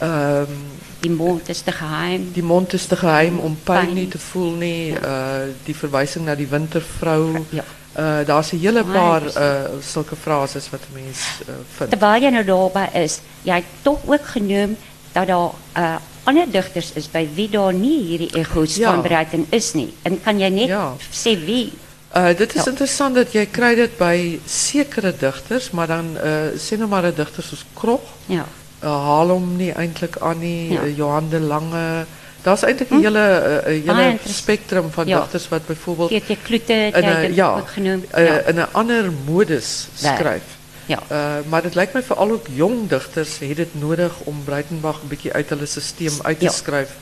Ehm 0.00 0.52
Die 1.00 1.10
mond 1.10 1.48
is 1.48 1.60
te 1.60 1.72
geheim. 1.72 2.30
die 2.32 2.42
mond 2.42 2.72
is 2.72 2.86
te 2.86 2.96
geheim 2.96 3.38
om 3.38 3.58
pijn 3.64 3.92
niet 3.94 4.10
te 4.10 4.18
voelen 4.18 4.58
nie. 4.58 4.90
Uh 4.92 5.48
die 5.64 5.76
verwysing 5.76 6.24
na 6.24 6.34
die 6.34 6.46
wintervrou. 6.46 7.44
Ja. 7.48 7.64
Uh 7.96 8.26
daar's 8.26 8.52
'n 8.52 8.58
hele 8.58 8.84
Baie 8.84 8.92
paar 8.98 9.22
uh 9.24 9.80
sulke 9.82 10.16
frases 10.16 10.70
wat 10.70 10.80
'n 10.80 10.92
mens 10.94 11.18
uh, 11.48 11.54
vind. 11.76 11.90
Terwyl 11.90 12.22
jy 12.22 12.28
nou 12.30 12.44
daarby 12.44 12.98
is, 12.98 13.20
het 13.44 13.64
tog 13.82 13.98
ook 14.06 14.26
genoem 14.26 14.76
dat 15.12 15.26
daar 15.26 15.50
uh, 15.76 15.96
ander 16.24 16.50
digters 16.50 16.92
is 16.92 17.10
by 17.10 17.28
wie 17.34 17.48
daar 17.48 17.72
nie 17.72 18.02
hierdie 18.04 18.34
egos 18.36 18.76
Ja. 18.76 18.92
van 18.92 19.02
Breiten 19.02 19.46
is 19.48 19.72
nie. 19.72 19.94
En 20.02 20.20
kan 20.22 20.38
jy 20.38 20.48
net 20.48 20.66
Ja. 20.66 20.92
wie? 21.22 21.72
Uh 22.16 22.36
dit 22.36 22.54
is 22.54 22.64
Ja. 22.64 22.70
interessant 22.70 23.14
dat 23.14 23.32
jy 23.32 23.46
kry 23.46 23.74
dit 23.74 23.96
by 23.98 24.38
sekere 24.46 25.14
digters, 25.18 25.70
maar 25.70 25.86
dan 25.86 26.16
uh 26.24 26.30
sê 26.56 26.76
nou 26.78 26.88
maar 26.88 27.04
'n 27.06 27.14
digter 27.14 27.42
soos 27.42 27.64
Krog, 27.74 28.00
Ja. 28.26 28.44
Uh, 28.82 28.88
haal 28.88 29.28
hom 29.28 29.56
nie 29.56 29.72
eintlik 29.72 30.16
aan 30.20 30.38
nie, 30.38 30.72
Ja. 30.72 30.82
uh, 30.82 30.96
Johan 30.96 31.28
de 31.28 31.40
Lange. 31.40 32.04
Daar's 32.42 32.62
eintlik 32.62 32.90
'n 32.90 33.00
hele 33.02 33.62
uh, 33.66 33.84
'n 33.86 33.96
hele 33.96 34.18
spektrum 34.24 34.90
van 34.90 35.06
Ja. 35.06 35.18
digters 35.20 35.48
wat 35.48 35.60
TT 36.08 36.36
Kloete 36.42 36.72
het 36.72 36.94
in 36.96 37.02
jy 37.02 37.10
'n 37.16 37.20
dit 37.26 37.34
ja, 37.34 37.56
ook 37.56 37.68
genoem. 37.70 38.04
uh, 38.18 38.26
ja. 38.26 38.38
in 38.46 38.54
'n 38.56 38.66
ander 38.72 39.10
modus 39.26 39.88
skryf. 39.94 40.42
Ja. 40.86 40.98
Uh, 41.12 41.18
maar 41.48 41.62
het 41.62 41.74
lijkt 41.74 41.92
mij 41.92 42.02
vooral 42.02 42.30
ook 42.30 42.46
jong 42.52 42.88
digters 42.88 43.38
het 43.38 43.56
dit 43.56 43.80
nodig 43.80 44.12
om 44.24 44.44
Breitenbach 44.44 45.00
een 45.02 45.08
beetje 45.08 45.32
uit 45.32 45.48
hulle 45.48 45.66
systeem 45.66 46.12
uit 46.22 46.38
te 46.40 46.48
schrijven 46.48 46.94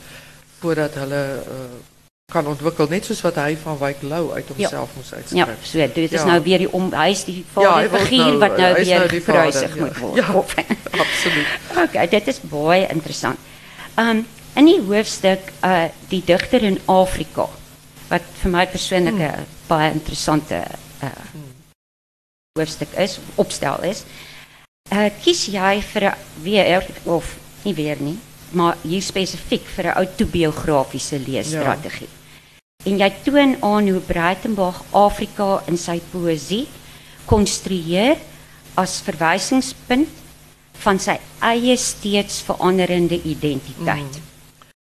voordat 0.58 0.94
hulle 0.94 1.24
kan 2.32 2.46
ontwikkelen. 2.46 2.90
Net 2.90 3.04
zoals 3.04 3.20
wat 3.20 3.34
hij 3.34 3.56
van 3.56 3.78
Wyk 3.78 3.96
Lou 4.02 4.32
uit 4.32 4.48
homself 4.48 4.88
moest 4.96 5.10
Ja, 5.10 5.16
uitschrijven. 5.16 5.56
so 5.66 5.78
dit 5.94 6.12
is 6.12 6.20
Ja. 6.20 6.26
nou 6.26 6.42
weer 6.42 6.58
die 6.58 6.72
om 6.72 6.92
hy 6.92 7.08
is 7.10 7.24
die 7.24 7.44
Ja, 7.54 7.60
hy 7.60 7.64
vader 7.64 7.90
word 7.90 8.02
figuur 8.02 8.24
nou- 8.24 8.38
wat 8.38 8.56
nou 8.56 8.74
weer 8.74 8.98
nou 8.98 9.08
ja. 9.76 9.84
moet 9.84 9.96
word. 9.98 10.14
Ja. 10.16 10.32
Of- 10.32 10.54
Absoluut. 11.04 11.46
Okay, 11.84 12.08
dit 12.08 12.26
is 12.26 12.40
baie 12.40 12.86
interessant. 12.88 13.38
Um 13.96 14.26
in 14.54 14.64
die 14.64 14.80
hoofstuk 14.80 15.40
uh 15.64 15.84
die 16.08 16.22
digter 16.24 16.62
in 16.62 16.78
Afrika 16.84 17.48
wat 18.08 18.22
vir 18.42 18.50
my 18.50 18.66
persoonlik 18.66 19.14
'n 19.14 19.20
Hmm. 19.20 19.44
baie 19.66 19.92
interessante 19.92 20.54
uh 21.02 21.08
hoofstuk 22.58 22.88
is, 22.96 23.18
opstel 23.34 23.82
is. 23.82 24.02
Uh 24.92 25.08
kies 25.22 25.44
vir 25.80 26.02
'n 26.04 26.14
weer 26.42 26.84
of 27.04 27.36
nie 27.64 27.74
weer 27.74 27.96
nie, 28.00 28.18
maar 28.50 28.76
hier 28.82 29.02
spesifiek 29.02 29.64
vir 29.74 29.84
'n 29.84 29.92
autobiografiese 29.96 31.18
leesstrategie. 31.26 32.08
En 32.86 32.94
jy 33.00 33.08
toon 33.26 33.56
aan 33.66 33.88
hoe 33.90 34.00
Breitenbach 34.06 34.84
Afrika 34.94 35.56
in 35.66 35.74
sy 35.80 35.96
poësie 36.12 36.68
konstrueer 37.26 38.20
as 38.78 39.00
verwysingspunt 39.02 40.12
van 40.84 41.00
sy 41.02 41.16
eie 41.42 41.74
steeds 41.76 42.36
veranderende 42.46 43.18
identiteit. 43.26 44.20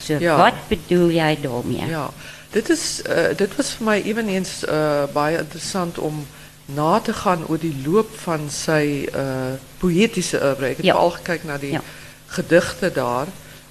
So 0.02 0.18
Ja. 0.18 0.34
wat 0.36 0.58
bedoel 0.68 1.10
jy 1.14 1.38
daarmee? 1.42 1.86
Ja, 1.86 2.10
dit, 2.50 2.68
is, 2.70 3.02
uh, 3.06 3.30
dit 3.36 3.56
was 3.56 3.72
voor 3.74 3.84
mij 3.86 4.02
eveneens 4.02 4.64
uh, 4.64 5.04
baie 5.12 5.38
interessant 5.38 5.98
om 5.98 6.26
na 6.64 6.98
te 7.00 7.12
gaan 7.12 7.46
oor 7.46 7.58
die 7.58 7.76
loop 7.86 8.10
van 8.18 8.50
sy 8.50 9.06
uh, 9.14 9.54
poëtische 9.78 10.42
oeuvre. 10.42 10.66
Ek 10.66 10.76
het 10.76 10.86
Ja. 10.86 10.92
veral 10.94 11.10
gekyk 11.10 11.44
na 11.44 11.58
die 11.58 11.70
Ja. 11.72 11.80
gedigte 12.26 12.90
daar, 12.92 13.26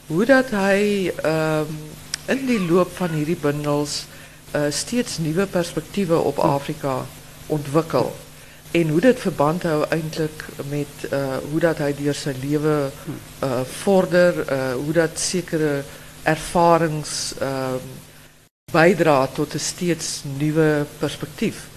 hoe 0.08 0.26
dat 0.26 0.50
hy 0.50 1.12
um, 1.26 1.78
in 2.26 2.46
die 2.46 2.60
loop 2.60 2.92
van 2.98 3.10
hierdie 3.10 3.40
bundels 3.42 4.06
uh, 4.56 4.62
steeds 4.70 5.18
nuwe 5.18 5.46
perspektiewe 5.46 6.18
op 6.18 6.40
Afrika 6.40 7.06
ontwikkel. 7.46 8.16
En 8.72 8.90
hoe 8.90 9.02
dit 9.02 9.20
verband 9.20 9.64
hou 9.64 9.86
eintlik 9.90 10.46
met 10.70 11.12
uh, 11.12 11.38
hoe 11.52 11.60
dat 11.60 11.78
hy 11.78 11.94
deur 11.96 12.16
sy 12.16 12.34
lewe 12.42 12.90
uh, 13.44 13.62
uh, 13.80 14.74
hoe 14.74 14.94
dat 14.94 15.20
sekere 15.20 15.84
ervarings 16.24 17.34
bydra 18.72 19.28
tot 19.28 19.54
'n 19.54 19.60
steeds 19.60 20.24
nuwe 20.38 20.86
perspektief. 21.00 21.68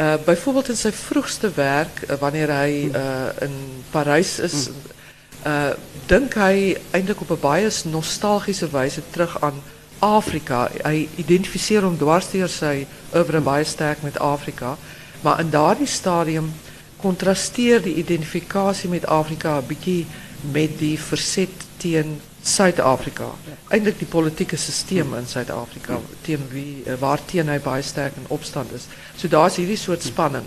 Uh, 0.00 0.14
bijvoorbeeld 0.24 0.68
in 0.68 0.76
zijn 0.76 0.92
vroegste 0.92 1.50
werk, 1.54 2.10
uh, 2.10 2.16
wanneer 2.16 2.48
hij 2.48 2.72
uh, 2.72 2.92
in 3.40 3.84
Parijs 3.90 4.38
is, 4.38 4.68
uh, 5.46 5.70
dink 6.06 6.34
hij 6.34 6.80
eindelijk 6.90 7.20
op 7.20 7.30
een 7.30 7.40
baie 7.40 7.70
nostalgische 7.84 8.70
wijze 8.70 9.02
terug 9.10 9.40
aan 9.40 9.62
Afrika. 10.00 10.68
Hij 10.82 11.08
identificeert 11.16 11.84
hom 11.84 11.96
dwars 11.98 12.30
deur 12.30 12.48
sy 12.48 12.86
oeuvre 13.14 13.40
baie 13.40 13.64
sterk 13.64 14.02
met 14.02 14.18
Afrika, 14.18 14.76
maar 15.20 15.40
in 15.40 15.50
daardie 15.50 15.86
stadium 15.86 16.52
contrasteer 17.00 17.82
die 17.82 17.94
identificatie 17.94 18.88
met 18.88 19.06
Afrika 19.06 19.58
'n 19.58 19.66
bietjie 19.66 20.06
met 20.52 20.78
die 20.78 20.98
verzet 20.98 21.64
teen 21.76 22.20
Suid-Afrika. 22.42 23.28
Eintlik 23.68 23.98
die 23.98 24.08
politieke 24.08 24.56
systeem 24.56 25.14
in 25.14 25.26
wie 26.52 26.82
eh, 26.84 26.94
waarteen 27.00 27.48
hy 27.48 27.58
baie 27.60 27.82
sterk 27.82 28.16
in 28.16 28.28
opstand 28.28 28.72
is. 28.72 28.86
So 29.16 29.28
daar's 29.28 29.56
hierdie 29.56 29.76
soort 29.76 30.02
spanning. 30.02 30.44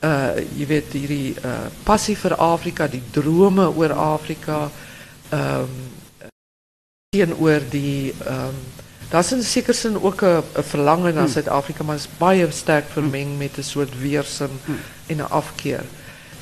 Uh 0.00 0.36
jy 0.56 0.66
weet 0.66 0.92
hierdie 0.92 1.34
uh 1.44 1.68
passie 1.84 2.16
vir 2.16 2.34
Afrika, 2.34 2.86
die 2.86 3.02
drome 3.10 3.68
oor 3.76 3.92
Afrika, 3.92 4.70
ehm 5.30 5.88
teenoor 7.10 7.60
die 7.70 8.12
daar's 9.10 9.32
in 9.32 9.42
sekere 9.42 9.76
sin 9.76 10.02
ook 10.02 10.22
'n 10.22 10.42
'n 10.56 10.62
verlange 10.62 11.12
na 11.12 11.26
Suid-Afrika, 11.26 11.84
maar 11.84 11.96
is 11.96 12.08
baie 12.18 12.50
sterk 12.50 12.84
vermeng 12.92 13.38
met 13.38 13.58
'n 13.58 13.62
soort 13.62 14.00
weerstand 14.00 14.60
en 15.06 15.16
'n 15.16 15.30
afkeer. 15.30 15.84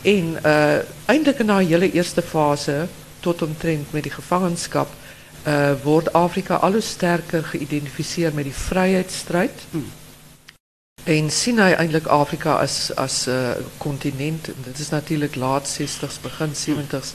En 0.03 0.39
uh 0.45 0.79
in 1.41 1.47
daai 1.47 1.67
hele 1.67 1.93
eerste 1.93 2.23
fase 2.23 2.87
tot 3.21 3.43
omtrent 3.43 3.93
met 3.93 4.03
die 4.03 4.13
gevangenskap 4.13 4.89
uh 5.47 5.73
word 5.83 6.13
Afrika 6.13 6.55
al 6.55 6.73
hoe 6.73 6.81
sterker 6.81 7.45
geïdentifiseer 7.45 8.35
met 8.35 8.45
die 8.45 8.55
vryheidsstryd. 8.55 9.67
En 11.05 11.31
sien 11.31 11.59
hy 11.59 11.71
eintlik 11.73 12.07
Afrika 12.07 12.61
'n 12.63 13.31
uh, 13.31 13.51
kontinent. 13.77 14.49
en 14.49 14.55
Dit 14.65 14.79
is 14.79 14.89
natuurlik 14.89 15.35
laat 15.35 15.79
60s, 15.81 16.21
begin 16.23 16.53
70s 16.55 17.15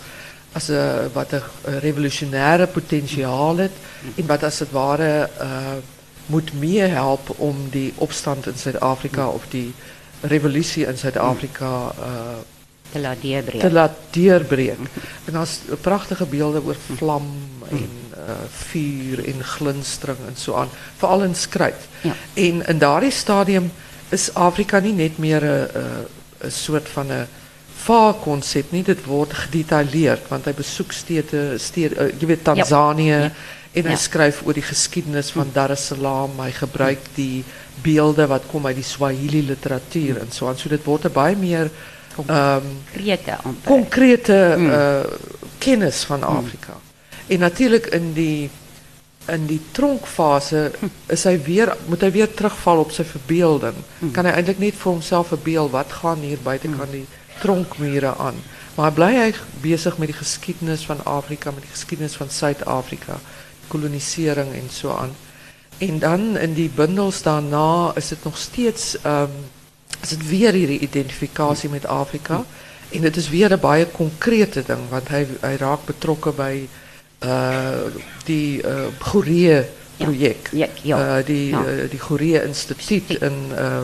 as 0.53 0.69
'n 0.69 1.09
wat 1.13 1.33
'n 1.33 1.43
revolusionêre 1.79 2.67
potensiaal 2.67 3.57
het 3.57 3.75
en 4.15 4.25
wat 4.25 4.43
as 4.43 4.57
dit 4.57 4.71
ware 4.71 5.29
uh 5.41 5.77
moet 6.25 6.53
meehelp 6.53 7.39
om 7.39 7.55
die 7.69 7.93
opstand 7.95 8.47
in 8.47 8.57
Suid-Afrika 8.57 9.27
of 9.27 9.43
die 9.49 9.73
revolusie 10.21 10.85
in 10.85 10.97
Suid-Afrika 10.97 11.93
uh 11.99 12.41
te 12.93 12.99
laat 12.99 13.21
deurbreken. 13.21 13.59
te 13.59 13.71
laat 13.71 13.91
deurbreken. 14.09 14.87
En 15.25 15.35
als 15.35 15.59
prachtige 15.81 16.25
beelden 16.25 16.61
over 16.61 16.75
vlam 16.95 17.27
en 17.69 17.89
uh, 18.11 18.33
vuur 18.49 19.25
en 19.25 19.43
glinstering 19.43 20.17
en 20.27 20.37
zo 20.37 20.53
aan, 20.53 20.69
vooral 20.97 21.23
in 21.23 21.35
skryf. 21.35 21.87
Ja. 22.01 22.13
En 22.33 22.67
in 22.67 22.77
daardie 22.77 23.11
stadium 23.11 23.71
is 24.09 24.33
Afrika 24.33 24.79
niet 24.79 24.97
net 24.97 25.17
meer 25.17 25.43
een 26.37 26.51
soort 26.51 26.89
van 26.89 27.07
'n 27.83 27.85
vaarkonsep 27.85 28.71
nie, 28.71 28.83
dit 28.83 29.05
word 29.05 29.33
gedetailleerd 29.33 30.29
want 30.31 30.45
hy 30.45 30.53
besoek 30.55 30.93
stede, 30.95 31.57
stede 31.59 31.95
uh, 31.99 32.11
jy 32.19 32.27
weet 32.27 32.43
Tanzanië 32.43 33.09
ja. 33.11 33.31
en 33.73 33.89
hy 33.89 33.95
ja. 33.95 33.99
skryf 33.99 34.43
oor 34.45 34.53
die 34.53 34.63
geskiedenis 34.63 35.31
van 35.35 35.49
Dar 35.53 35.71
es 35.71 35.87
Salaam, 35.91 36.39
hy 36.39 36.51
gebruik 36.51 36.99
die 37.15 37.43
beelde 37.83 38.27
wat 38.27 38.47
kom 38.51 38.65
uit 38.65 38.77
die 38.79 38.87
Swahili 38.87 39.41
literatuur 39.47 40.21
en 40.21 40.31
so 40.31 40.47
aan. 40.47 40.57
So 40.57 40.69
dit 40.69 40.83
word 40.85 41.05
'n 41.05 41.13
baie 41.13 41.35
meer 41.35 41.71
concrete, 42.15 43.37
um, 43.43 43.57
concrete 43.65 44.55
uh, 44.57 45.03
kennis 45.57 46.03
van 46.03 46.23
Afrika. 46.23 46.77
En 47.27 47.39
natuurlijk 47.39 47.85
in 47.85 48.13
die, 48.13 48.49
in 49.27 49.45
die 49.45 49.61
tronkfase 49.71 50.71
is 51.07 51.23
hy 51.23 51.39
weer, 51.41 51.75
moet 51.85 52.01
hij 52.01 52.11
weer 52.11 52.33
terugvallen 52.33 52.81
op 52.81 52.91
zijn 52.91 53.07
verbeelding. 53.07 53.73
Kan 54.11 54.23
hij 54.23 54.33
eigenlijk 54.33 54.59
niet 54.59 54.75
voor 54.75 54.91
hemzelf 54.91 55.27
verbeelden 55.27 55.71
wat 55.71 55.91
gaan 55.91 56.19
hier 56.19 56.37
buiten 56.43 56.77
kan 56.77 56.87
die 56.91 57.07
tronkmuren 57.39 58.17
aan. 58.17 58.35
Maar 58.75 58.85
hij 58.85 58.93
blijft 58.93 59.39
bezig 59.61 59.97
met 59.97 60.07
die 60.07 60.17
geschiedenis 60.17 60.85
van 60.85 61.05
Afrika, 61.05 61.51
met 61.51 61.61
die 61.61 61.71
geschiedenis 61.71 62.13
van 62.13 62.29
Zuid-Afrika, 62.29 63.19
kolonisering 63.67 64.53
en 64.53 64.69
zo 64.71 64.95
aan. 64.95 65.15
En 65.77 65.99
dan 65.99 66.37
in 66.37 66.53
die 66.53 66.69
bundels 66.69 67.21
daarna 67.21 67.91
is 67.95 68.09
het 68.09 68.23
nog 68.23 68.37
steeds 68.37 68.97
um, 69.05 69.29
is 70.01 70.09
dit 70.09 70.29
weer 70.29 70.53
hierdie 70.53 70.79
identifikasie 70.79 71.69
met 71.69 71.85
Afrika 71.85 72.43
en 72.89 73.01
dit 73.01 73.15
is 73.15 73.29
weer 73.29 73.51
'n 73.53 73.59
baie 73.59 73.85
konkrete 73.85 74.63
ding 74.65 74.89
want 74.89 75.07
hy 75.07 75.25
hy 75.41 75.55
raak 75.55 75.85
betrokke 75.85 76.31
by 76.31 76.67
uh 77.25 77.87
die 78.25 78.61
uh 78.61 78.87
Goeree 78.99 79.65
projek. 79.97 80.49
Ja, 80.51 80.67
ja, 80.81 80.97
ja. 80.97 81.17
Uh 81.19 81.25
die 81.25 81.49
ja. 81.49 81.65
uh, 81.65 81.89
die 81.89 81.99
Goeree 81.99 82.43
Instituut 82.43 83.09
in 83.09 83.51
uh, 83.51 83.81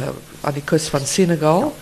uh 0.00 0.08
aan 0.40 0.52
die 0.52 0.64
kus 0.64 0.88
van 0.88 1.06
Senegal 1.06 1.60
ja. 1.60 1.72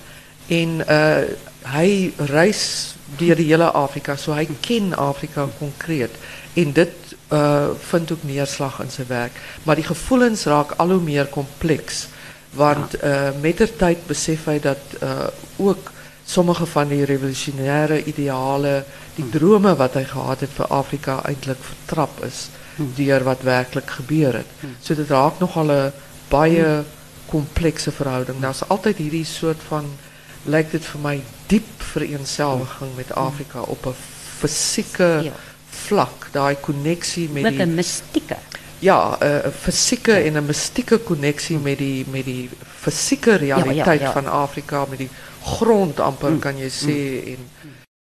En 0.50 0.82
uh 0.86 1.22
hy 1.70 2.14
reis 2.30 2.94
deur 3.20 3.36
die 3.36 3.50
hele 3.50 3.66
Afrika, 3.76 4.14
so 4.16 4.32
hy 4.32 4.46
ken 4.64 4.94
Afrika 4.96 5.44
konkreet 5.58 6.14
en 6.56 6.72
dit 6.72 7.12
uh 7.36 7.68
vind 7.90 8.12
ook 8.12 8.24
neerslag 8.24 8.80
in 8.80 8.90
sy 8.90 9.04
werk, 9.06 9.36
maar 9.62 9.76
die 9.76 9.84
gevoelens 9.84 10.46
raak 10.48 10.72
al 10.80 10.96
hoe 10.96 11.04
meer 11.04 11.28
kompleks. 11.30 12.06
Want 12.50 13.02
uh, 13.04 13.28
met 13.40 13.58
de 13.58 13.76
tijd 13.76 14.06
besef 14.06 14.44
hij 14.44 14.60
dat 14.60 14.78
uh, 15.02 15.26
ook 15.56 15.90
sommige 16.24 16.66
van 16.66 16.88
die 16.88 17.04
revolutionaire 17.04 18.04
idealen, 18.04 18.84
die 19.14 19.24
hmm. 19.24 19.32
dromen 19.32 19.76
wat 19.76 19.92
hij 19.92 20.04
gehad 20.04 20.40
heeft 20.40 20.52
voor 20.52 20.66
Afrika, 20.66 21.22
eigenlijk 21.22 21.58
vertrapt 21.62 22.22
is 22.24 22.48
hmm. 22.74 22.92
door 22.96 23.22
wat 23.22 23.42
werkelijk 23.42 23.90
gebeurt. 23.90 24.32
het. 24.32 24.46
Hmm. 24.60 24.76
So 24.80 24.94
dit 24.94 25.08
raakt 25.08 25.38
nogal 25.38 25.70
een 25.70 25.90
baie 26.28 26.82
complexe 27.26 27.90
verhouding. 27.90 28.38
Hmm. 28.38 28.48
is 28.48 28.68
altijd 28.68 28.96
hierdie 28.96 29.24
soort 29.24 29.60
van, 29.68 29.84
lijkt 30.42 30.72
het 30.72 30.85
voor 30.85 31.00
mij 31.00 31.22
diep 31.46 31.83
vereenzelviging 31.83 32.90
met 32.96 33.14
Afrika 33.14 33.61
op 33.61 33.85
een 33.85 33.94
fysieke 34.38 35.33
vlak, 35.68 36.29
die 36.33 36.61
connectie 36.61 37.29
met, 37.29 37.42
met 37.42 37.59
een 37.59 37.74
mystieke. 37.74 38.37
Ja, 38.79 39.18
uh, 39.22 39.37
fysieke 39.61 40.12
en 40.12 40.33
'n 40.33 40.46
mystieke 40.46 40.98
koneksie 40.98 41.59
met 41.59 41.79
die 41.79 42.05
met 42.11 42.24
die 42.24 42.48
fysieke 42.79 43.35
realiteit 43.35 44.03
van 44.03 44.26
Afrika, 44.26 44.85
met 44.88 44.98
die 44.98 45.11
grond 45.42 46.00
amper 46.00 46.31
mm. 46.31 46.38
kan 46.38 46.57
jy 46.59 46.68
sê 46.68 46.96
mm. 46.96 47.33
en 47.33 47.40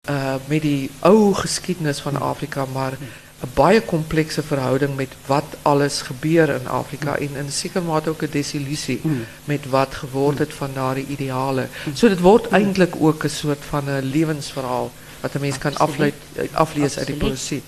uh 0.09 0.35
met 0.45 0.61
die 0.61 0.89
ou 0.99 1.33
geskiedenis 1.33 1.99
van 1.99 2.21
Afrika, 2.21 2.65
maar 2.65 2.97
'n 3.39 3.51
baie 3.55 3.81
komplekse 3.81 4.43
verhouding 4.43 4.95
met 4.95 5.11
wat 5.25 5.55
alles 5.61 6.01
gebeur 6.01 6.49
in 6.49 6.67
Afrika 6.67 7.17
en 7.17 7.35
in 7.35 7.51
sekere 7.51 7.83
mate 7.83 8.09
ook 8.09 8.23
'n 8.23 8.31
desillusie 8.31 9.01
met 9.43 9.69
wat 9.69 9.95
geword 9.95 10.39
het 10.39 10.53
van 10.53 10.73
daardie 10.73 11.05
ideale. 11.07 11.67
So 11.93 12.09
dit 12.09 12.19
word 12.19 12.47
eintlik 12.47 12.95
ook 12.99 13.23
'n 13.23 13.29
soort 13.29 13.63
van 13.69 13.83
'n 13.89 14.09
lewensverhaal 14.11 14.91
wat 15.21 15.35
'n 15.35 15.39
mens 15.39 15.57
kan 15.57 15.77
afleid 15.77 16.13
aflees 16.51 16.97
uit 16.97 17.07
die 17.07 17.15
poësie. 17.15 17.63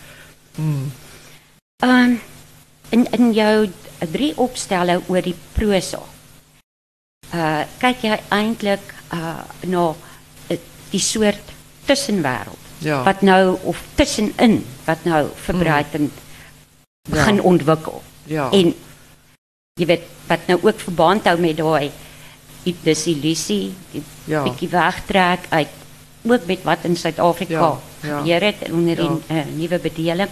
Mm. 0.55 0.91
Um, 1.84 2.21
in 2.89 3.07
in 3.12 3.34
jou 3.34 3.69
drie 4.12 4.38
opstellen 4.38 5.03
oor 5.07 5.21
die 5.21 5.36
prosa. 5.53 6.01
Uh 7.34 7.63
kyk 7.79 8.01
jy 8.01 8.19
eintlik 8.29 8.93
uh 9.13 9.43
na 9.65 9.95
die 10.91 10.99
soort 10.99 11.53
tussenwêreld 11.86 12.61
ja. 12.81 13.01
wat 13.05 13.21
nou 13.21 13.57
of 13.69 13.81
tussenin 13.95 14.61
wat 14.85 15.03
nou 15.07 15.27
verbreiding 15.45 16.09
mm. 16.09 17.11
begin 17.11 17.35
ja. 17.35 17.41
ontwikkel. 17.41 18.01
Ja. 18.23 18.49
En 18.51 18.73
jy 19.79 19.85
weet 19.85 20.07
wat 20.27 20.47
nou 20.47 20.59
ook 20.61 20.79
verband 20.79 21.27
hou 21.29 21.37
met 21.41 21.57
daai 21.57 21.91
die 22.63 22.75
disillusie, 22.83 23.71
die 23.93 24.03
ja. 24.29 24.43
bietjie 24.45 24.69
wegtrek 24.69 25.47
uit 25.49 25.79
ook 26.21 26.45
met 26.45 26.63
wat 26.63 26.83
in 26.85 26.97
ja. 27.47 27.79
ja. 28.01 28.19
gebeur 28.19 28.41
het 28.41 28.69
onder 28.69 29.01
ja. 29.03 29.17
uh, 29.27 29.45
nuwe 29.55 29.79
bedeling. 29.79 30.29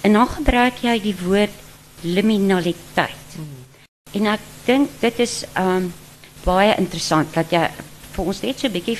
En 0.00 0.12
dan 0.12 0.28
gebruik 0.28 0.80
jy 0.80 1.00
die 1.00 1.16
woord 1.24 1.52
liminaliteit. 2.00 3.36
Mm. 3.36 3.64
En 4.12 4.26
ek 4.26 4.40
dink 4.64 4.90
dit 5.00 5.18
is 5.18 5.44
um 5.58 5.92
baie 6.44 6.74
interessant 6.76 7.32
dat 7.34 7.52
jy 7.52 7.62
vir 8.14 8.24
ons 8.24 8.40
net 8.44 8.58
so 8.60 8.68
'n 8.68 8.72
bietjie 8.72 8.96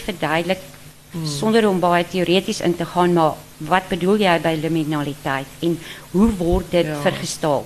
sonder 1.22 1.68
om 1.68 1.81
baie 1.81 2.05
teoreties 2.09 2.61
in 2.61 2.77
te 2.77 2.85
gaan, 2.85 3.12
maar 3.12 3.33
wat 3.57 3.88
bedoel 3.88 4.18
jy 4.18 4.40
by 4.42 4.59
liminaliteit 4.61 5.46
en 5.61 5.79
hoe 6.11 6.31
word 6.38 6.70
dit 6.70 6.87
ja. 6.87 7.62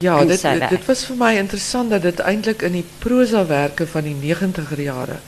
Ja, 0.00 0.24
dit, 0.24 0.42
dit, 0.42 0.68
dit 0.68 0.86
was 0.86 1.04
vir 1.04 1.16
my 1.20 1.34
interessant 1.36 1.90
dat 1.90 2.02
dit 2.02 2.20
eintlik 2.24 2.62
in 2.62 2.72
die 2.72 2.86
prosa 2.98 3.46
werke 3.46 3.86
van 3.86 4.06
die 4.08 4.16
90er 4.16 4.80
jare 4.80 5.18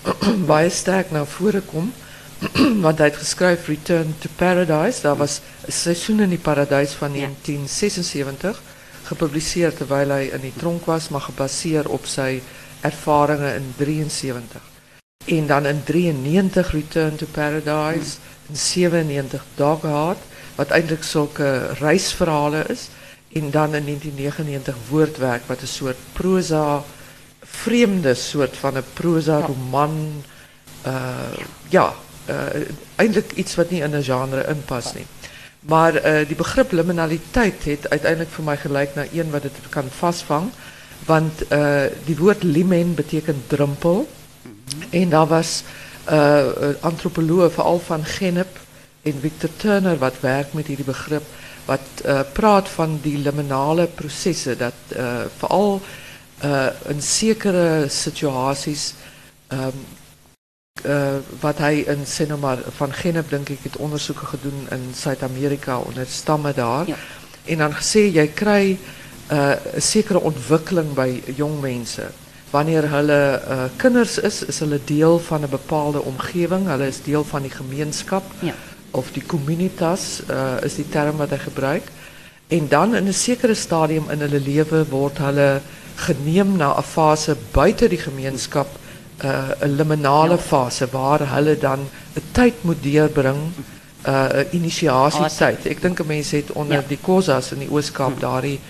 baie 0.52 0.70
sterk 0.70 1.10
na 1.10 1.24
vore 1.26 1.60
kom. 1.60 1.92
want 2.84 2.98
hij 2.98 3.06
heeft 3.06 3.18
geschreven 3.18 3.74
Return 3.74 4.14
to 4.18 4.28
Paradise. 4.36 5.00
Dat 5.02 5.16
was 5.16 5.40
een 5.66 5.72
seizoen 5.72 6.20
in 6.20 6.28
die 6.28 6.38
paradijs 6.38 6.92
van 6.92 7.12
1976. 7.12 8.62
Gepubliceerd 9.02 9.76
terwijl 9.76 10.08
hij 10.08 10.26
in 10.26 10.40
die 10.40 10.52
tronk 10.56 10.84
was, 10.84 11.08
maar 11.08 11.20
gebaseerd 11.20 11.86
op 11.86 12.06
zijn 12.06 12.40
ervaringen 12.80 13.54
in 13.54 13.74
73. 13.76 14.69
En 15.30 15.46
dan 15.46 15.66
in 15.66 15.82
93 15.84 16.72
Return 16.72 17.16
to 17.16 17.26
Paradise. 17.30 18.16
In 18.48 18.56
97 18.56 19.44
Dog 19.54 19.82
Heart. 19.82 20.18
Wat 20.54 20.68
eigenlijk 20.68 21.04
zulke 21.04 21.66
reisverhalen 21.66 22.68
is. 22.68 22.88
En 23.32 23.50
dan 23.50 23.74
in 23.74 23.84
1999 23.84 24.74
Woordwerk. 24.88 25.42
Wat 25.46 25.60
een 25.60 25.66
soort 25.66 25.96
proza, 26.12 26.82
vreemde 27.42 28.14
soort 28.14 28.56
van 28.56 28.76
een 28.76 28.92
proza 28.92 29.40
roman. 29.40 30.24
Uh, 30.86 30.94
ja, 31.68 31.94
uh, 32.98 33.16
iets 33.34 33.54
wat 33.54 33.70
niet 33.70 33.82
in 33.82 33.92
een 33.92 34.04
genre 34.04 34.46
inpas 34.48 34.94
nie. 34.94 35.06
Maar 35.60 35.94
uh, 35.94 36.26
die 36.26 36.36
begrip 36.36 36.72
liminaliteit 36.72 37.64
het 37.64 37.90
uiteindelijk 37.90 38.30
voor 38.30 38.44
mij 38.44 38.56
gelijk 38.56 38.94
naar 38.94 39.06
een 39.12 39.30
wat 39.30 39.42
het 39.42 39.52
kan 39.68 39.88
vastvangen. 39.90 40.52
Want 41.04 41.42
die 42.04 42.16
woord 42.16 42.42
limen 42.42 42.94
betekent 42.94 43.48
drumpel. 43.48 44.08
En 44.90 45.08
daar 45.08 45.26
was 45.26 45.62
uh, 46.10 46.44
antropoloog 46.80 47.52
vooral 47.52 47.78
van 47.78 48.04
Genep 48.04 48.58
en 49.02 49.14
Victor 49.20 49.50
Turner 49.56 49.98
wat 49.98 50.20
werkt 50.20 50.52
met 50.52 50.66
die 50.66 50.84
begrip. 50.84 51.22
Wat 51.64 51.80
uh, 52.06 52.20
praat 52.32 52.68
van 52.68 52.98
die 53.02 53.18
liminale 53.18 53.86
processen. 53.86 54.58
Dat 54.58 54.72
uh, 54.96 55.20
vooral 55.36 55.80
in 56.86 57.02
zekere 57.02 57.88
situaties 57.88 58.94
um, 59.48 59.72
wat 61.40 61.58
hij 61.58 61.78
in 61.78 62.06
cinema 62.06 62.58
van 62.76 62.92
Genep 62.92 63.30
denk 63.30 63.48
ik 63.48 63.58
het 63.62 63.76
onderzoeken 63.76 64.26
gedaan 64.26 64.66
in 64.70 64.92
Zuid-Amerika 64.94 65.78
onder 65.78 66.06
stammen 66.06 66.54
daar. 66.54 66.86
Ja. 66.86 66.96
En 67.44 67.58
dan 67.58 67.74
gezien 67.74 68.10
jij 68.10 68.26
krijgt 68.26 68.80
een 69.26 69.82
zekere 69.82 70.20
ontwikkeling 70.20 70.92
bij 70.92 71.22
jong 71.34 71.60
mensen. 71.60 72.12
Wanneer 72.50 72.90
hulle 72.90 73.42
uh, 73.48 73.62
kinders 73.76 74.18
is, 74.18 74.42
is 74.44 74.58
hulle 74.58 74.80
deel 74.84 75.18
van 75.18 75.42
een 75.42 75.50
bepaalde 75.50 76.02
omgeving. 76.02 76.66
Hulle 76.66 76.86
is 76.86 77.02
deel 77.02 77.24
van 77.24 77.42
die 77.42 77.50
gemeenschap. 77.50 78.22
Ja. 78.40 78.54
Of 78.90 79.12
die 79.12 79.22
communitas 79.26 80.22
uh, 80.30 80.58
is 80.62 80.74
die 80.74 80.88
term 80.88 81.16
wat 81.16 81.28
hij 81.28 81.38
gebruikt. 81.38 81.90
En 82.48 82.68
dan 82.68 82.94
in 82.94 83.06
een 83.06 83.14
zekere 83.14 83.54
stadium 83.54 84.10
in 84.10 84.20
hulle 84.20 84.40
leven 84.40 84.88
wordt 84.88 85.18
hulle 85.18 85.60
geneem 85.94 86.56
naar 86.56 86.76
een 86.76 86.82
fase 86.82 87.36
buiten 87.50 87.88
die 87.88 87.98
gemeenschap 87.98 88.68
uh, 89.24 89.48
'n 89.60 89.74
liminale 89.76 90.38
fase 90.38 90.88
waar 90.90 91.34
hulle 91.34 91.58
dan 91.58 91.78
'n 92.14 92.22
tyd 92.32 92.54
moet 92.60 92.82
deurbring, 92.82 93.38
uh 94.06 94.26
'n 94.32 94.46
inisiasietyd. 94.50 95.66
Ek 95.66 95.80
dink 95.82 96.00
'n 96.00 96.06
mens 96.06 96.30
het 96.30 96.52
onder 96.52 96.76
Ja. 96.76 96.84
die 96.88 96.98
Kosas 97.02 97.52
in 97.52 97.58
die 97.58 97.70
Ooskaap 97.70 98.20
daardie 98.20 98.60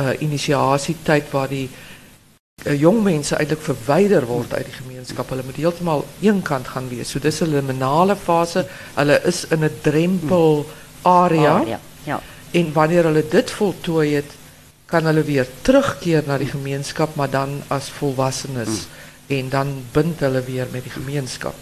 uh 0.00 0.08
inisiasietyd 0.18 1.30
waar 1.30 1.48
die 1.48 1.68
uh, 1.68 1.85
jong 2.74 3.02
mense 3.04 3.36
eintlik 3.36 3.62
verwyder 3.62 4.26
word 4.26 4.54
uit 4.54 4.66
die 4.66 4.78
gemeenskap. 4.80 5.28
Hulle 5.30 5.44
moet 5.46 5.58
heeltemal 5.60 6.04
eenkant 6.24 6.68
gaan 6.72 6.88
wees. 6.90 7.10
So 7.10 7.20
dis 7.20 7.40
'n 7.42 7.52
liminale 7.52 8.16
fase. 8.16 8.66
Hulle 8.94 9.20
is 9.24 9.44
in 9.50 9.64
'n 9.64 9.70
drempel 9.82 10.66
area. 11.02 11.62
Ja. 11.66 11.80
Ja. 12.04 12.20
En 12.50 12.72
wanneer 12.72 13.04
hulle 13.04 13.24
dit 13.28 13.50
voltooi 13.50 14.14
het, 14.14 14.30
kan 14.86 15.04
hulle 15.04 15.22
weer 15.22 15.46
terugkeer 15.62 16.22
na 16.26 16.38
die 16.38 16.48
gemeenskap, 16.48 17.14
maar 17.14 17.30
dan 17.30 17.62
as 17.68 17.88
volwassenes 17.88 18.86
en 19.26 19.48
dan 19.48 19.82
bind 19.92 20.20
hulle 20.20 20.42
weer 20.42 20.66
met 20.70 20.82
die 20.82 20.92
gemeenskap. 20.92 21.54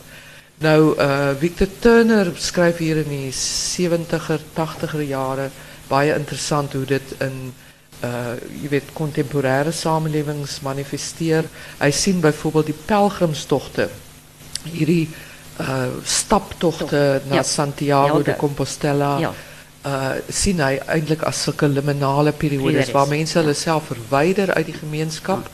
Nou 0.58 0.96
uh 0.98 1.30
Victor 1.38 1.68
Turner 1.78 2.32
skryf 2.36 2.76
hier 2.76 2.96
in 2.96 3.08
die 3.08 3.32
70er, 3.32 4.40
80er 4.54 5.00
jare 5.00 5.50
baie 5.88 6.14
interessant 6.14 6.72
hoe 6.72 6.84
dit 6.84 7.14
in 7.18 7.52
uh 8.04 8.34
jy 8.62 8.68
weet 8.68 8.92
kontemporêre 8.96 9.72
samelewings 9.72 10.60
manifesteer. 10.62 11.46
Hy 11.80 11.90
sien 11.90 12.20
byvoorbeeld 12.20 12.66
die 12.72 12.80
pelgrimstogte. 12.86 13.88
Hierdie 14.64 15.08
uh 15.60 15.86
staptogte 16.04 17.22
na 17.28 17.34
Ja. 17.40 17.42
Santiago 17.42 18.22
de 18.22 18.36
Compostela. 18.36 19.18
Ja. 19.18 19.32
uh 19.84 20.12
sien 20.28 20.60
hy 20.60 20.78
eintlik 20.86 21.22
as 21.22 21.42
sulke 21.42 21.68
liminale 21.68 22.32
periodes 22.32 22.90
waar 22.90 23.08
mense 23.08 23.38
hulle 23.38 23.54
self 23.54 23.90
verwyder 23.92 24.54
uit 24.54 24.66
die 24.66 24.78
gemeenskap 24.80 25.48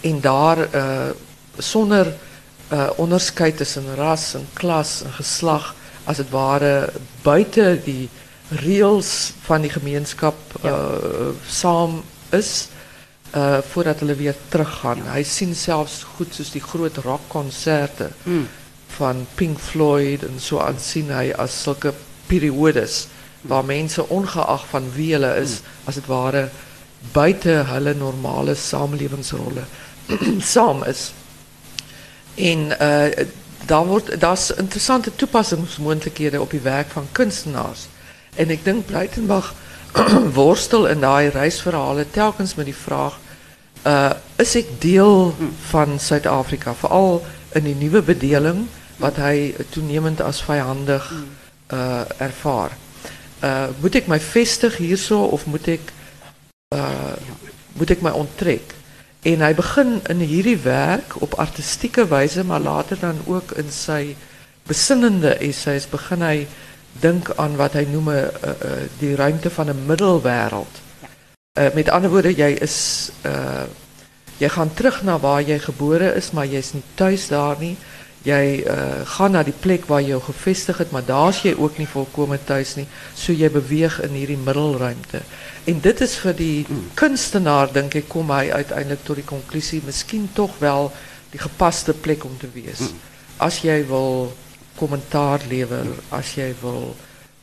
en 0.00 0.20
daar 0.20 0.58
uh 0.58 1.10
sonder 1.58 2.14
uh 2.72 2.88
onderskeid 2.96 3.56
tussen 3.56 3.84
ras 3.96 4.34
en 4.34 4.46
klas 4.54 5.02
en 5.04 5.12
geslag 5.12 5.74
as 6.04 6.16
dit 6.16 6.30
ware 6.30 6.92
buite 7.22 7.80
die 7.84 8.08
reëls 8.60 9.32
van 9.46 9.62
die 9.64 9.70
gemeenskap 9.70 10.36
uh 10.64 11.32
saam 11.48 12.02
is 12.30 12.68
uh 13.34 13.58
voordat 13.72 13.98
hulle 13.98 14.14
weer 14.14 14.36
teruggaan. 14.48 15.06
Hy 15.08 15.22
sien 15.22 15.54
selfs 15.54 16.02
goed 16.16 16.34
soos 16.34 16.50
die 16.52 16.62
groot 16.64 16.96
rockkonserte 16.96 18.10
Mm. 18.24 18.48
van 18.96 19.26
Pink 19.34 19.58
Floyd 19.58 20.22
en 20.22 20.40
so 20.40 20.58
aan 20.60 20.78
sien 20.78 21.10
hy 21.10 21.32
as 21.32 21.62
sulke 21.62 21.94
periodes 22.26 23.06
waar 23.40 23.64
mense 23.64 24.08
ongeag 24.08 24.66
van 24.70 24.92
wie 24.94 25.12
hulle 25.12 25.34
is 25.40 25.60
as 25.84 25.94
dit 25.94 26.06
ware 26.06 26.50
buite 27.12 27.64
hulle 27.72 27.94
normale 27.94 28.54
samelewingsrolle 28.54 29.64
saam 30.54 30.84
is. 30.84 31.12
En 32.34 32.70
uh 32.80 33.26
daar 33.66 33.86
word 33.86 34.20
daar's 34.20 34.50
interessante 34.50 35.14
toepassingsmoontlikhede 35.16 36.40
op 36.40 36.50
die 36.50 36.60
werk 36.60 36.90
van 36.90 37.06
kunstenaars. 37.12 37.86
En 38.36 38.48
ek 38.48 38.64
dink 38.64 38.86
Breitenbach 38.86 39.52
worstel 40.38 40.86
in 40.88 41.02
daai 41.04 41.28
reisverhale 41.28 42.06
telkens 42.10 42.54
met 42.54 42.70
die 42.70 42.76
vraag 42.76 43.18
uh 43.84 44.12
is 44.40 44.54
ek 44.56 44.70
deel 44.80 45.34
van 45.68 45.98
Suid-Afrika 46.00 46.72
veral 46.74 47.20
in 47.58 47.66
die 47.68 47.76
nuwe 47.76 48.00
bedeling 48.02 48.64
wat 49.02 49.18
hy 49.20 49.52
toenemend 49.74 50.22
as 50.24 50.40
vyandig 50.42 51.04
uh 51.74 52.04
ervaar. 52.22 52.72
Uh 53.42 53.68
moet 53.82 54.00
ek 54.00 54.08
my 54.08 54.20
vestig 54.22 54.80
hierso 54.80 55.20
of 55.34 55.44
moet 55.46 55.68
ek 55.76 55.92
uh 56.74 57.12
moet 57.76 57.90
ek 57.90 58.00
my? 58.06 58.14
En 59.22 59.44
hy 59.44 59.52
begin 59.54 60.00
in 60.10 60.24
hierdie 60.24 60.58
werk 60.64 61.20
op 61.20 61.36
artistieke 61.38 62.08
wyse 62.08 62.44
maar 62.44 62.64
later 62.64 62.98
dan 62.98 63.20
ook 63.26 63.52
in 63.60 63.70
sy 63.70 64.16
besinnende 64.66 65.36
essays 65.42 65.86
begin 65.90 66.22
hy 66.22 66.36
dink 67.00 67.30
aan 67.36 67.56
wat 67.56 67.72
hy 67.72 67.86
noem 67.90 68.10
'n 68.10 68.16
uh, 68.16 68.48
uh, 68.48 68.82
die 68.98 69.14
ruimte 69.16 69.50
van 69.50 69.68
'n 69.68 69.86
middelwêreld. 69.86 70.80
Uh, 71.58 71.72
met 71.74 71.88
ander 71.88 72.10
woorde 72.10 72.34
jy 72.34 72.50
is 72.60 73.10
uh 73.24 73.64
jy 74.38 74.48
gaan 74.48 74.74
terug 74.74 75.02
na 75.02 75.18
waar 75.18 75.42
jy 75.42 75.58
gebore 75.58 76.14
is, 76.14 76.30
maar 76.30 76.46
jy's 76.46 76.72
nie 76.72 76.82
tuis 76.94 77.28
daar 77.28 77.56
nie. 77.58 77.76
Jy 78.22 78.64
uh 78.66 79.04
gaan 79.04 79.30
na 79.30 79.42
die 79.42 79.54
plek 79.60 79.84
waar 79.86 80.00
jy 80.00 80.08
jou 80.08 80.22
gevestig 80.22 80.78
het, 80.78 80.90
maar 80.90 81.04
daar's 81.04 81.42
jy 81.42 81.54
ook 81.54 81.78
nie 81.78 81.86
volkome 81.86 82.38
tuis 82.44 82.74
nie. 82.74 82.86
So 83.14 83.32
jy 83.32 83.50
beweeg 83.50 84.00
in 84.02 84.10
hierdie 84.10 84.38
middelruimte. 84.38 85.22
En 85.64 85.80
dit 85.80 86.00
is 86.00 86.16
vir 86.16 86.34
die 86.34 86.66
kunstenaar 86.94 87.72
dink 87.72 87.94
ek 87.94 88.08
kom 88.08 88.30
hy 88.30 88.50
uiteindelik 88.50 89.04
tot 89.04 89.16
die 89.16 89.28
konklusie 89.28 89.82
miskien 89.86 90.30
tog 90.34 90.58
wel 90.58 90.92
die 91.30 91.38
gepaste 91.38 91.92
plek 91.92 92.24
om 92.24 92.38
te 92.38 92.48
wees. 92.54 92.80
As 93.38 93.60
jy 93.62 93.86
wil 93.86 94.32
kommentaar 94.76 95.40
lewer, 95.48 95.86
as 96.08 96.34
jy 96.34 96.54
wil 96.60 96.94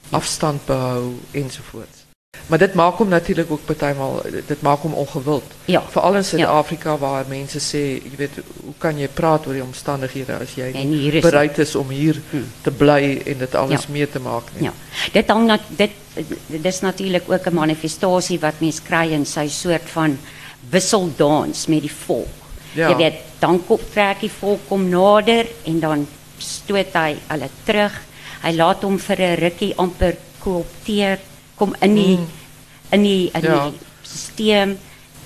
afstand 0.09 0.65
behou 0.65 1.13
ensovoorts. 1.31 2.07
Maar 2.47 2.57
dit 2.57 2.73
maak 2.73 2.97
hom 2.97 3.09
natuurlik 3.09 3.51
ook 3.51 3.65
partymal 3.65 4.21
dit 4.47 4.61
maak 4.61 4.79
hom 4.85 4.93
ongewild. 4.93 5.43
Ja. 5.65 5.81
Veral 5.89 6.15
in 6.15 6.25
Suid-Afrika 6.25 6.97
waar 6.97 7.25
mense 7.27 7.59
sê, 7.61 7.81
jy 8.01 8.17
weet, 8.17 8.39
hoe 8.63 8.73
kan 8.77 8.97
jy 8.97 9.07
praat 9.13 9.47
oor 9.47 9.53
die 9.53 9.63
omstandighede 9.63 10.37
as 10.37 10.53
jy 10.57 10.71
En 10.73 10.89
nie 10.89 10.99
hier 11.03 11.19
is 11.19 11.25
bereid 11.25 11.57
is 11.57 11.75
om 11.75 11.89
hier 11.89 12.21
te 12.61 12.71
bly 12.71 13.21
en 13.25 13.37
dit 13.37 13.55
alles 13.55 13.85
Ja. 13.85 13.91
mee 13.91 14.09
te 14.09 14.19
nie. 14.57 14.69
Ja. 14.69 14.73
Dit 15.13 15.27
hang 15.27 15.45
nat, 15.45 15.61
dit 15.77 15.91
dis 16.47 16.79
natuurlik 16.81 17.29
ook 17.29 17.45
'n 17.47 17.53
manifestasie 17.53 18.39
wat 18.39 18.59
mens 18.59 18.81
kry 18.81 19.11
in 19.11 19.25
sy 19.25 19.47
soort 19.47 19.89
van 19.89 20.17
wisseldans 20.69 21.67
met 21.67 21.81
die 21.81 21.95
volk. 22.05 22.27
Ja. 22.73 22.89
Jy 22.89 22.95
weet, 22.95 23.13
dan 23.39 23.65
kom 23.65 23.79
trek 23.93 24.19
die 24.19 24.31
volk 24.31 24.59
kom 24.67 24.89
nader 24.89 25.47
en 25.65 25.79
dan 25.79 26.07
stoot 26.39 26.93
hy 26.93 27.15
hulle 27.29 27.49
terug. 27.65 27.91
Hy 28.43 28.51
laat 28.55 28.83
hom 28.83 28.97
vir 28.99 29.19
'n 29.21 29.35
rukkie 29.39 29.73
amper 29.77 30.15
koopteer, 30.43 31.19
kom 31.57 31.75
in 31.81 31.95
die 31.95 32.19
in 32.91 33.03
die 33.03 33.29
in 33.33 33.41
Ja. 33.43 33.69
die 33.69 33.79
stelsel 34.03 34.77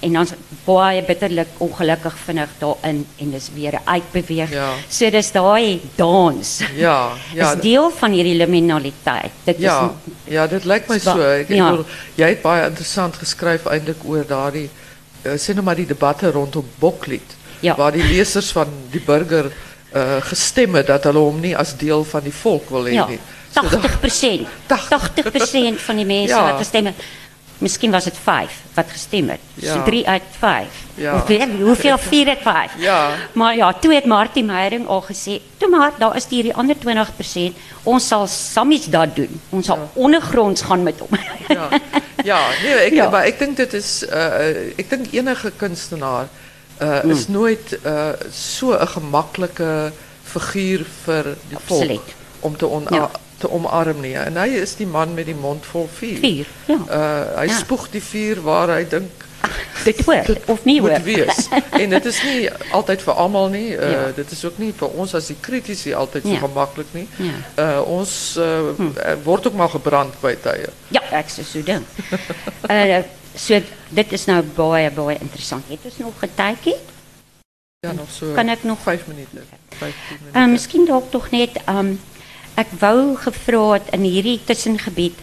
en 0.03 0.13
dan 0.13 0.27
baie 0.65 1.01
bitterlik 1.01 1.47
ongelukkig 1.59 2.13
vinnig 2.25 2.49
daarin 2.59 3.05
en 3.19 3.31
dis 3.31 3.49
weer 3.55 3.79
uitbeweeg. 3.85 4.49
Ja. 4.51 4.73
So 4.89 5.09
dis 5.09 5.31
daai 5.31 5.79
dans. 5.95 6.61
Ja, 6.75 7.11
ja. 7.33 7.53
is 7.53 7.61
deel 7.61 7.89
van 7.91 8.11
hierdie 8.11 8.35
liminaliteit. 8.35 9.31
Dit 9.45 9.59
Ja, 9.59 9.91
is 10.25 10.33
ja, 10.33 10.47
dit 10.47 10.65
wa- 11.05 11.13
zo. 11.13 11.21
Ek, 11.21 11.49
ek 11.49 11.55
ja. 11.55 11.69
bedoel, 11.69 11.85
jy 12.15 12.27
het 12.27 12.41
baie 12.41 12.65
interessant 12.67 13.15
geskryf 13.15 13.65
eintlik 13.65 14.03
oor 14.05 14.25
daardie 14.27 14.69
uh, 15.25 15.37
sê 15.37 15.53
nou 15.53 15.63
maar 15.63 15.75
die 15.75 15.85
debatte 15.87 16.31
rondom 16.31 16.65
Boklied. 16.79 17.35
Ja. 17.61 17.75
Waar 17.77 17.91
die 17.91 18.03
lesers 18.03 18.51
van 18.51 18.67
die 18.91 18.99
burger 18.99 19.51
uh, 19.95 20.21
gestem 20.21 20.75
het 20.75 20.87
dat 20.87 21.03
hulle 21.03 21.19
hom 21.19 21.39
nie 21.39 21.57
as 21.57 21.75
deel 21.77 22.03
van 22.03 22.23
die 22.23 22.33
volk 22.33 22.69
wil 22.69 22.87
ja, 22.87 23.05
nie. 23.07 23.19
So 23.53 23.61
dat- 23.69 23.81
80%. 23.81 24.47
80% 24.67 25.81
van 25.85 25.95
die 25.95 26.05
mense 26.05 26.33
Ja. 26.33 26.43
wat 26.51 26.57
gestem 26.57 26.85
het. 26.85 26.95
Miskien 27.57 27.91
was 27.91 28.03
dit 28.03 28.17
5 28.23 28.51
wat 28.73 28.85
gestem 28.91 29.29
het. 29.29 29.39
Ja. 29.53 29.73
So 29.73 29.83
3 29.83 30.07
uit 30.07 30.21
5. 30.39 30.67
Ja. 30.95 31.11
Hoeveel 31.11 31.47
hoeveel 31.67 31.97
4 31.97 32.27
uit 32.27 32.41
5? 32.41 32.71
Ja. 32.77 33.09
Maar 33.31 33.55
ja, 33.55 33.73
toe 33.73 33.93
het 33.93 34.05
Martie 34.05 34.43
Meyering 34.43 34.87
al 34.87 35.01
gesê, 35.03 35.39
"Toe 35.57 35.69
maar, 35.69 35.91
daar 35.97 36.15
is 36.15 36.25
hierdie 36.29 36.53
ander 36.53 36.75
20%. 36.75 37.53
Ons 37.83 38.07
sal 38.07 38.27
sammies 38.27 38.85
dat 38.85 39.15
doen. 39.15 39.41
Ons 39.49 39.65
sal 39.65 39.89
ondergronds 39.93 40.61
gaan 40.61 40.83
met 40.83 40.99
hom." 40.99 41.09
ja, 41.47 41.69
ja, 42.23 42.39
nee, 42.63 42.73
ek, 42.73 43.09
maar 43.11 43.23
ek 43.23 43.39
dink 43.39 43.57
dit 43.57 43.73
is 43.73 44.03
uh, 44.11 44.77
ek 44.77 44.89
dink 44.89 45.05
enige 45.11 45.51
kunstenaar 45.57 46.27
uh, 46.83 47.03
is 47.11 47.27
nooit 47.27 47.77
uh, 47.85 48.09
so 48.31 48.71
'n 48.75 48.87
gemaklike 48.87 49.91
figuur 50.23 50.85
die 51.49 51.57
volk 51.65 51.81
Absoluut. 51.81 52.13
om 52.39 52.57
te 52.57 52.65
Ja. 52.95 53.09
te 53.37 53.49
omarm 53.51 53.99
nie. 53.99 54.13
En 54.15 54.37
hy 54.37 54.47
is 54.47 54.75
die 54.75 54.87
man 54.87 55.13
met 55.13 55.25
die 55.25 55.35
mond 55.35 55.65
vol 55.65 55.89
vuur. 55.97 56.17
Vier, 56.19 56.45
ja. 56.65 56.77
Hy 57.35 57.45
Ja. 57.45 57.57
spoeg 57.57 57.89
die 57.91 58.01
vuur 58.03 58.41
waar 58.41 58.67
hy 58.69 58.85
dink 58.89 59.11
Dit 59.83 60.05
hoor 60.05 60.23
of 60.47 60.63
nie 60.63 60.79
hoor. 60.81 60.89
moet 60.91 61.03
wees. 61.03 61.47
en 61.71 61.89
dit 61.89 62.05
is 62.05 62.23
nie 62.23 62.49
altyd 62.71 63.01
vir 63.01 63.13
almal 63.13 63.49
nie. 63.49 63.75
Uh, 63.75 63.91
Ja. 63.91 64.11
Dit 64.15 64.31
is 64.31 64.45
ook 64.45 64.57
nie 64.57 64.73
vir 64.77 64.87
ons 64.89 65.13
as 65.15 65.27
die 65.27 65.35
kritici 65.39 65.93
altyd 65.93 66.23
so 66.23 66.29
Ja. 66.31 66.37
gemaklik 66.39 66.87
nie. 66.93 67.07
Ja. 67.17 67.33
Uh, 67.79 67.87
ons 67.87 68.35
uh, 68.37 68.69
er 69.03 69.17
word 69.23 69.47
ook 69.47 69.53
maar 69.53 69.69
gebrand 69.69 70.13
by 70.21 70.35
tye. 70.41 70.69
Ja, 70.87 71.01
sou 71.27 71.43
so 71.45 71.61
dink. 71.63 71.83
so 73.35 73.59
dit 73.89 74.11
is 74.11 74.25
nou 74.25 74.41
baie 74.55 74.91
baie 74.91 75.17
interessant. 75.19 75.63
Het 75.67 75.79
ons 75.83 75.97
nog 75.97 76.23
'n 76.23 76.29
tydjie? 76.35 76.75
Ja, 77.83 77.91
nog 77.91 78.09
so 78.09 78.33
Kan 78.33 78.49
ek 78.49 78.63
nog 78.63 78.79
5 78.79 79.07
minute. 79.07 79.43
15 79.69 80.17
minute. 80.19 80.39
Uh, 80.39 80.47
miskien 80.47 80.85
dalk 80.85 81.11
tog 81.11 81.31
net 81.31 81.57
um 81.67 81.99
ek 82.55 82.67
wou 82.79 83.15
gevra 83.15 83.73
het 83.73 83.89
in 83.91 84.05
hierdie 84.07 84.39
tussengebied 84.45 85.17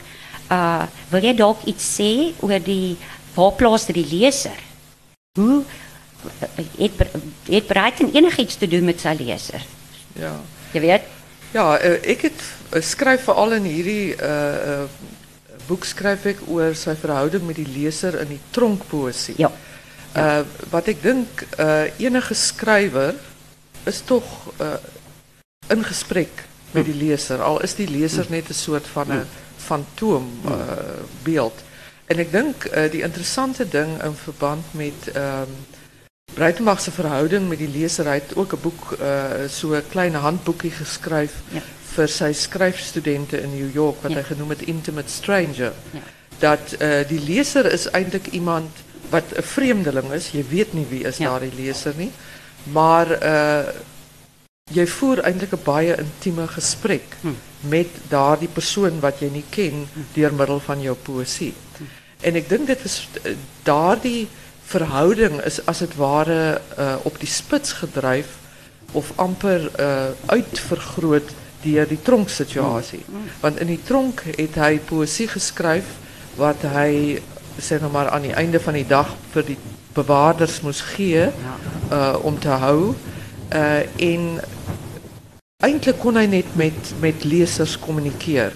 uh 0.51 0.87
wil 1.11 1.23
jy 1.23 1.35
dalk 1.35 1.63
iets 1.65 1.87
sê 2.01 2.35
oor 2.41 2.59
die 2.59 2.97
waar 3.35 3.53
plaas 3.53 3.87
die 3.87 4.07
leser? 4.07 4.59
Hoe 5.39 5.63
uh, 5.63 6.49
het 6.79 6.93
het 7.49 7.67
Brighton 7.67 8.11
enigiets 8.13 8.57
te 8.57 8.69
doen 8.69 8.85
met 8.85 9.01
sy 9.01 9.15
leser? 9.19 9.65
Ja. 10.13 10.35
Jy 10.73 10.81
weet? 10.81 11.07
Ja, 11.55 11.79
uh, 11.79 11.97
ek 12.03 12.29
het 12.29 12.43
uh, 12.75 12.83
skryf 12.83 13.25
veral 13.25 13.57
in 13.59 13.71
hierdie 13.71 14.15
uh 14.15 14.75
uh 14.75 14.85
boek 15.71 15.87
skryf 15.87 16.27
ek 16.35 16.45
oor 16.51 16.75
sy 16.79 16.95
verhouding 16.99 17.47
met 17.47 17.59
die 17.61 17.69
leser 17.69 18.19
in 18.25 18.35
die 18.35 18.43
tronkpoesie. 18.55 19.37
Ja. 19.39 19.51
Uh 20.19 20.43
wat 20.73 20.91
ek 20.91 21.03
dink 21.03 21.45
uh 21.59 21.87
enige 22.03 22.35
skrywer 22.35 23.15
is 23.87 24.03
tog 24.07 24.27
uh 24.59 24.79
in 25.71 25.85
gesprek 25.87 26.45
met 26.75 26.85
die 26.87 26.95
lezer. 26.95 27.43
Al 27.43 27.61
is 27.63 27.75
die 27.79 27.89
lezer 27.91 28.27
net 28.31 28.49
een 28.49 28.55
soort 28.59 28.87
van 28.87 29.11
een 29.11 29.27
fantoombeeld. 29.57 31.55
Uh, 31.55 31.69
en 32.07 32.19
ik 32.19 32.31
denk 32.31 32.65
uh, 32.65 32.91
die 32.91 33.03
interessante 33.03 33.69
ding 33.69 34.03
in 34.03 34.15
verband 34.15 34.65
met 34.71 35.17
um, 35.17 35.47
Breitenbach's 36.35 36.89
verhouding 36.91 37.49
met 37.49 37.59
die 37.59 37.69
lezer, 37.69 38.05
hij 38.05 38.13
heeft 38.13 38.37
ook 38.37 38.53
een 38.53 38.61
boek, 38.61 38.97
uh, 39.01 39.25
zo'n 39.49 39.83
kleine 39.89 40.17
handboekje 40.17 40.71
geschreven 40.71 41.43
ja. 41.49 41.63
Voor 41.93 42.09
zijn 42.09 42.35
schrijfstudenten 42.35 43.43
in 43.43 43.59
New 43.59 43.75
York, 43.75 44.03
wat 44.03 44.13
hij 44.13 44.23
genoemd 44.23 44.51
het 44.51 44.63
Intimate 44.63 45.11
Stranger. 45.11 45.73
Ja. 45.91 46.01
Dat 46.39 46.75
uh, 46.79 47.09
die 47.09 47.21
lezer 47.21 47.73
is 47.73 47.91
eigenlijk 47.91 48.27
iemand 48.27 48.71
wat 49.09 49.25
een 49.33 49.43
vreemdeling 49.43 50.13
is. 50.13 50.29
Je 50.29 50.45
weet 50.49 50.73
niet 50.73 50.89
wie 50.89 51.05
is 51.05 51.17
daar 51.17 51.41
die 51.41 51.55
lezer 51.57 51.93
niet. 51.97 52.13
Maar 52.63 53.23
uh, 53.23 53.59
jy 54.71 54.87
voer 54.87 55.19
eintlik 55.19 55.53
'n 55.53 55.65
baie 55.65 55.97
intieme 55.97 56.47
gesprek 56.49 57.17
hm. 57.21 57.29
met 57.61 57.89
daardie 58.09 58.49
persoon 58.49 59.01
wat 59.01 59.19
jy 59.19 59.31
nie 59.33 59.45
ken 59.49 59.89
hm. 59.93 60.01
deur 60.13 60.35
middel 60.35 60.61
van 60.61 60.81
jou 60.81 60.97
poësie. 60.97 61.55
Hm. 61.77 61.83
En 62.21 62.35
ek 62.35 62.49
dink 62.49 62.67
dit 62.67 62.85
is 62.85 63.09
eh, 63.23 63.35
daardie 63.63 64.29
verhouding 64.71 65.41
is 65.43 65.59
as 65.67 65.79
dit 65.79 65.95
ware 65.97 66.61
uh, 66.79 66.95
op 67.03 67.19
die 67.19 67.29
spits 67.29 67.73
gedryf 67.73 68.37
of 68.93 69.13
amper 69.17 69.71
uh, 69.81 70.15
uitvergroot 70.27 71.33
deur 71.63 71.89
die 71.89 72.03
tronksituasie. 72.03 73.03
Hm. 73.07 73.17
Hm. 73.17 73.35
Want 73.41 73.61
in 73.61 73.67
die 73.67 73.83
tronk 73.85 74.25
het 74.37 74.57
hy 74.61 74.79
poësie 74.79 75.29
geskryf 75.29 75.97
wat 76.39 76.63
hy 76.73 77.21
sê 77.61 77.81
nou 77.81 77.91
maar 77.93 78.09
aan 78.09 78.25
die 78.29 78.37
einde 78.37 78.61
van 78.61 78.79
die 78.79 78.87
dag 78.89 79.13
vir 79.35 79.45
die 79.51 79.59
bewaarders 79.95 80.61
moes 80.63 80.81
gee 80.95 81.27
uh, 81.27 82.17
om 82.23 82.39
te 82.39 82.55
hou. 82.63 82.95
Uh, 83.51 83.83
en 83.99 84.41
Eintlik 85.61 85.99
kon 86.01 86.17
hy 86.17 86.25
net 86.25 86.55
met 86.57 86.93
met 87.03 87.25
lesers 87.29 87.75
kommunikeer. 87.79 88.55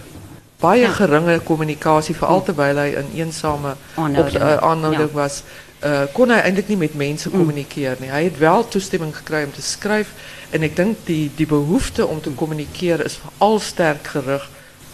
Baie 0.62 0.86
ja. 0.86 0.92
geringe 0.96 1.36
kommunikasie 1.44 2.14
veral 2.16 2.40
hm. 2.40 2.46
terwyl 2.46 2.80
hy 2.80 2.86
in 2.96 3.10
eensame 3.18 3.74
aanhouding 4.00 5.10
uh, 5.10 5.16
was. 5.16 5.42
Uh, 5.84 6.06
kon 6.16 6.32
hy 6.32 6.38
eintlik 6.40 6.70
nie 6.72 6.78
met 6.80 6.94
mense 6.96 7.28
kommunikeer 7.28 8.00
nie. 8.00 8.08
Hy 8.08 8.22
het 8.30 8.38
wel 8.40 8.64
toestemming 8.72 9.12
gekry 9.18 9.42
om 9.44 9.52
te 9.52 9.60
skryf 9.60 10.14
en 10.54 10.62
ek 10.62 10.76
dink 10.78 11.00
die 11.08 11.30
die 11.34 11.48
behoefte 11.50 12.06
om 12.06 12.20
te 12.22 12.30
kommunikeer 12.30 13.02
is 13.04 13.18
veral 13.22 13.58
sterk 13.58 14.12
gerig 14.14 14.44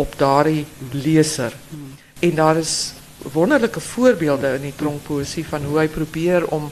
op 0.01 0.15
daardie 0.19 0.65
leser. 0.93 1.53
En 2.21 2.35
daar 2.35 2.57
is 2.57 2.95
wonderlike 3.33 3.81
voorbeelde 3.81 4.55
in 4.57 4.71
die 4.71 4.77
tronkpoesie 4.77 5.45
van 5.47 5.65
hoe 5.69 5.79
hy 5.83 5.89
probeer 5.93 6.47
om 6.49 6.71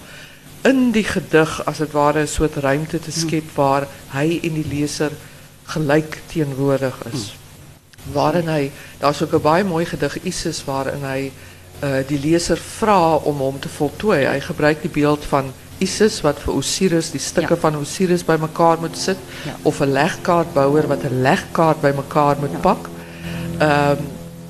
in 0.64 0.91
die 0.93 1.05
gedig 1.05 1.59
as 1.68 1.82
dit 1.84 1.93
ware 1.93 2.22
'n 2.22 2.26
soort 2.26 2.57
ruimte 2.57 2.99
te 2.99 3.12
skep 3.12 3.45
waar 3.55 3.86
hy 4.12 4.41
en 4.43 4.55
die 4.55 4.68
leser 4.68 5.12
gelijk 5.64 6.22
teenwoordig 6.26 6.97
is. 7.12 7.32
Hmm. 7.32 8.12
Waarin 8.12 8.49
hij, 8.49 8.72
daar 8.99 9.11
is 9.11 9.22
ook 9.22 9.32
een 9.32 9.41
baie 9.41 9.64
mooi 9.64 9.84
gedig 9.84 10.22
Isis 10.22 10.64
waarin 10.64 11.03
hij 11.03 11.32
uh, 11.84 11.97
die 12.07 12.20
lezer 12.20 12.57
vraagt 12.57 13.22
om 13.22 13.41
om 13.41 13.61
te 13.61 13.68
voltooien. 13.68 14.26
Hij 14.26 14.41
gebruikt 14.41 14.82
die 14.82 14.91
beeld 14.91 15.24
van 15.24 15.53
Isis 15.79 16.20
wat 16.20 16.39
voor 16.41 16.55
Osiris, 16.55 17.11
die 17.11 17.20
stukken 17.20 17.55
ja. 17.55 17.61
van 17.61 17.76
Osiris 17.76 18.24
bij 18.24 18.39
elkaar 18.39 18.76
moet 18.81 18.99
zitten. 18.99 19.24
Ja. 19.45 19.57
Of 19.62 19.81
een 19.81 19.93
legkaartbouwer 19.93 20.87
wat 20.87 21.03
een 21.03 21.20
legkaart 21.20 21.81
bij 21.81 21.95
elkaar 21.95 22.37
moet 22.41 22.51
ja. 22.51 22.59
pakken. 22.59 22.93
Um, 23.62 23.97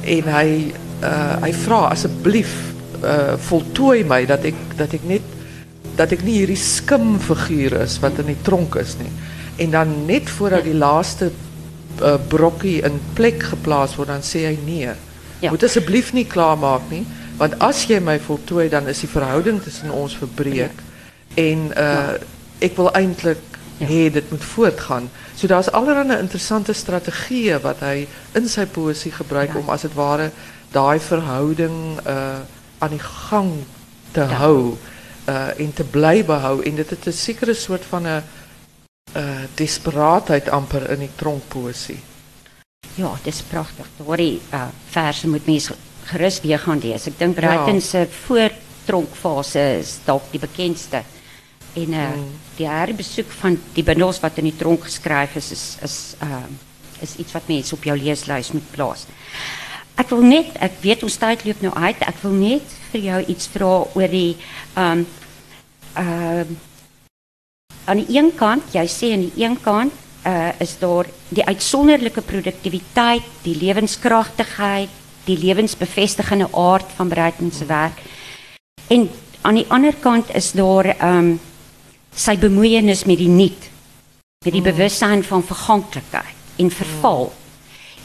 en 0.00 0.22
hij 0.32 0.74
uh, 1.02 1.42
hy 1.42 1.52
vraagt 1.52 1.90
alsjeblieft 1.90 2.52
uh, 3.04 3.32
voltooi 3.36 4.04
mij 4.04 4.26
dat 4.26 4.44
ik, 4.44 4.54
dat 4.76 4.92
ik 4.92 5.00
niet 5.02 5.22
dat 5.94 6.10
ik 6.10 6.22
niet 6.22 6.34
hierdie 6.34 6.56
skimfiguur 6.56 7.80
is 7.80 7.98
wat 7.98 8.18
in 8.18 8.24
die 8.24 8.36
tronk 8.42 8.74
is 8.74 8.96
nie. 8.98 9.10
En 9.64 9.70
dan 9.70 10.04
net 10.06 10.30
voordat 10.30 10.62
die 10.62 10.74
laatste 10.74 11.30
uh, 12.02 12.14
brokkie 12.28 12.82
in 12.82 13.00
plek 13.12 13.42
geplaatst 13.42 13.94
wordt, 13.94 14.10
dan 14.10 14.22
zei 14.22 14.44
hij 14.44 14.58
nee. 14.64 14.88
Ja. 15.38 15.50
Moet 15.50 15.62
alsjeblieft 15.62 16.12
niet 16.12 16.26
klaarmaken, 16.26 16.84
nie, 16.88 17.06
want 17.36 17.58
als 17.58 17.84
jij 17.84 18.00
mij 18.00 18.20
voltooit, 18.20 18.70
dan 18.70 18.86
is 18.86 19.00
die 19.00 19.08
verhouding 19.08 19.62
tussen 19.62 19.90
ons 19.90 20.16
verbreek. 20.16 20.70
En 21.38 21.70
uh, 21.76 22.08
ik 22.58 22.76
wil 22.76 22.92
eindelijk 22.92 23.38
ja. 23.76 23.86
hey, 23.86 24.10
dit 24.10 24.30
moet 24.30 24.44
voortgaan. 24.44 25.10
So 25.34 25.46
daar's 25.46 25.70
allerlei 25.70 26.18
interessante 26.18 26.72
strategieën 26.72 27.60
wat 27.60 27.78
hij 27.78 28.08
in 28.32 28.48
zijn 28.48 28.70
poëzie 28.70 29.12
gebruikt 29.12 29.56
om 29.56 29.68
als 29.68 29.82
het 29.82 29.94
ware 29.94 30.30
daai 30.70 31.00
verhouding 31.00 32.06
uh, 32.06 32.38
aan 32.78 32.90
die 32.90 32.98
gang 32.98 33.52
te 34.10 34.20
ja. 34.20 34.26
hou 34.26 34.76
uh, 35.28 35.60
en 35.60 35.72
te 35.74 35.84
bly 35.84 36.24
behou 36.24 36.62
en 36.62 36.74
dit 36.74 36.90
het 36.90 37.06
'n 37.06 37.12
sekere 37.12 37.54
soort 37.54 37.84
van 37.84 38.02
'n 38.02 38.22
uh, 39.16 39.22
desperaatheid 39.54 40.48
amper 40.48 40.90
in 40.90 40.98
die 40.98 41.10
tronkpoesie. 41.14 42.00
Ja, 42.94 43.14
dit 43.22 43.34
is 43.34 43.42
prachtig. 43.42 43.86
Daardie 43.96 44.40
uh, 44.52 44.62
verse 44.90 45.28
moet 45.28 45.46
mense 45.46 45.74
gerus 46.04 46.40
weer 46.40 46.58
gaan 46.58 46.78
lees. 46.78 47.06
Ek 47.06 47.18
dink 47.18 47.34
Breiten 47.34 47.82
se 47.82 47.98
ja. 47.98 48.06
voortronkfase 48.26 49.78
is 49.78 49.98
dalk 50.04 50.22
die 50.30 50.40
bekendste. 50.40 51.02
En 51.78 51.92
uh, 51.94 52.06
die 52.58 52.66
herbesoek 52.68 53.30
van 53.40 53.58
die 53.74 53.84
bundels 53.86 54.20
wat 54.24 54.38
in 54.40 54.48
die 54.50 54.56
tronk 54.58 54.86
geskryf 54.88 55.36
is 55.38 55.52
is 55.54 55.64
is 55.86 55.98
uh, 56.24 56.46
is 57.04 57.16
iets 57.22 57.34
wat 57.36 57.46
mense 57.46 57.74
op 57.76 57.84
jou 57.86 57.94
leeslys 57.98 58.52
moet 58.52 58.70
plaas. 58.74 59.04
Ek 59.98 60.10
wil 60.14 60.24
net, 60.26 60.56
ek 60.62 60.80
weet 60.82 61.04
ons 61.06 61.18
tyd 61.18 61.44
loop 61.46 61.62
nou 61.62 61.74
uit. 61.74 62.02
Ek 62.06 62.18
wil 62.22 62.34
net 62.38 62.74
vir 62.92 63.04
jou 63.10 63.20
iets 63.34 63.50
vra 63.54 63.70
oor 63.98 64.10
die 64.14 64.32
ehm 64.74 65.04
um, 65.04 65.06
ehm 65.98 66.54
uh, 66.54 66.64
aan 67.88 68.02
die 68.02 68.18
een 68.18 68.34
kant, 68.36 68.74
jy 68.76 68.84
sê 68.92 69.14
aan 69.14 69.22
die 69.24 69.40
een 69.40 69.54
kant 69.64 69.94
uh, 70.28 70.50
is 70.60 70.74
daar 70.78 71.06
die 71.32 71.44
uitsonderlike 71.44 72.20
produktiwiteit, 72.20 73.24
die 73.46 73.56
lewenskragtigheid, 73.56 74.92
die 75.24 75.38
lewensbevestigende 75.40 76.50
aard 76.52 76.92
van 76.98 77.08
Breiten 77.08 77.52
se 77.52 77.64
werk. 77.64 78.02
En 78.92 79.08
aan 79.40 79.56
die 79.60 79.66
ander 79.72 79.96
kant 80.04 80.34
is 80.34 80.52
daar 80.52 80.92
ehm 80.98 81.18
um, 81.18 81.38
sy 82.18 82.34
bemoeienis 82.40 83.04
met 83.08 83.20
die 83.20 83.30
nuut, 83.30 83.68
met 84.44 84.52
die 84.52 84.62
mm. 84.62 84.70
bewussyn 84.72 85.22
van 85.26 85.44
verganklikheid 85.46 86.58
en 86.58 86.70
verval. 86.74 87.30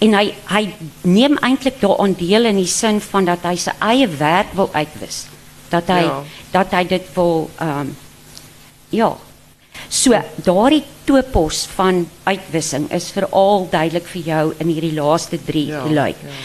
En 0.03 0.15
hy 0.19 0.25
hy 0.51 0.63
neem 1.07 1.37
eintlik 1.41 1.81
daaraan 1.81 2.13
deel 2.19 2.49
in 2.51 2.61
die 2.61 2.69
sin 2.69 3.01
van 3.01 3.25
dat 3.29 3.45
hy 3.47 3.55
sy 3.57 3.73
eie 3.81 4.07
werk 4.19 4.53
wil 4.57 4.69
uitwis. 4.73 5.25
Dat 5.73 5.89
hy 5.89 6.03
ja. 6.05 6.17
dat 6.53 6.73
hy 6.77 6.83
dit 6.95 7.13
wil 7.17 7.47
ehm 7.57 7.87
um, 7.87 7.93
ja, 8.93 9.15
So 9.93 10.17
daardie 10.45 10.83
toepos 11.05 11.65
van 11.75 12.03
uitwissing 12.23 12.87
is 12.95 13.11
veral 13.13 13.67
duidelik 13.71 14.07
vir 14.09 14.27
jou 14.27 14.43
in 14.63 14.71
hierdie 14.71 14.93
laaste 14.97 15.37
3 15.45 15.63
ja, 15.69 15.83
luik. 15.89 16.19
Ja. 16.23 16.35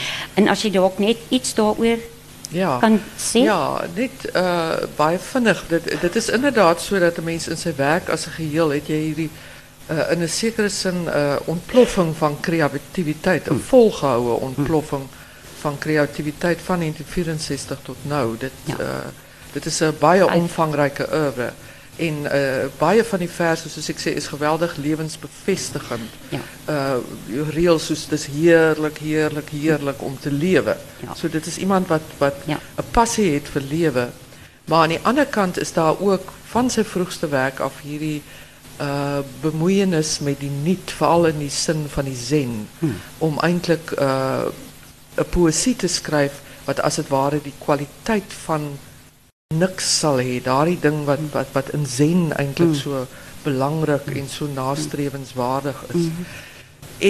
En 0.40 0.50
as 0.52 0.64
jy 0.64 0.72
dalk 0.74 0.98
net 1.02 1.20
iets 1.34 1.54
daaroor 1.56 2.02
ja. 2.48 2.78
kan? 2.78 3.00
Ja, 3.32 3.84
net 3.94 4.10
uh 4.34 4.70
baie 4.96 5.18
vinnig. 5.18 5.64
Dit 5.68 6.00
dit 6.00 6.16
is 6.16 6.28
inderdaad 6.28 6.80
so 6.80 6.98
dat 6.98 7.18
'n 7.18 7.24
mens 7.24 7.48
in 7.48 7.56
sy 7.56 7.74
werk 7.76 8.08
as 8.08 8.26
'n 8.26 8.30
geheel 8.30 8.68
het 8.68 8.86
jy 8.86 9.00
hierdie 9.00 9.30
uh 9.90 10.10
in 10.10 10.22
'n 10.22 10.28
sekere 10.28 10.68
sin 10.68 11.04
'n 11.04 11.08
uh, 11.08 11.36
ontploffing 11.44 12.16
van 12.16 12.40
kreatiwiteit, 12.40 13.50
'n 13.50 13.62
hm. 13.70 14.28
ontploffing 14.28 15.02
hm. 15.02 15.60
van 15.60 15.78
kreatiwiteit 15.78 16.60
van 16.62 16.78
1964 16.78 17.78
tot 17.82 17.96
nou. 18.02 18.36
Dit 18.38 18.52
ja. 18.64 18.74
uh 18.80 19.08
dit 19.52 19.66
is 19.66 19.80
'n 19.80 19.96
baie 19.98 20.32
omvangryke 20.32 21.08
oeuvre. 21.12 21.52
En 21.98 22.14
uh, 22.22 22.64
baie 22.78 23.04
van 23.04 23.18
die 23.18 23.30
verse, 23.30 23.68
zoals 23.68 23.88
ik 23.88 23.98
zei, 23.98 24.14
is 24.14 24.26
geweldig 24.26 24.76
levensbevestigend. 24.76 26.10
Ja. 26.28 26.40
Uh, 26.68 27.48
reels, 27.48 27.86
dus 27.86 28.02
het 28.02 28.12
is 28.12 28.26
heerlijk, 28.26 28.98
heerlijk, 28.98 29.48
heerlijk 29.48 30.02
om 30.02 30.18
te 30.20 30.32
leven. 30.32 30.76
Ja. 31.00 31.14
So, 31.14 31.28
dit 31.28 31.46
is 31.46 31.56
iemand 31.56 31.86
wat, 31.86 32.00
wat 32.18 32.34
ja. 32.44 32.58
passie 32.90 33.30
heeft 33.30 33.48
voor 33.48 33.60
leven. 33.60 34.12
Maar 34.64 34.82
aan 34.82 34.88
de 34.88 35.00
andere 35.02 35.26
kant 35.26 35.58
is 35.58 35.72
daar 35.72 36.00
ook 36.00 36.32
van 36.44 36.70
zijn 36.70 36.84
vroegste 36.84 37.28
werk 37.28 37.58
af 37.58 37.80
hierdie 37.82 38.22
uh, 38.80 39.18
bemoeienis 39.40 40.18
met 40.18 40.40
die 40.40 40.50
niet, 40.50 40.92
vooral 40.96 41.26
in 41.26 41.38
die 41.38 41.50
zin 41.50 41.84
van 41.88 42.04
die 42.04 42.16
zen. 42.16 42.68
Hmm. 42.78 42.96
Om 43.18 43.38
eindelijk 43.38 43.92
uh, 43.98 44.40
een 45.14 45.28
poëzie 45.28 45.76
te 45.76 45.86
schrijven, 45.86 46.38
wat 46.64 46.82
als 46.82 46.96
het 46.96 47.08
ware 47.08 47.40
die 47.42 47.52
kwaliteit 47.58 48.32
van 48.44 48.78
niks 49.56 49.86
sal 49.98 50.18
hê 50.20 50.42
daardie 50.44 50.76
ding 50.80 51.06
wat 51.06 51.20
wat 51.32 51.54
wat 51.54 51.68
in 51.76 51.86
zen 51.88 52.26
eintlik 52.36 52.68
mm. 52.68 52.80
so 52.80 53.06
belangrik 53.46 54.10
en 54.20 54.28
so 54.28 54.46
nastrewenswaardig 54.46 55.78
is. 55.88 56.02
Mm. 56.10 56.26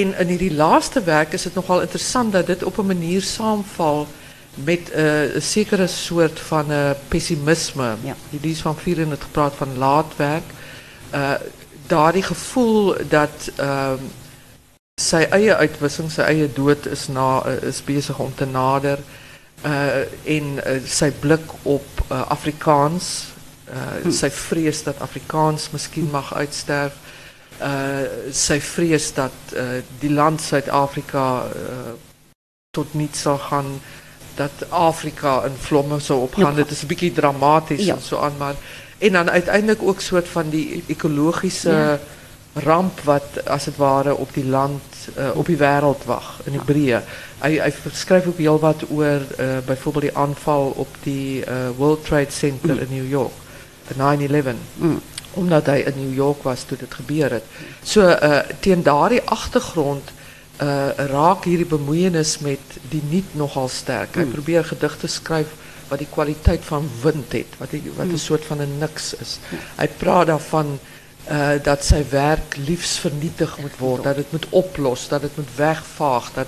En 0.01 0.15
in 0.23 0.31
hierdie 0.31 0.55
laaste 0.55 1.03
werk 1.03 1.35
is 1.35 1.49
dit 1.49 1.59
nogal 1.59 1.83
interessant 1.83 2.33
dat 2.33 2.47
dit 2.47 2.63
op 2.63 2.79
'n 2.79 2.87
manier 2.87 3.23
saamval 3.23 4.07
met 4.55 4.93
'n 4.95 5.01
uh, 5.01 5.41
sekere 5.41 5.87
soort 5.87 6.41
van 6.41 6.67
'n 6.67 6.71
uh, 6.71 6.91
pessimisme. 7.09 7.97
Ja. 8.05 8.15
Die 8.31 8.53
is 8.53 8.63
van 8.63 8.77
vier 8.77 8.99
in 8.99 9.11
het 9.11 9.23
gepraat 9.23 9.55
van 9.55 9.79
laatwerk. 9.79 10.49
Uh 11.15 11.35
daardie 11.87 12.23
gevoel 12.23 12.95
dat 13.09 13.51
ehm 13.57 13.99
uh, 13.99 14.11
sy 15.01 15.27
eie 15.31 15.55
uitwissing, 15.55 16.11
sy 16.11 16.21
eie 16.21 16.53
dood 16.53 16.87
is 16.87 17.09
na 17.09 17.43
uh, 17.47 17.63
is 17.63 17.85
besig 17.85 18.19
om 18.19 18.35
te 18.35 18.47
nader. 18.47 18.99
Uh, 18.99 19.28
en 20.25 20.47
uh, 20.55 20.79
sy 20.87 21.11
blik 21.21 21.53
op 21.63 21.87
uh, 22.13 22.21
Afrikaans, 22.31 23.33
uh, 23.69 23.75
hm. 24.03 24.31
vrees 24.31 24.83
dat 24.83 25.01
Afrikaans 25.01 25.71
misschien 25.71 26.09
mag 26.11 26.35
uitsterven. 26.35 27.07
sy 28.31 28.61
vrees 28.61 29.15
dat 29.15 29.33
die 29.99 30.13
land 30.13 30.41
Suid-Afrika 30.41 31.43
uh 31.43 31.97
tot 32.71 32.95
niets 32.95 33.21
zal 33.21 33.39
gaan 33.39 33.81
dat 34.35 34.51
Afrika 34.69 35.45
in 35.45 35.57
vlomme 35.59 35.99
zou 35.99 36.21
opgaan. 36.21 36.57
Het 36.57 36.71
is 36.71 36.81
een 36.83 36.89
beetje 36.89 37.13
dramatisch 37.13 37.87
en 37.87 38.01
zo 38.01 38.19
aan 38.19 38.37
maar 38.39 38.55
en 38.99 39.13
dan 39.13 39.31
uiteindelijk 39.31 39.83
ook 39.83 40.01
soort 40.01 40.29
van 40.29 40.49
die 40.49 40.85
ecologische 40.87 41.99
ramp 42.53 43.01
wat 43.01 43.47
als 43.47 43.65
het 43.65 43.77
ware 43.77 44.17
op 44.17 44.35
die 44.35 44.47
land 44.47 44.83
uh, 45.19 45.31
op 45.35 45.47
die 45.47 45.57
wêreld 45.57 46.05
wag 46.05 46.41
in 46.45 46.57
die 46.57 46.65
breë. 46.65 47.03
Hy 47.43 47.53
hy 47.61 47.73
skryf 47.95 48.27
ook 48.27 48.41
heel 48.43 48.59
wat 48.59 48.85
oor 48.91 49.23
uh, 49.39 49.59
byvoorbeeld 49.67 50.09
die 50.09 50.17
aanval 50.17 50.73
op 50.77 50.97
die 51.03 51.45
uh, 51.45 51.69
World 51.77 52.05
Trade 52.05 52.31
Center 52.31 52.75
mm. 52.75 52.81
in 52.81 52.89
New 52.91 53.09
York, 53.11 53.33
9/11. 53.95 54.55
Mm. 54.77 55.01
Omdat 55.39 55.67
hy 55.67 55.79
in 55.87 55.95
New 55.97 56.15
York 56.15 56.43
was 56.43 56.65
toe 56.67 56.77
dit 56.79 56.95
gebeur 56.95 57.31
het. 57.31 57.45
So 57.83 58.09
uh 58.09 58.41
teen 58.61 58.83
daardie 58.83 59.23
agtergrond 59.23 60.11
uh 60.63 60.91
raak 60.97 61.45
hierdie 61.45 61.69
bemoeienis 61.69 62.39
met 62.39 62.79
die 62.91 63.03
niet 63.11 63.35
nogal 63.35 63.69
sterk. 63.69 64.17
Hy 64.17 64.25
mm. 64.27 64.35
probeer 64.35 64.65
gedigte 64.65 65.07
skryf 65.07 65.55
wat 65.89 66.03
die 66.03 66.11
kwaliteit 66.11 66.65
van 66.65 66.89
wind 67.03 67.33
het, 67.33 67.55
wat 67.59 67.71
die, 67.71 67.83
wat 67.97 68.07
mm. 68.11 68.17
soort 68.17 68.45
van 68.45 68.61
'n 68.61 68.79
niks 68.79 69.15
is. 69.15 69.39
Hy 69.77 69.89
praat 70.01 70.27
daarvan 70.27 70.79
uh, 71.31 71.49
dat 71.63 71.85
zijn 71.85 72.05
werk 72.11 72.57
liefst 72.57 72.99
vernietigd 72.99 73.59
moet 73.59 73.79
worden, 73.79 74.05
dat 74.05 74.17
het 74.17 74.33
moet 74.33 74.47
oplossen, 74.49 75.11
dat 75.11 75.23
het 75.23 75.37
moet 75.37 75.57
wegvaag, 75.57 76.31
dat 76.35 76.47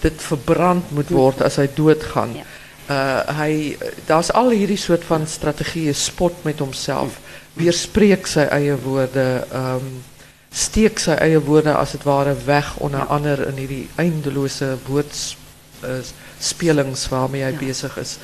dit 0.00 0.12
verbrand 0.16 0.90
moet 0.90 1.08
worden 1.08 1.44
als 1.44 1.56
hij 1.56 1.70
doodgaat. 1.74 2.34
Ja. 2.34 2.42
Uh, 2.90 3.20
hy 3.38 3.76
daar's 4.06 4.32
al 4.32 4.50
hierdie 4.50 4.76
soort 4.76 5.04
van 5.04 5.26
strategieë 5.26 5.92
spot 5.92 6.32
met 6.42 6.58
homself 6.58 7.20
weerspreek 7.52 8.26
sy 8.26 8.40
eie 8.50 8.76
woorde 8.82 9.46
um 9.54 10.02
steek 10.50 10.98
sy 10.98 11.14
eie 11.22 11.38
woorde 11.46 11.70
as 11.78 11.90
dit 11.94 12.02
ware 12.02 12.34
weg 12.48 12.76
onder 12.82 13.06
ander 13.06 13.46
in 13.46 13.54
hierdie 13.62 13.86
eindelose 13.94 14.74
woordspelings 14.88 17.04
uh, 17.04 17.10
waarmee 17.14 17.46
hy 17.46 17.54
ja. 17.54 17.62
besig 17.62 17.94
is 18.02 18.18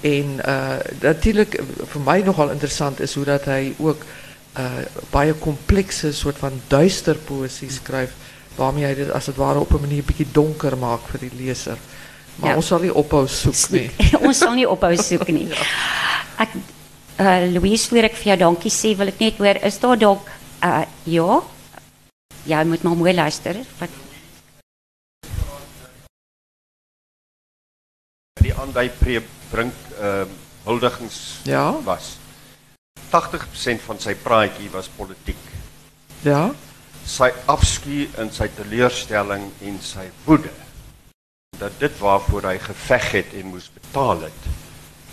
en 0.00 0.40
uh 0.42 0.78
natuurlik 1.02 1.58
vir 1.92 2.02
my 2.06 2.20
nogal 2.26 2.50
interessant 2.54 3.00
is 3.00 3.14
hoe 3.14 3.24
dat 3.26 3.44
hy 3.50 3.74
ook 3.78 4.02
baie 5.10 5.34
komplekse 5.34 6.12
soort 6.12 6.38
van 6.38 6.60
duister 6.66 7.16
poëzie 7.16 7.70
schrijft, 7.70 8.12
waarmee 8.54 8.84
hij 8.84 8.94
dit 8.94 9.12
als 9.12 9.26
het 9.26 9.36
ware 9.36 9.58
op 9.58 9.72
een 9.72 9.80
manier 9.80 9.98
een 9.98 10.04
beetje 10.04 10.32
donker 10.32 10.78
maakt 10.78 11.02
voor 11.10 11.18
die 11.18 11.32
lezer. 11.36 11.76
Maar 12.34 12.50
ja. 12.50 12.56
ons 12.56 12.66
zal 12.66 12.78
niet 12.78 12.90
ophou 12.90 13.28
zoeken. 13.28 13.70
Nee. 13.70 14.18
ons 14.26 14.38
zal 14.38 14.54
niet 14.54 14.66
ophou 14.66 14.96
zoeken. 14.96 15.34
Nie. 15.34 15.48
ja. 15.54 15.56
Ek, 16.38 16.48
uh, 17.20 17.52
Louise, 17.52 17.88
voor 17.88 17.98
ik 17.98 18.16
voor 18.16 18.24
jou 18.24 18.38
dankie 18.38 18.70
sê, 18.70 18.96
wil 18.96 19.06
ik 19.06 19.18
niet 19.18 19.36
weer, 19.36 19.62
is 19.62 19.78
daar 19.78 20.02
ook, 20.02 20.28
uh, 20.64 20.82
ja, 21.02 21.42
jy 22.42 22.64
moet 22.64 22.82
maar 22.82 22.96
mooi 22.96 23.14
luisteren. 23.14 23.64
Wat... 23.78 23.88
Die 28.40 28.54
aandui 28.54 28.90
brink 29.50 29.74
uh, 30.00 30.22
huldigings 30.62 31.40
ja? 31.42 31.74
was. 31.82 32.17
80% 33.10 33.84
van 33.86 34.00
sy 34.00 34.14
praatjie 34.22 34.70
was 34.70 34.90
politiek. 34.96 35.40
Ja. 36.26 36.48
Sy 37.08 37.30
afskuw 37.48 38.18
en 38.20 38.32
sy 38.34 38.48
teleurstelling 38.56 39.48
en 39.64 39.78
sy 39.82 40.08
woede 40.26 40.52
dat 41.58 41.74
dit 41.80 41.98
waarvoor 41.98 42.52
hy 42.52 42.58
geveg 42.62 43.10
het 43.16 43.32
en 43.40 43.50
moes 43.50 43.66
betaal 43.74 44.28
het 44.28 44.48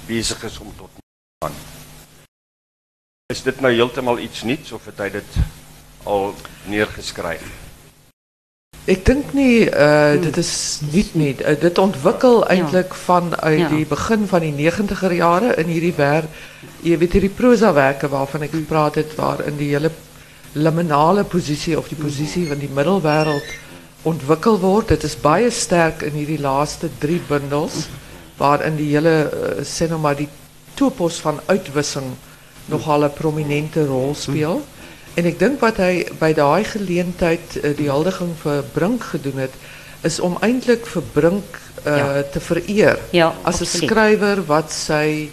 besig 0.06 0.44
is 0.46 0.60
om 0.62 0.70
tot 0.78 1.02
aan. 1.46 1.56
Is 3.34 3.42
dit 3.42 3.62
nou 3.62 3.74
heeltemal 3.74 4.20
iets 4.22 4.44
nuuts 4.46 4.76
of 4.78 4.86
het 4.86 5.00
hy 5.02 5.10
dit 5.18 5.38
al 6.06 6.36
neergeskryf? 6.70 7.65
Ik 8.86 9.06
denk 9.06 9.34
niet, 9.34 9.74
uh, 9.74 10.12
dit 10.22 10.38
is 10.38 10.80
niet 10.92 11.16
niet. 11.16 11.42
Uh, 11.42 11.48
dit 11.60 11.78
ontwikkel 11.78 12.48
eindelijk 12.48 12.90
ja. 12.90 12.96
vanuit 12.96 13.60
ja. 13.60 13.68
die 13.68 13.86
begin 13.86 14.28
van 14.28 14.40
die 14.40 14.52
negentiger 14.52 15.14
jaren 15.14 15.58
in 15.58 15.66
hierdie 15.66 15.94
werk. 15.94 16.26
Je 16.80 16.98
weet 16.98 17.12
hierdie 17.12 17.30
proza 17.30 17.74
werken 17.74 18.10
waarvan 18.10 18.42
ik 18.42 18.50
gepraat 18.50 18.96
het, 18.96 19.16
waar 19.16 19.46
in 19.46 19.58
die 19.58 19.70
hele 19.70 19.92
liminale 20.52 21.24
positie 21.24 21.78
of 21.78 21.88
die 21.88 21.98
positie 21.98 22.48
van 22.48 22.58
die 22.58 22.70
middelwereld 22.74 23.44
ontwikkeld 24.02 24.60
wordt. 24.60 24.90
Het 24.90 25.04
is 25.04 25.20
baie 25.22 25.50
sterk 25.50 26.02
in 26.02 26.14
hierdie 26.14 26.40
laatste 26.40 26.90
drie 26.98 27.22
bundels, 27.28 27.88
waarin 28.38 28.76
die 28.76 28.94
hele, 28.94 29.32
uh, 29.34 29.64
sê 29.66 29.90
nou 29.90 30.00
maar 30.00 30.16
die 30.16 30.30
toepos 30.74 31.16
van 31.16 31.40
uitwissing 31.46 32.06
nogal 32.66 33.04
een 33.04 33.14
prominente 33.14 33.86
rol 33.86 34.16
speelt. 34.16 34.64
En 35.16 35.26
ik 35.26 35.40
denk 35.40 35.60
wat 35.60 35.78
hij 35.78 36.08
bij 36.18 36.34
de 36.34 36.60
geleentheid 36.64 37.40
uh, 37.62 37.78
die 37.78 37.90
huldiging 37.90 38.32
vir 38.42 38.64
Brink 38.74 39.04
gedoen 39.04 39.38
het, 39.38 39.54
is 40.02 40.20
om 40.20 40.38
eindelijk 40.40 40.86
vir 40.86 41.02
Brink 41.02 41.60
uh, 41.88 42.18
te 42.32 42.40
vereer. 42.40 43.00
Ja, 43.10 43.34
as 43.42 43.60
'n 43.60 43.66
skrywer 43.66 44.46
wat 44.46 44.72
sy 44.72 45.30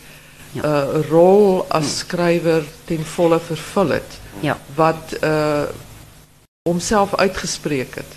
ja. 0.51 0.63
uh, 0.65 1.09
rol 1.11 1.65
as 1.69 1.85
hm. 1.85 1.97
skrywer 1.97 2.63
ten 2.85 3.05
volle 3.05 3.41
vervul 3.41 3.89
het. 3.89 4.19
Ja. 4.41 4.59
Wat 4.75 5.17
uh 5.21 5.63
homself 6.63 7.15
uitgespreek 7.15 7.95
het. 7.95 8.13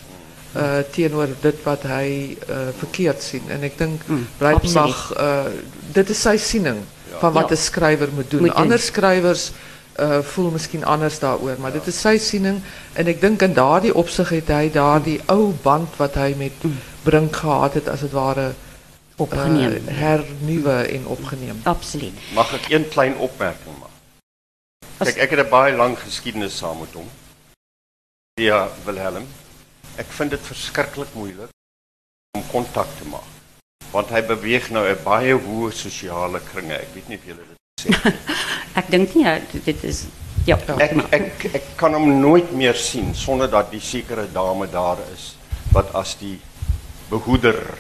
Uh 0.56 0.78
teenoor 0.92 1.28
dit 1.42 1.64
wat 1.64 1.82
hy 1.82 2.38
uh 2.50 2.68
verkeerd 2.78 3.24
sien 3.24 3.50
en 3.50 3.64
ek 3.64 3.78
dink 3.78 4.02
mm, 4.08 4.28
uh 4.40 5.46
dit 5.94 6.10
is 6.10 6.22
sy 6.22 6.38
siening 6.38 6.84
van 7.20 7.34
wat 7.34 7.52
'n 7.52 7.58
skrywer 7.58 8.10
moet 8.14 8.30
doen. 8.30 8.42
Moet 8.42 8.54
Ander 8.54 8.80
skrywers 8.80 9.52
uh, 10.00 10.20
voel 10.20 10.52
misschien 10.52 10.86
anders 10.86 11.20
daaroor, 11.20 11.56
maar 11.60 11.72
dit 11.72 11.88
is 11.88 12.02
zijn 12.02 12.20
siening 12.20 12.62
en 12.94 13.08
ik 13.08 13.22
denk 13.22 13.42
in 13.42 13.54
daardie 13.54 13.96
opsig 13.96 14.30
het 14.30 14.48
hy 14.48 14.72
daardie 14.72 15.22
ou 15.26 15.54
band 15.62 15.96
wat 15.96 16.14
hij 16.14 16.34
met 16.38 16.52
Brink 17.04 17.36
gehad 17.36 17.74
het 17.74 17.88
as 17.88 18.02
het 18.02 18.12
ware 18.12 18.54
opgeneem, 19.16 19.72
uh, 19.72 19.98
hernuwe 19.98 20.82
en 20.82 21.06
opgeneem. 21.06 21.62
Absoluut. 21.64 22.14
Mag 22.34 22.54
ik 22.54 22.70
een 22.70 22.88
klein 22.88 23.18
opmerking 23.18 23.78
maken? 23.80 23.94
Kijk, 24.98 25.16
ik 25.16 25.30
heb 25.30 25.40
een 25.40 25.50
baie 25.50 25.76
lang 25.76 26.00
geschiedenis 26.00 26.58
samen 26.58 26.80
met 26.80 26.94
hom. 26.94 27.10
Ja, 28.34 28.70
Wilhelm. 28.84 29.28
Ik 29.96 30.06
vind 30.08 30.32
het 30.32 30.42
verschrikkelijk 30.42 31.14
moeilijk 31.14 31.50
om 32.38 32.44
contact 32.52 32.98
te 32.98 33.08
maken. 33.08 33.28
Want 33.92 34.10
hij 34.10 34.26
beweegt 34.26 34.70
nou 34.70 34.88
een 34.88 35.04
baie 35.04 35.34
hoge 35.34 35.76
sociale 35.76 36.42
kringen. 36.52 36.82
Ik 36.82 36.88
weet 36.94 37.08
niet 37.08 37.20
of 37.20 37.26
jullie 37.26 37.44
dat 37.48 37.65
ik 38.76 38.86
denk 38.90 39.14
niet, 39.14 39.24
ja, 39.24 39.40
dit 39.64 39.84
is... 39.84 40.04
Ja, 40.44 40.58
ik 41.52 41.62
kan 41.76 41.94
hem 41.94 42.20
nooit 42.20 42.52
meer 42.52 42.74
zien 42.74 43.16
zonder 43.16 43.50
dat 43.50 43.72
die 43.72 43.80
zekere 43.80 44.28
dame 44.32 44.70
daar 44.70 44.98
is. 45.14 45.38
Wat 45.72 45.94
als 45.94 46.18
die 46.18 46.40
behoeder 47.08 47.78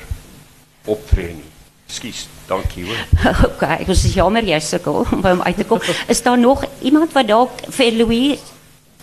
optreden. 0.85 1.43
Excuse, 1.87 2.25
dank 2.45 2.71
je 2.71 2.85
hoor. 2.85 3.31
Oké, 3.33 3.45
okay, 3.53 3.77
ik 3.79 3.87
was 3.87 4.13
jammer 4.13 4.45
jij 4.45 4.59
sukkel 4.59 5.05
om 5.11 5.23
hem 5.23 5.41
uit 5.41 5.57
te 5.57 5.65
komen. 5.65 5.85
Is 6.07 6.21
daar 6.21 6.39
nog 6.39 6.65
iemand 6.81 7.11
wat 7.11 7.31
ook 7.31 7.51
voor 7.67 7.91
Louis... 7.91 8.39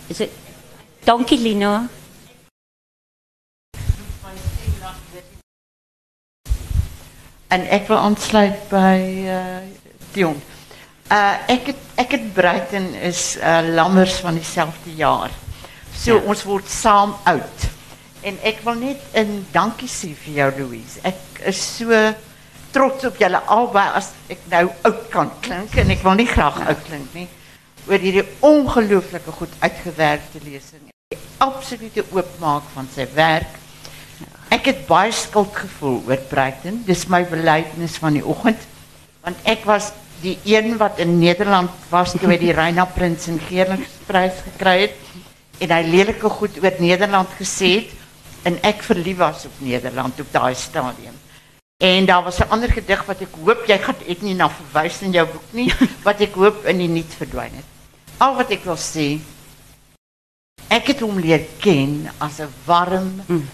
Is 0.07 0.17
het... 0.17 0.29
Dankie 1.03 1.39
Lina. 1.39 1.87
En 7.47 7.71
ik 7.71 7.87
wil 7.87 7.97
aansluiten 7.97 8.59
bij 8.69 9.23
uh, 9.23 9.41
Dion. 10.11 10.41
Uh 11.13 11.35
ek 11.53 11.67
het 11.69 11.81
ek 12.01 12.15
het 12.17 12.73
is 13.05 13.37
uh 13.37 13.61
lammers 13.75 14.15
van 14.25 14.33
dieselfde 14.33 14.95
jaar. 14.95 15.29
So 15.93 16.15
ja. 16.17 16.21
ons 16.25 16.41
word 16.43 16.69
saam 16.69 17.13
oud. 17.29 17.67
En 18.25 18.39
ek 18.41 18.63
wil 18.65 18.73
net 18.73 19.01
'n 19.13 19.45
dankie 19.51 19.87
sê 19.87 20.15
vir 20.15 20.33
jou 20.33 20.51
Louise. 20.57 20.99
Ek 21.03 21.45
is 21.45 21.59
so 21.77 22.13
trots 22.71 23.05
op 23.05 23.17
julle 23.17 23.41
albei 23.45 23.85
as 23.93 24.09
ek 24.27 24.39
nou 24.49 24.71
oud 24.81 25.09
kan 25.09 25.29
klink 25.41 25.77
en 25.77 25.89
ek 25.93 26.01
wil 26.01 26.17
nie 26.17 26.25
graag 26.25 26.57
ja. 26.57 26.65
oud 26.73 26.83
klink 26.87 27.13
nie. 27.13 27.27
Oor 27.87 27.99
hierdie 27.99 28.25
ongelooflike 28.39 29.31
goed 29.31 29.53
uitgewerkte 29.59 30.39
lesing. 30.43 30.89
Die 31.13 31.19
absolute 31.37 32.05
oopmaak 32.09 32.63
van 32.73 32.87
sy 32.95 33.05
werk. 33.13 33.59
Ek 34.49 34.65
het 34.65 34.87
baie 34.87 35.11
skuld 35.11 35.53
gevoel 35.53 36.01
oor 36.07 36.21
Bruiten. 36.29 36.81
Dis 36.87 37.05
my 37.05 37.21
belydenis 37.27 37.99
van 38.01 38.17
die 38.17 38.25
oggend. 38.25 38.65
Want 39.21 39.37
ek 39.43 39.65
was 39.65 39.91
die 40.23 40.39
een 40.43 40.77
wat 40.77 40.97
in 40.97 41.19
Nederland 41.19 41.69
was 41.89 42.11
toen 42.11 42.29
hij 42.29 42.37
die 42.37 42.51
Reina 42.61 42.85
Prins 42.85 43.27
en 43.27 43.39
Geerlingsprijs 43.39 44.33
gekregen 44.43 44.95
en 45.57 45.69
hij 45.69 45.87
lelijke 45.87 46.29
goed 46.29 46.63
oor 46.63 46.73
Nederland 46.77 47.29
gezet 47.37 47.85
en 48.41 48.63
ik 48.63 48.83
verliefd 48.83 49.17
was 49.17 49.45
op 49.45 49.51
Nederland 49.57 50.19
op 50.19 50.27
dat 50.31 50.57
stadium. 50.57 51.13
En 51.77 52.05
daar 52.05 52.23
was 52.23 52.39
een 52.39 52.49
ander 52.49 52.71
gedicht 52.71 53.05
wat 53.05 53.19
ik 53.19 53.27
hoop, 53.45 53.63
jij 53.65 53.79
gaat 53.79 53.95
het 54.05 54.21
niet 54.21 54.37
naar 54.37 54.51
verwijzen 54.51 55.05
in 55.05 55.11
jouw 55.11 55.31
boek 55.31 55.43
niet, 55.49 55.75
wat 56.03 56.19
ik 56.19 56.33
hoop 56.33 56.63
en 56.63 56.77
die 56.77 56.87
niet 56.87 57.13
verdwijnen. 57.17 57.63
Al 58.17 58.35
wat 58.35 58.51
ik 58.51 58.63
wil 58.63 58.77
zeggen, 58.77 59.25
ik 60.69 60.87
het 60.87 61.01
om 61.01 61.19
leer 61.19 61.41
kennen 61.59 62.11
als 62.17 62.37
een 62.37 62.47
warm, 62.63 63.21
mm. 63.25 63.49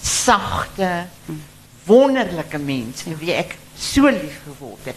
zachte, 0.00 1.06
mm. 1.24 1.42
wonderlijke 1.84 2.58
mens, 2.58 3.04
wie 3.18 3.32
ik 3.32 3.56
zo 3.78 4.06
lief 4.06 4.40
geworden 4.44 4.78
heb. 4.84 4.96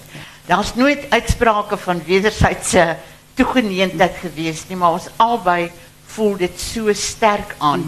Daar's 0.52 0.74
nooit 0.76 1.06
uitsprake 1.16 1.78
van 1.80 2.02
wederwysige 2.06 2.98
toegeneentheid 3.40 4.18
geweest 4.20 4.68
nie, 4.68 4.76
maar 4.78 4.98
ons 4.98 5.08
albei 5.24 5.70
voel 6.12 6.34
dit 6.42 6.60
so 6.60 6.92
sterk 6.94 7.54
aan. 7.64 7.86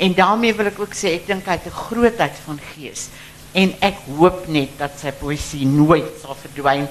En 0.00 0.14
daarmee 0.16 0.54
wil 0.56 0.70
ek 0.70 0.78
ook 0.80 0.94
sê 0.96 1.12
ek 1.18 1.26
dink 1.28 1.44
hy 1.48 1.56
het 1.58 1.66
'n 1.68 1.76
grootheid 1.88 2.36
van 2.46 2.58
gees. 2.72 3.08
En 3.52 3.74
ek 3.80 3.96
hoop 4.16 4.46
net 4.48 4.78
dat 4.78 4.92
sy 5.00 5.12
poësie 5.12 5.66
nooit 5.66 6.08
sal 6.22 6.36
verdwyn 6.40 6.88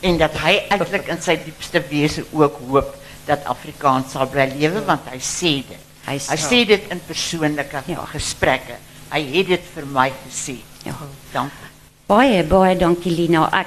en 0.00 0.18
dat 0.18 0.32
hy 0.38 0.54
eintlik 0.70 1.08
in 1.08 1.22
sy 1.22 1.36
diepste 1.44 1.82
wese 1.90 2.24
ook 2.32 2.58
hoop 2.70 2.94
dat 3.26 3.44
Afrikaans 3.44 4.12
sal 4.12 4.26
bly 4.26 4.46
lewe 4.58 4.84
want 4.84 5.00
hy 5.10 5.18
sê 5.18 5.66
dit. 5.68 5.82
Hy 6.06 6.12
Hy 6.18 6.36
sê- 6.38 6.66
dit 6.66 6.82
in 6.90 7.00
persoonlike 7.06 7.82
Ja. 7.86 8.04
gesprekke. 8.06 8.76
Hy 9.10 9.22
het 9.36 9.46
dit 9.46 9.62
vir 9.74 9.86
my 9.86 10.12
gesê. 10.26 10.56
Ja. 10.84 10.94
Dankie. 11.32 11.68
Baie 12.06 12.44
baie 12.44 12.76
dankie 12.76 13.10
Lina. 13.12 13.48
Ek 13.52 13.66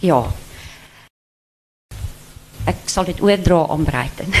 ja. 0.00 0.20
Ek 2.68 2.82
sal 2.84 3.04
dit 3.08 3.20
oordra 3.24 3.66
aan 3.68 3.84
Bruiten. 3.84 4.32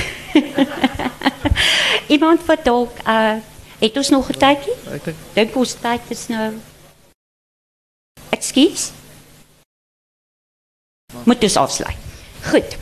Iemand 2.14 2.44
wat 2.48 2.64
dalk 2.64 3.00
uh 3.06 3.38
het 3.80 3.96
ons 3.96 4.08
nog 4.12 4.28
'n 4.28 4.36
tydjie? 4.36 4.76
Ek 4.92 5.04
dink 5.04 5.16
Dink 5.32 5.56
ons 5.56 5.72
tyd 5.80 6.02
is 6.08 6.26
nou 6.28 6.52
Ekskuus. 8.30 8.92
Moet 11.24 11.40
dus 11.40 11.56
afsluit. 11.56 11.96
Goed. 12.44 12.76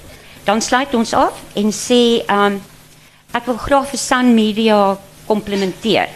Dan 0.45 0.63
sluit 0.63 0.95
ons 0.95 1.13
af 1.15 1.43
en 1.55 1.71
sê 1.73 2.27
um 2.27 2.61
ek 3.33 3.47
wil 3.47 3.57
graag 3.57 3.89
vir 3.91 3.99
Sun 3.99 4.35
Media 4.35 4.99
komplimenteer 5.27 6.09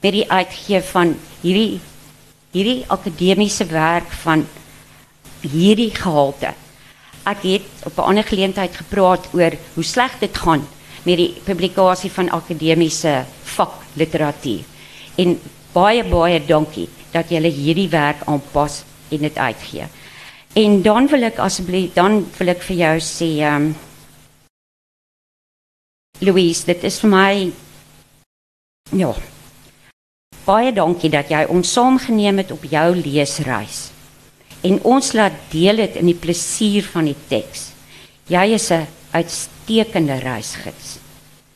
met 0.00 0.12
die 0.12 0.30
uitgee 0.30 0.80
van 0.82 1.16
hierdie 1.42 1.80
hierdie 2.52 2.84
akademiese 2.88 3.66
werk 3.66 4.10
van 4.22 4.46
hierdie 5.50 5.90
gehalte. 5.94 6.54
Ek 7.26 7.42
het 7.42 7.66
op 7.84 7.98
'n 7.98 8.08
ander 8.10 8.24
geleentheid 8.24 8.76
gepraat 8.76 9.28
oor 9.32 9.52
hoe 9.74 9.84
sleg 9.84 10.18
dit 10.18 10.36
gaan 10.36 10.66
met 11.02 11.16
die 11.16 11.34
publikasie 11.44 12.10
van 12.10 12.30
akademiese 12.30 13.24
vakliteratuur. 13.42 14.64
En 15.16 15.40
baie 15.72 16.04
baie 16.04 16.40
dankie 16.46 16.88
dat 17.12 17.28
julle 17.28 17.48
hierdie 17.48 17.88
werk 17.88 18.22
aanpas 18.26 18.84
en 19.08 19.18
dit 19.18 19.36
uitgee. 19.36 19.86
En 20.52 20.82
dan 20.82 21.06
wil 21.06 21.22
ek 21.22 21.38
asseblief 21.38 21.92
dan 21.94 22.24
wil 22.38 22.48
ek 22.48 22.62
vir 22.62 22.76
jou 22.76 22.96
sê 23.00 23.30
ehm 23.40 23.54
um, 23.54 23.74
Louise, 26.18 26.64
dit 26.64 26.84
is 26.84 26.96
vir 27.02 27.10
my 27.12 27.52
ja. 28.96 29.10
Baie 30.46 30.70
dankie 30.72 31.10
dat 31.12 31.28
jy 31.28 31.42
ons 31.52 31.72
saamgeneem 31.76 32.40
het 32.40 32.54
op 32.54 32.64
jou 32.64 32.86
leesreis. 32.96 33.90
En 34.66 34.80
ons 34.82 35.12
laat 35.14 35.36
deel 35.52 35.82
dit 35.84 35.98
in 36.00 36.10
die 36.10 36.18
plesier 36.18 36.86
van 36.90 37.10
die 37.10 37.18
teks. 37.30 37.70
Jy 38.32 38.46
is 38.58 38.70
'n 38.70 38.86
uitstekende 39.12 40.18
reisgids. 40.18 40.98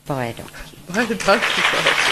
Baie 0.07 0.33
dankie. 0.35 0.79
baie 0.87 1.17
dankie. 1.25 2.10